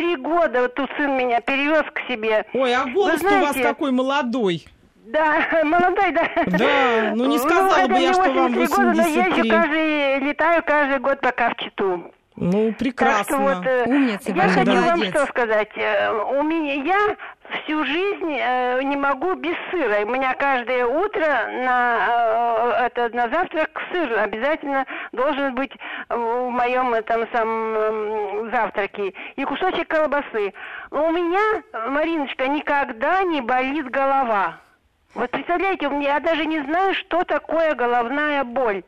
83 0.01 0.17
года, 0.17 0.63
вот 0.63 0.75
тут 0.75 0.91
сын 0.97 1.17
меня 1.17 1.41
перевез 1.41 1.85
к 1.93 2.01
себе. 2.09 2.45
Ой, 2.53 2.75
а 2.75 2.87
голос 2.87 3.23
у 3.23 3.41
вас 3.41 3.57
какой 3.57 3.91
молодой. 3.91 4.67
Да, 5.07 5.47
молодой, 5.65 6.13
да. 6.13 6.29
Да, 6.47 7.13
ну 7.15 7.27
не 7.27 7.39
ну, 7.39 7.43
сказала 7.43 7.87
ну, 7.89 7.95
бы 7.95 8.01
я, 8.01 8.13
что 8.13 8.33
вам 8.33 8.53
83. 8.53 8.67
Года, 8.67 8.93
но 8.95 9.09
я 9.09 9.27
еще 9.27 9.51
каждый, 9.51 10.19
летаю 10.21 10.63
каждый 10.65 10.99
год 11.01 11.21
пока 11.21 11.51
в 11.51 11.57
Читу. 11.57 12.13
Ну, 12.37 12.73
прекрасно. 12.73 13.25
Так 13.25 13.27
что 13.27 13.39
вот, 13.39 13.67
э, 13.67 13.85
Умница, 13.87 14.33
я 14.33 14.49
хочу 14.49 14.73
молодец. 14.73 14.89
вам 14.89 15.05
что 15.05 15.27
сказать. 15.27 15.69
Э, 15.77 16.11
у 16.39 16.43
меня, 16.43 16.75
я 16.75 17.17
всю 17.51 17.85
жизнь 17.85 18.37
э, 18.39 18.83
не 18.83 18.97
могу 18.97 19.35
без 19.35 19.55
сыра. 19.71 20.05
У 20.05 20.11
меня 20.11 20.35
каждое 20.35 20.87
утро 20.87 21.27
на, 21.65 22.77
э, 22.81 22.87
это, 22.87 23.15
на 23.15 23.29
завтрак 23.29 23.71
сыр 23.93 24.19
обязательно 24.19 24.87
должен 25.13 25.55
быть 25.55 25.73
в 26.09 26.49
моем 26.51 26.95
этом 26.95 27.27
самом 27.33 28.51
завтраке. 28.51 29.15
И 29.37 29.45
кусочек 29.45 29.89
колбасы. 29.89 30.53
Но 30.91 31.09
у 31.09 31.13
меня, 31.13 31.63
Мариночка, 31.89 32.49
никогда 32.49 33.23
не 33.23 33.41
болит 33.41 33.91
голова. 33.91 34.59
Вот 35.15 35.31
представляете, 35.31 35.91
я 36.03 36.21
даже 36.21 36.47
не 36.47 36.61
знаю, 36.61 36.95
что 36.95 37.25
такое 37.25 37.75
головная 37.75 38.45
боль. 38.45 38.85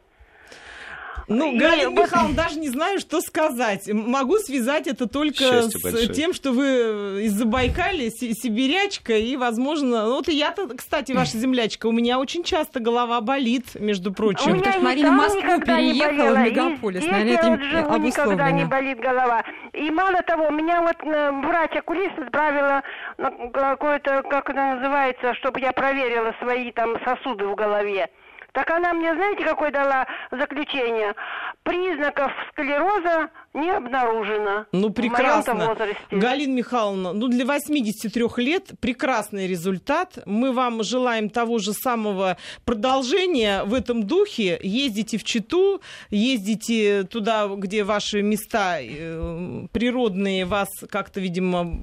Ну, 1.29 1.57
Галина 1.59 1.91
вот... 1.91 2.05
Михайловна, 2.05 2.35
даже 2.35 2.59
не 2.59 2.69
знаю, 2.69 2.99
что 2.99 3.21
сказать. 3.21 3.89
Могу 3.93 4.39
связать 4.39 4.87
это 4.87 5.09
только 5.09 5.39
Счастье 5.39 5.81
с 5.81 5.83
большое. 5.83 6.09
тем, 6.09 6.35
что 6.35 6.53
вы 6.53 7.25
из 7.25 7.33
Забайкалья, 7.33 8.11
сибирячка, 8.11 9.15
и, 9.15 9.37
возможно... 9.37 10.07
Ну, 10.07 10.17
вот 10.17 10.29
и 10.29 10.35
я-то, 10.35 10.69
кстати, 10.69 11.13
ваша 11.13 11.39
землячка, 11.39 11.87
у 11.87 11.93
меня 11.93 12.19
очень 12.19 12.45
часто 12.45 12.81
голова 12.81 13.21
болит, 13.21 13.75
между 13.75 14.13
прочим. 14.13 14.53
У 14.53 14.55
меня 14.57 14.79
Марина 14.81 15.11
в 15.11 15.15
Москву 15.15 15.61
переехала 15.61 16.35
в 16.35 16.39
мегаполис, 16.39 17.05
наверное, 17.05 17.35
это 17.35 17.89
вот 17.89 18.01
никогда 18.01 18.51
не 18.51 18.65
болит 18.65 18.99
голова. 18.99 19.45
И 19.73 19.91
мало 19.91 20.23
того, 20.23 20.51
меня 20.51 20.83
вот 20.83 20.97
э, 21.03 21.31
врач-окулист 21.31 22.19
отправила 22.19 22.83
на 23.19 23.31
какое-то, 23.31 24.23
как 24.29 24.51
это 24.51 24.77
называется, 24.77 25.35
чтобы 25.35 25.61
я 25.61 25.73
проверила 25.73 26.35
свои 26.41 26.73
там 26.73 26.97
сосуды 27.05 27.47
в 27.47 27.55
голове. 27.55 28.11
Так 28.53 28.71
она 28.71 28.93
мне, 28.93 29.15
знаете, 29.15 29.45
какое 29.45 29.71
дала 29.71 30.07
заключение? 30.31 31.15
Признаков 31.63 32.33
склероза 32.51 33.31
не 33.55 33.71
обнаружено. 33.71 34.67
Ну, 34.73 34.91
прекрасно. 34.91 35.77
Галина 36.11 36.55
Михайловна, 36.55 37.13
ну, 37.13 37.29
для 37.29 37.45
83 37.45 38.25
лет 38.39 38.71
прекрасный 38.81 39.47
результат. 39.47 40.19
Мы 40.25 40.53
вам 40.53 40.83
желаем 40.83 41.29
того 41.29 41.59
же 41.59 41.73
самого 41.73 42.39
продолжения 42.65 43.65
в 43.65 43.75
этом 43.75 44.05
духе. 44.05 44.59
Ездите 44.63 45.19
в 45.19 45.25
Читу, 45.25 45.83
ездите 46.11 47.05
туда, 47.05 47.47
где 47.49 47.85
ваши 47.85 48.23
места 48.23 48.79
э, 48.81 49.67
природные 49.73 50.47
вас 50.47 50.69
как-то, 50.89 51.21
видимо, 51.21 51.79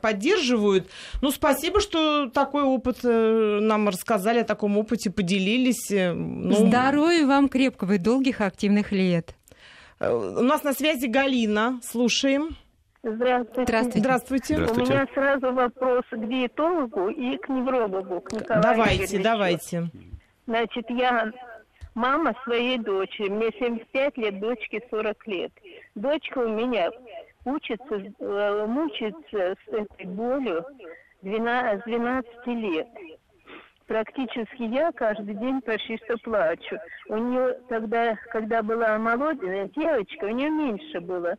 поддерживают. 0.00 0.88
Ну, 1.20 1.30
спасибо, 1.30 1.80
что 1.80 2.30
такой 2.30 2.62
опыт 2.62 3.00
э, 3.04 3.58
нам 3.60 3.88
рассказали, 3.88 4.40
о 4.40 4.44
таком 4.44 4.78
опыте 4.78 5.10
поделились. 5.10 5.90
Ну... 5.90 6.66
Здоровья 6.66 7.26
вам 7.26 7.48
крепкого 7.48 7.92
и 7.92 7.98
долгих 7.98 8.40
активных 8.40 8.92
лет. 8.92 9.34
Э, 10.00 10.12
у 10.12 10.42
нас 10.42 10.64
на 10.64 10.72
связи 10.72 11.06
Галина. 11.06 11.78
Слушаем. 11.82 12.56
Здравствуйте. 13.02 13.62
Здравствуйте. 13.62 13.98
Здравствуйте. 14.00 14.54
Здравствуйте. 14.54 14.92
У 14.92 14.94
меня 14.94 15.06
сразу 15.14 15.52
вопрос 15.52 16.04
к 16.10 16.28
диетологу 16.28 17.08
и 17.08 17.36
к 17.36 17.48
неврологу, 17.48 18.20
к 18.20 18.32
Николаю 18.32 18.62
Давайте, 18.62 19.04
Игоревичу. 19.04 19.22
давайте. 19.22 19.90
Значит, 20.46 20.90
я 20.90 21.32
мама 21.94 22.34
своей 22.44 22.78
дочери. 22.78 23.28
Мне 23.28 23.50
75 23.58 24.16
лет, 24.18 24.40
дочке 24.40 24.82
40 24.90 25.26
лет. 25.28 25.52
Дочка 25.94 26.38
у 26.38 26.48
меня 26.48 26.90
учится, 27.44 27.94
э, 27.94 28.66
мучается 28.66 29.56
с 29.64 29.72
этой 29.72 30.06
болью 30.06 30.64
12, 31.22 31.80
с 31.80 31.84
12 31.84 32.46
лет 32.46 32.88
практически 33.90 34.62
я 34.62 34.92
каждый 34.92 35.34
день 35.34 35.60
почти 35.62 35.96
что 36.04 36.16
плачу. 36.18 36.78
У 37.08 37.16
нее 37.16 37.58
тогда, 37.68 38.16
когда 38.30 38.62
была 38.62 38.96
молодая 38.98 39.68
девочка, 39.74 40.26
у 40.26 40.28
нее 40.28 40.48
меньше 40.48 41.00
было 41.00 41.34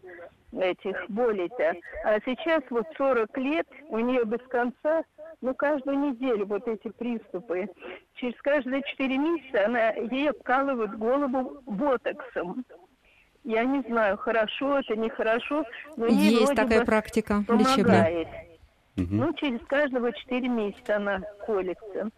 этих 0.51 0.97
болей-то. 1.07 1.77
А 2.03 2.19
сейчас 2.25 2.61
вот 2.69 2.85
40 2.97 3.37
лет, 3.37 3.67
у 3.87 3.99
нее 3.99 4.25
без 4.25 4.45
конца 4.49 5.03
ну, 5.39 5.55
каждую 5.55 5.97
неделю 5.97 6.45
вот 6.45 6.67
эти 6.67 6.89
приступы. 6.89 7.69
Через 8.15 8.35
каждые 8.41 8.83
четыре 8.83 9.17
месяца 9.17 9.67
она, 9.67 9.91
ей 9.91 10.29
обкалывают 10.29 10.97
голову 10.97 11.61
ботоксом. 11.65 12.65
Я 13.45 13.63
не 13.63 13.79
знаю, 13.83 14.17
хорошо 14.17 14.79
это, 14.79 14.97
нехорошо, 14.97 15.63
но 15.95 16.05
ей 16.05 16.41
Есть 16.41 16.55
такая 16.55 16.83
практика 16.83 17.45
лечебная. 17.47 18.27
Ну, 18.97 19.33
через 19.35 19.65
каждого 19.67 20.11
четыре 20.11 20.49
месяца 20.49 20.97
она 20.97 21.21
колется. 21.45 22.11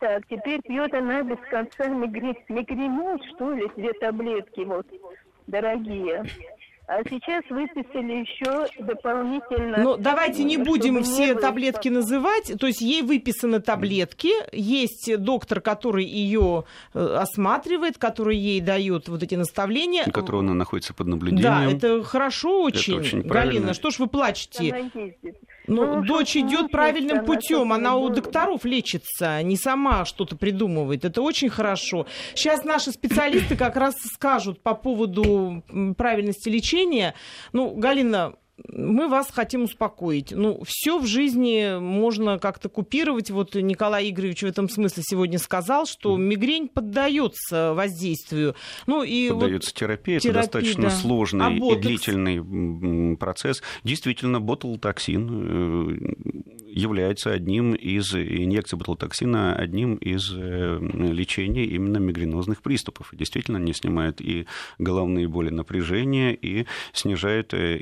Так, 0.00 0.26
теперь 0.28 0.62
пьет 0.62 0.94
она 0.94 1.22
без 1.22 1.38
конца 1.50 1.86
мигрень, 1.86 2.34
мигренол, 2.48 3.18
что 3.34 3.52
ли, 3.52 3.66
две 3.76 3.92
таблетки 3.92 4.60
вот, 4.60 4.86
дорогие. 5.46 6.24
А 6.86 7.04
сейчас 7.08 7.44
выписали 7.50 8.24
еще 8.24 8.66
дополнительно... 8.82 9.78
Ну, 9.78 9.96
давайте 9.96 10.42
не 10.42 10.56
будем 10.56 11.04
все 11.04 11.34
не 11.34 11.34
таблетки 11.34 11.88
называть. 11.88 12.52
То 12.58 12.66
есть 12.66 12.80
ей 12.80 13.02
выписаны 13.02 13.60
таблетки, 13.60 14.32
есть 14.50 15.16
доктор, 15.18 15.60
который 15.60 16.04
ее 16.04 16.64
э, 16.92 16.98
осматривает, 16.98 17.96
который 17.96 18.36
ей 18.36 18.60
дает 18.60 19.08
вот 19.08 19.22
эти 19.22 19.36
наставления. 19.36 20.02
И 20.04 20.10
которого 20.10 20.42
она 20.42 20.54
находится 20.54 20.92
под 20.92 21.06
наблюдением. 21.06 21.42
Да, 21.42 21.70
это 21.70 22.02
хорошо 22.02 22.60
очень. 22.62 22.94
Это 22.94 23.02
очень 23.02 23.22
Галина, 23.22 23.72
что 23.72 23.90
ж 23.90 24.00
вы 24.00 24.08
плачете? 24.08 24.90
Ну, 25.70 25.96
ну 25.96 26.04
дочь 26.04 26.36
идет 26.36 26.72
правильным 26.72 27.24
путем, 27.24 27.72
она 27.72 27.94
у 27.94 28.08
докторов 28.08 28.64
лечится, 28.64 29.40
не 29.42 29.56
сама 29.56 30.04
что-то 30.04 30.36
придумывает. 30.36 31.04
Это 31.04 31.22
очень 31.22 31.48
хорошо. 31.48 32.06
Сейчас 32.34 32.64
наши 32.64 32.90
специалисты 32.90 33.56
как 33.56 33.76
раз 33.76 33.94
скажут 34.14 34.62
по 34.62 34.74
поводу 34.74 35.62
правильности 35.96 36.48
лечения. 36.48 37.14
Ну, 37.52 37.70
Галина, 37.70 38.34
мы 38.68 39.08
вас 39.08 39.30
хотим 39.30 39.64
успокоить. 39.64 40.32
Ну, 40.32 40.62
все 40.66 40.98
в 40.98 41.06
жизни 41.06 41.78
можно 41.78 42.38
как-то 42.38 42.68
купировать. 42.68 43.30
Вот 43.30 43.54
Николай 43.54 44.10
Игоревич 44.10 44.42
в 44.42 44.46
этом 44.46 44.68
смысле 44.68 45.02
сегодня 45.06 45.38
сказал, 45.38 45.86
что 45.86 46.16
мигрень 46.16 46.68
поддается 46.68 47.74
воздействию. 47.74 48.54
Ну, 48.86 49.02
и 49.02 49.30
поддается 49.30 49.70
вот 49.70 49.78
терапии, 49.78 50.18
терапия, 50.18 50.18
это 50.18 50.32
достаточно 50.32 50.82
да. 50.84 50.90
сложный 50.90 51.46
а 51.46 51.50
и 51.50 51.76
длительный 51.76 53.16
процесс. 53.16 53.62
Действительно, 53.84 54.40
ботулотоксин 54.40 55.28
э, 55.30 56.14
является 56.66 57.32
одним 57.32 57.74
из 57.74 58.14
инъекций 58.14 58.78
ботулотоксина 58.78 59.54
одним 59.54 59.96
из 59.96 60.32
э, 60.34 60.78
лечений 60.80 61.64
именно 61.64 61.98
мигренозных 61.98 62.62
приступов. 62.62 63.10
Действительно, 63.12 63.58
они 63.58 63.72
снимают 63.72 64.20
и 64.20 64.46
головные 64.78 65.28
боли 65.28 65.50
напряжения, 65.50 66.34
и 66.34 66.66
снижают 66.92 67.54
э, 67.54 67.78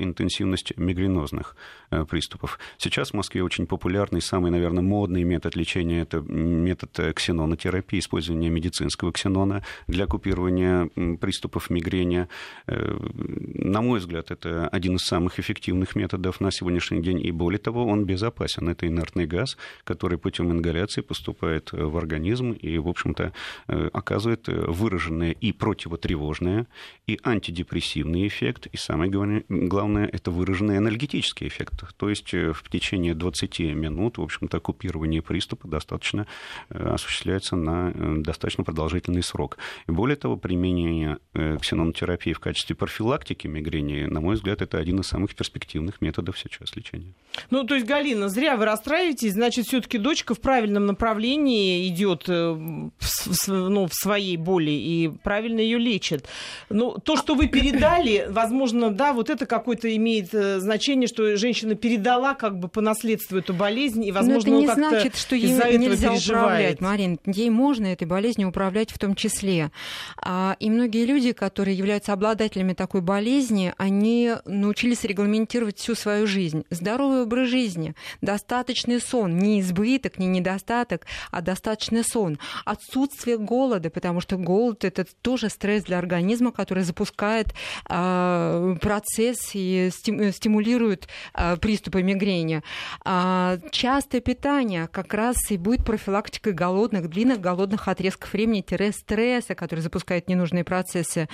интенсивность 0.69 0.77
мигренозных 0.77 1.55
э, 1.91 2.05
приступов. 2.05 2.59
Сейчас 2.77 3.11
в 3.11 3.13
Москве 3.13 3.43
очень 3.43 3.67
популярный, 3.67 4.21
самый, 4.21 4.51
наверное, 4.51 4.83
модный 4.83 5.23
метод 5.23 5.55
лечения– 5.55 6.01
это 6.03 6.19
метод 6.21 7.13
ксенонотерапии, 7.15 7.99
использование 7.99 8.49
медицинского 8.49 9.11
ксенона 9.11 9.63
для 9.87 10.05
купирования 10.05 10.89
приступов 11.19 11.69
мигрени. 11.69 12.27
На 12.67 13.81
мой 13.81 13.99
взгляд, 13.99 14.31
это 14.31 14.67
один 14.67 14.95
из 14.95 15.01
самых 15.01 15.39
эффективных 15.39 15.95
методов 15.95 16.41
на 16.41 16.51
сегодняшний 16.51 17.01
день, 17.01 17.25
и 17.25 17.31
более 17.31 17.59
того, 17.59 17.85
он 17.85 18.05
безопасен 18.05 18.69
это 18.69 18.87
инертный 18.87 19.27
газ, 19.27 19.57
который 19.83 20.17
путем 20.17 20.51
ингаляции 20.51 21.01
поступает 21.01 21.71
в 21.71 21.97
организм 21.97 22.51
и, 22.51 22.77
в 22.77 22.87
общем-то, 22.87 23.31
э, 23.67 23.89
оказывает 23.93 24.47
выраженный 24.47 25.31
и 25.31 25.51
противотревожный, 25.51 26.65
и 27.07 27.19
антидепрессивный 27.23 28.27
эффект, 28.27 28.67
и 28.73 28.77
самое 28.77 29.11
главное, 29.49 30.09
это 30.11 30.31
выраженный 30.59 30.77
анальгетический 30.77 31.47
эффект. 31.47 31.83
То 31.97 32.09
есть 32.09 32.33
э, 32.33 32.53
в 32.53 32.63
течение 32.69 33.13
20 33.13 33.59
минут, 33.59 34.17
в 34.17 34.21
общем-то, 34.21 34.59
купирование 34.59 35.21
приступа 35.21 35.67
достаточно 35.67 36.27
э, 36.69 36.89
осуществляется 36.89 37.55
на 37.55 37.93
достаточно 38.21 38.63
продолжительный 38.63 39.23
срок. 39.23 39.57
И 39.87 39.91
более 39.91 40.15
того, 40.15 40.37
применение 40.37 41.17
ксенонотерапии 41.33 42.33
в 42.33 42.39
качестве 42.39 42.75
профилактики 42.75 43.47
мигрени, 43.47 44.05
на 44.05 44.21
мой 44.21 44.35
взгляд, 44.35 44.61
это 44.61 44.77
один 44.77 44.99
из 44.99 45.07
самых 45.07 45.35
перспективных 45.35 46.01
методов 46.01 46.37
сейчас 46.37 46.75
лечения. 46.75 47.13
Ну, 47.49 47.63
то 47.63 47.75
есть, 47.75 47.87
Галина, 47.87 48.29
зря 48.29 48.57
вы 48.57 48.65
расстраиваетесь, 48.65 49.33
значит, 49.33 49.65
все-таки 49.65 49.97
дочка 49.97 50.33
в 50.33 50.41
правильном 50.41 50.85
направлении 50.85 51.87
идет 51.87 52.25
э, 52.27 52.55
ну, 53.47 53.87
в 53.87 53.93
своей 53.93 54.37
боли 54.37 54.71
и 54.71 55.11
правильно 55.23 55.59
ее 55.59 55.77
лечит. 55.77 56.27
Ну, 56.69 56.97
то, 57.03 57.15
что 57.15 57.35
вы 57.35 57.47
передали, 57.47 58.27
возможно, 58.29 58.89
да, 58.89 59.13
вот 59.13 59.29
это 59.29 59.45
какое-то 59.45 59.95
имеет 59.95 60.33
э, 60.33 60.38
значение, 60.59 61.07
что 61.07 61.35
женщина 61.37 61.75
передала 61.75 62.33
как 62.33 62.59
бы 62.59 62.67
по 62.67 62.81
наследству 62.81 63.37
эту 63.37 63.53
болезнь, 63.53 64.03
и, 64.03 64.11
возможно, 64.11 64.51
Но 64.51 64.63
это 64.63 64.67
не 64.67 64.73
значит, 64.73 65.15
что 65.15 65.35
ей 65.35 65.77
нельзя 65.77 66.13
управлять, 66.13 66.81
Марин. 66.81 67.19
Ей 67.25 67.49
можно 67.49 67.87
этой 67.87 68.07
болезнью 68.07 68.49
управлять 68.49 68.91
в 68.91 68.97
том 68.97 69.15
числе. 69.15 69.71
А, 70.21 70.55
и 70.59 70.69
многие 70.69 71.05
люди, 71.05 71.31
которые 71.31 71.77
являются 71.77 72.13
обладателями 72.13 72.73
такой 72.73 73.01
болезни, 73.01 73.73
они 73.77 74.33
научились 74.45 75.03
регламентировать 75.03 75.77
всю 75.77 75.95
свою 75.95 76.27
жизнь. 76.27 76.65
Здоровый 76.69 77.23
образ 77.23 77.49
жизни, 77.49 77.95
достаточный 78.21 78.99
сон, 78.99 79.37
не 79.37 79.61
избыток, 79.61 80.17
не 80.17 80.27
недостаток, 80.27 81.05
а 81.31 81.41
достаточный 81.41 82.03
сон. 82.03 82.39
Отсутствие 82.65 83.37
голода, 83.37 83.89
потому 83.89 84.21
что 84.21 84.37
голод 84.37 84.83
это 84.83 85.05
тоже 85.21 85.49
стресс 85.49 85.83
для 85.83 85.97
организма, 85.97 86.51
который 86.51 86.83
запускает 86.83 87.47
э, 87.89 88.75
процесс 88.81 89.51
и 89.53 89.89
стимулирует 90.31 91.07
э, 91.33 91.57
приступы 91.57 92.03
мигрени. 92.03 92.61
А, 93.05 93.57
частое 93.71 94.21
питание 94.21 94.87
как 94.87 95.13
раз 95.13 95.37
и 95.49 95.57
будет 95.57 95.85
профилактикой 95.85 96.53
голодных, 96.53 97.09
длинных 97.09 97.39
голодных 97.39 97.87
отрезков 97.87 98.33
времени-стресса, 98.33 99.55
который 99.55 99.81
запускает 99.81 100.27
ненужные 100.27 100.63
процессы. 100.63 101.27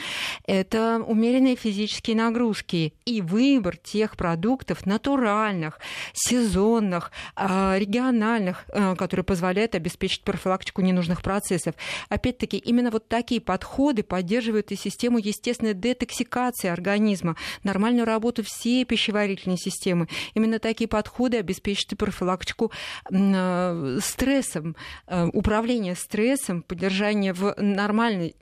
Это 0.46 1.04
умеренные 1.06 1.56
физические 1.56 2.16
нагрузки 2.16 2.94
и 3.06 3.22
выбор 3.22 3.78
тех 3.78 4.18
продуктов 4.18 4.86
натуральных, 4.86 5.80
сезонных, 6.14 7.12
а, 7.36 7.78
региональных, 7.78 8.66
а, 8.70 8.96
которые 8.96 9.24
позволяют 9.24 9.76
обеспечить 9.76 10.24
профилактику 10.24 10.82
ненужных 10.82 11.22
процессов. 11.22 11.76
Опять-таки, 12.10 12.58
именно 12.58 12.92
вот 12.92 13.08
такие 13.08 13.42
подходы 13.42 14.04
поддерживают 14.04 14.72
и 14.72 14.76
систему 14.76 15.18
естественной 15.18 15.74
детоксикации 15.74 16.70
организма, 16.70 17.36
нормальную 17.64 18.06
работу 18.06 18.44
всей 18.44 18.85
пищеварительной 18.86 19.58
системы. 19.58 20.08
Именно 20.34 20.60
такие 20.60 20.88
подходы 20.88 21.38
обеспечат 21.38 21.92
и 21.94 21.96
профилактику 21.96 22.72
а, 23.12 23.98
стрессом, 24.02 24.76
управление 25.08 25.96
стрессом, 25.96 26.62
поддержание 26.62 27.34
в 27.34 27.56
нормальной, 27.58 28.36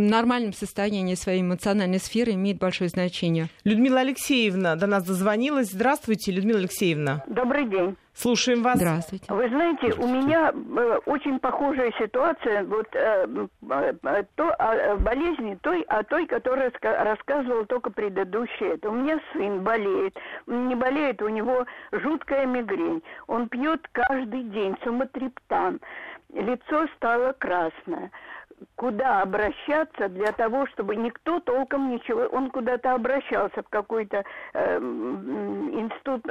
нормальном 0.00 0.52
состоянии 0.52 1.14
своей 1.14 1.42
эмоциональной 1.42 1.98
сферы 1.98 2.32
имеет 2.32 2.58
большое 2.58 2.90
значение. 2.90 3.48
Людмила 3.64 4.00
Алексеевна 4.00 4.76
до 4.76 4.86
нас 4.86 5.04
дозвонилась. 5.04 5.70
Здравствуйте, 5.70 6.32
Людмила 6.32 6.58
Алексеевна. 6.58 7.22
Добрый 7.28 7.68
день. 7.68 7.96
Слушаем 8.20 8.62
вас. 8.62 8.76
Здравствуйте. 8.76 9.32
Вы 9.32 9.48
знаете, 9.48 9.94
у 9.94 10.06
меня 10.06 10.52
э, 10.52 10.98
очень 11.06 11.38
похожая 11.38 11.90
ситуация, 11.98 12.64
вот 12.64 12.86
э, 12.92 13.46
э, 13.70 14.24
то 14.34 14.50
о 14.58 14.74
э, 14.74 14.96
болезни 14.96 15.58
той, 15.62 15.80
о 15.88 16.02
той, 16.02 16.26
которая 16.26 16.70
рассказывал 16.82 17.64
только 17.64 17.88
предыдущая. 17.88 18.74
Это 18.74 18.90
у 18.90 18.92
меня 18.92 19.18
сын 19.32 19.62
болеет, 19.62 20.18
не 20.46 20.74
болеет, 20.74 21.22
у 21.22 21.30
него 21.30 21.64
жуткая 21.92 22.44
мигрень. 22.44 23.02
Он 23.26 23.48
пьет 23.48 23.88
каждый 23.92 24.42
день 24.42 24.76
суматриптан. 24.84 25.80
Лицо 26.34 26.88
стало 26.96 27.32
красное 27.32 28.10
куда 28.76 29.22
обращаться 29.22 30.08
для 30.08 30.32
того, 30.32 30.66
чтобы 30.68 30.96
никто 30.96 31.40
толком 31.40 31.90
ничего... 31.90 32.22
Он 32.32 32.50
куда-то 32.50 32.94
обращался 32.94 33.62
в 33.62 33.68
какой-то 33.68 34.24
э, 34.54 34.78
институт 34.78 36.24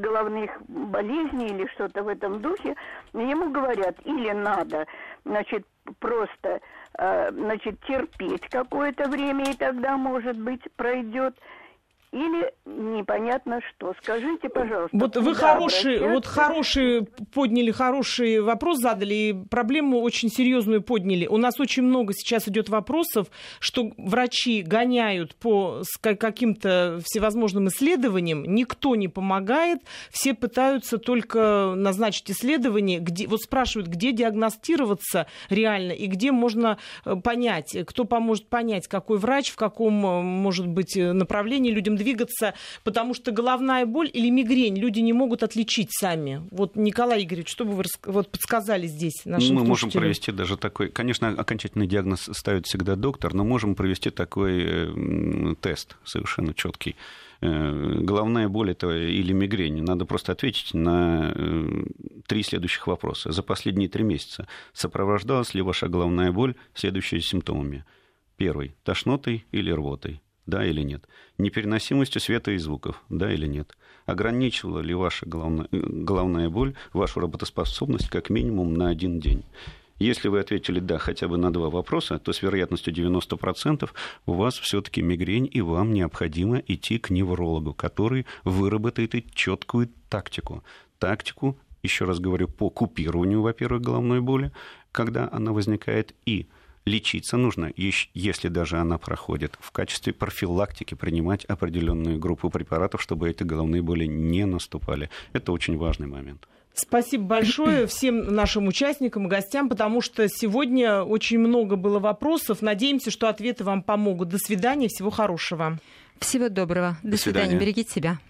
головных 0.00 0.50
болезней 0.68 1.48
или 1.48 1.66
что-то 1.68 2.02
в 2.02 2.08
этом 2.08 2.40
духе. 2.40 2.76
Ему 3.12 3.50
говорят, 3.50 3.96
или 4.04 4.30
надо, 4.30 4.86
значит, 5.24 5.66
просто, 5.98 6.60
э, 6.98 7.30
значит, 7.30 7.80
терпеть 7.86 8.48
какое-то 8.48 9.08
время, 9.08 9.44
и 9.50 9.56
тогда, 9.56 9.96
может 9.96 10.38
быть, 10.38 10.62
пройдет 10.76 11.34
или 12.12 12.52
непонятно 12.66 13.60
что. 13.70 13.94
Скажите, 14.02 14.48
пожалуйста. 14.50 14.96
Вот 14.96 15.16
вы 15.16 15.34
хороший, 15.34 15.98
вот 16.12 16.26
хороший 16.26 17.06
подняли, 17.32 17.70
хороший 17.70 18.40
вопрос 18.40 18.80
задали, 18.80 19.14
и 19.14 19.32
проблему 19.32 20.00
очень 20.00 20.28
серьезную 20.28 20.82
подняли. 20.82 21.26
У 21.26 21.38
нас 21.38 21.58
очень 21.58 21.82
много 21.82 22.12
сейчас 22.12 22.48
идет 22.48 22.68
вопросов, 22.68 23.28
что 23.60 23.92
врачи 23.96 24.62
гоняют 24.62 25.34
по 25.36 25.82
каким-то 26.00 27.00
всевозможным 27.02 27.68
исследованиям, 27.68 28.44
никто 28.44 28.94
не 28.94 29.08
помогает, 29.08 29.78
все 30.10 30.34
пытаются 30.34 30.98
только 30.98 31.72
назначить 31.74 32.30
исследование, 32.30 32.98
где, 32.98 33.26
вот 33.26 33.40
спрашивают, 33.40 33.88
где 33.88 34.12
диагностироваться 34.12 35.26
реально 35.48 35.92
и 35.92 36.06
где 36.06 36.30
можно 36.30 36.76
э, 37.06 37.16
понять, 37.16 37.74
кто 37.86 38.04
поможет 38.04 38.48
понять, 38.48 38.86
какой 38.86 39.16
врач, 39.16 39.50
в 39.50 39.56
каком, 39.56 40.04
э, 40.04 40.22
может 40.22 40.66
быть, 40.66 40.96
э, 40.96 41.12
направлении 41.12 41.70
людям 41.70 41.96
двигаться, 42.02 42.54
потому 42.84 43.14
что 43.14 43.32
головная 43.32 43.86
боль 43.86 44.10
или 44.12 44.30
мигрень 44.30 44.76
люди 44.76 45.00
не 45.00 45.12
могут 45.12 45.42
отличить 45.42 45.88
сами. 45.92 46.42
Вот, 46.50 46.76
Николай 46.76 47.22
Игоревич, 47.24 47.48
что 47.48 47.64
бы 47.64 47.72
вы 47.72 47.84
вот 48.04 48.28
подсказали 48.30 48.86
здесь 48.86 49.24
нашим 49.24 49.56
Мы 49.56 49.64
можем 49.64 49.90
провести 49.90 50.32
даже 50.32 50.56
такой, 50.56 50.88
конечно, 50.88 51.28
окончательный 51.28 51.86
диагноз 51.86 52.28
ставит 52.32 52.66
всегда 52.66 52.96
доктор, 52.96 53.34
но 53.34 53.44
можем 53.44 53.74
провести 53.74 54.10
такой 54.10 54.62
э, 54.64 55.54
тест 55.60 55.96
совершенно 56.04 56.54
четкий. 56.54 56.96
Э, 57.42 57.98
головная 58.00 58.48
боль 58.48 58.70
это 58.70 58.90
или 58.96 59.32
мигрень. 59.32 59.82
Надо 59.82 60.04
просто 60.04 60.32
ответить 60.32 60.74
на 60.74 61.32
э, 61.34 61.84
три 62.26 62.44
следующих 62.44 62.86
вопроса. 62.86 63.32
За 63.32 63.42
последние 63.42 63.88
три 63.88 64.04
месяца 64.04 64.46
сопровождалась 64.72 65.52
ли 65.52 65.60
ваша 65.60 65.88
головная 65.88 66.30
боль 66.30 66.54
следующими 66.74 67.18
симптомами? 67.18 67.84
Первый– 68.36 68.74
тошнотой 68.84 69.44
или 69.50 69.72
рвотой? 69.72 70.22
Да 70.46 70.64
или 70.64 70.82
нет? 70.82 71.04
Непереносимостью 71.38 72.20
света 72.20 72.50
и 72.52 72.58
звуков? 72.58 73.02
Да 73.08 73.32
или 73.32 73.46
нет? 73.46 73.76
Ограничивала 74.06 74.80
ли 74.80 74.94
ваша 74.94 75.26
головная, 75.26 75.68
головная 75.70 76.48
боль 76.48 76.74
вашу 76.92 77.20
работоспособность 77.20 78.08
как 78.08 78.30
минимум 78.30 78.74
на 78.74 78.88
один 78.88 79.20
день? 79.20 79.44
Если 79.98 80.26
вы 80.26 80.40
ответили 80.40 80.80
«да» 80.80 80.98
хотя 80.98 81.28
бы 81.28 81.36
на 81.36 81.52
два 81.52 81.70
вопроса, 81.70 82.18
то 82.18 82.32
с 82.32 82.42
вероятностью 82.42 82.92
90% 82.92 83.88
у 84.26 84.32
вас 84.32 84.58
все-таки 84.58 85.00
мигрень, 85.00 85.48
и 85.52 85.60
вам 85.60 85.92
необходимо 85.92 86.58
идти 86.58 86.98
к 86.98 87.10
неврологу, 87.10 87.72
который 87.72 88.26
выработает 88.42 89.14
четкую 89.32 89.90
тактику. 90.08 90.64
Тактику, 90.98 91.56
еще 91.84 92.04
раз 92.04 92.18
говорю, 92.18 92.48
по 92.48 92.68
купированию, 92.68 93.42
во-первых, 93.42 93.82
головной 93.82 94.20
боли, 94.20 94.50
когда 94.90 95.28
она 95.30 95.52
возникает, 95.52 96.16
и 96.26 96.48
лечиться 96.84 97.36
нужно, 97.36 97.72
если 97.76 98.48
даже 98.48 98.78
она 98.78 98.98
проходит, 98.98 99.56
в 99.60 99.70
качестве 99.70 100.12
профилактики 100.12 100.94
принимать 100.94 101.44
определенную 101.44 102.18
группу 102.18 102.50
препаратов, 102.50 103.02
чтобы 103.02 103.30
эти 103.30 103.42
головные 103.42 103.82
боли 103.82 104.06
не 104.06 104.44
наступали. 104.46 105.10
Это 105.32 105.52
очень 105.52 105.76
важный 105.76 106.06
момент. 106.06 106.48
Спасибо 106.74 107.24
большое 107.24 107.86
всем 107.86 108.34
нашим 108.34 108.66
участникам 108.66 109.26
и 109.26 109.30
гостям, 109.30 109.68
потому 109.68 110.00
что 110.00 110.28
сегодня 110.28 111.02
очень 111.02 111.38
много 111.38 111.76
было 111.76 111.98
вопросов. 111.98 112.62
Надеемся, 112.62 113.10
что 113.10 113.28
ответы 113.28 113.64
вам 113.64 113.82
помогут. 113.82 114.28
До 114.28 114.38
свидания, 114.38 114.88
всего 114.88 115.10
хорошего. 115.10 115.78
Всего 116.18 116.48
доброго. 116.48 116.96
До, 117.02 117.12
До 117.12 117.16
свидания. 117.16 117.46
свидания. 117.46 117.60
Берегите 117.60 117.92
себя. 117.92 118.18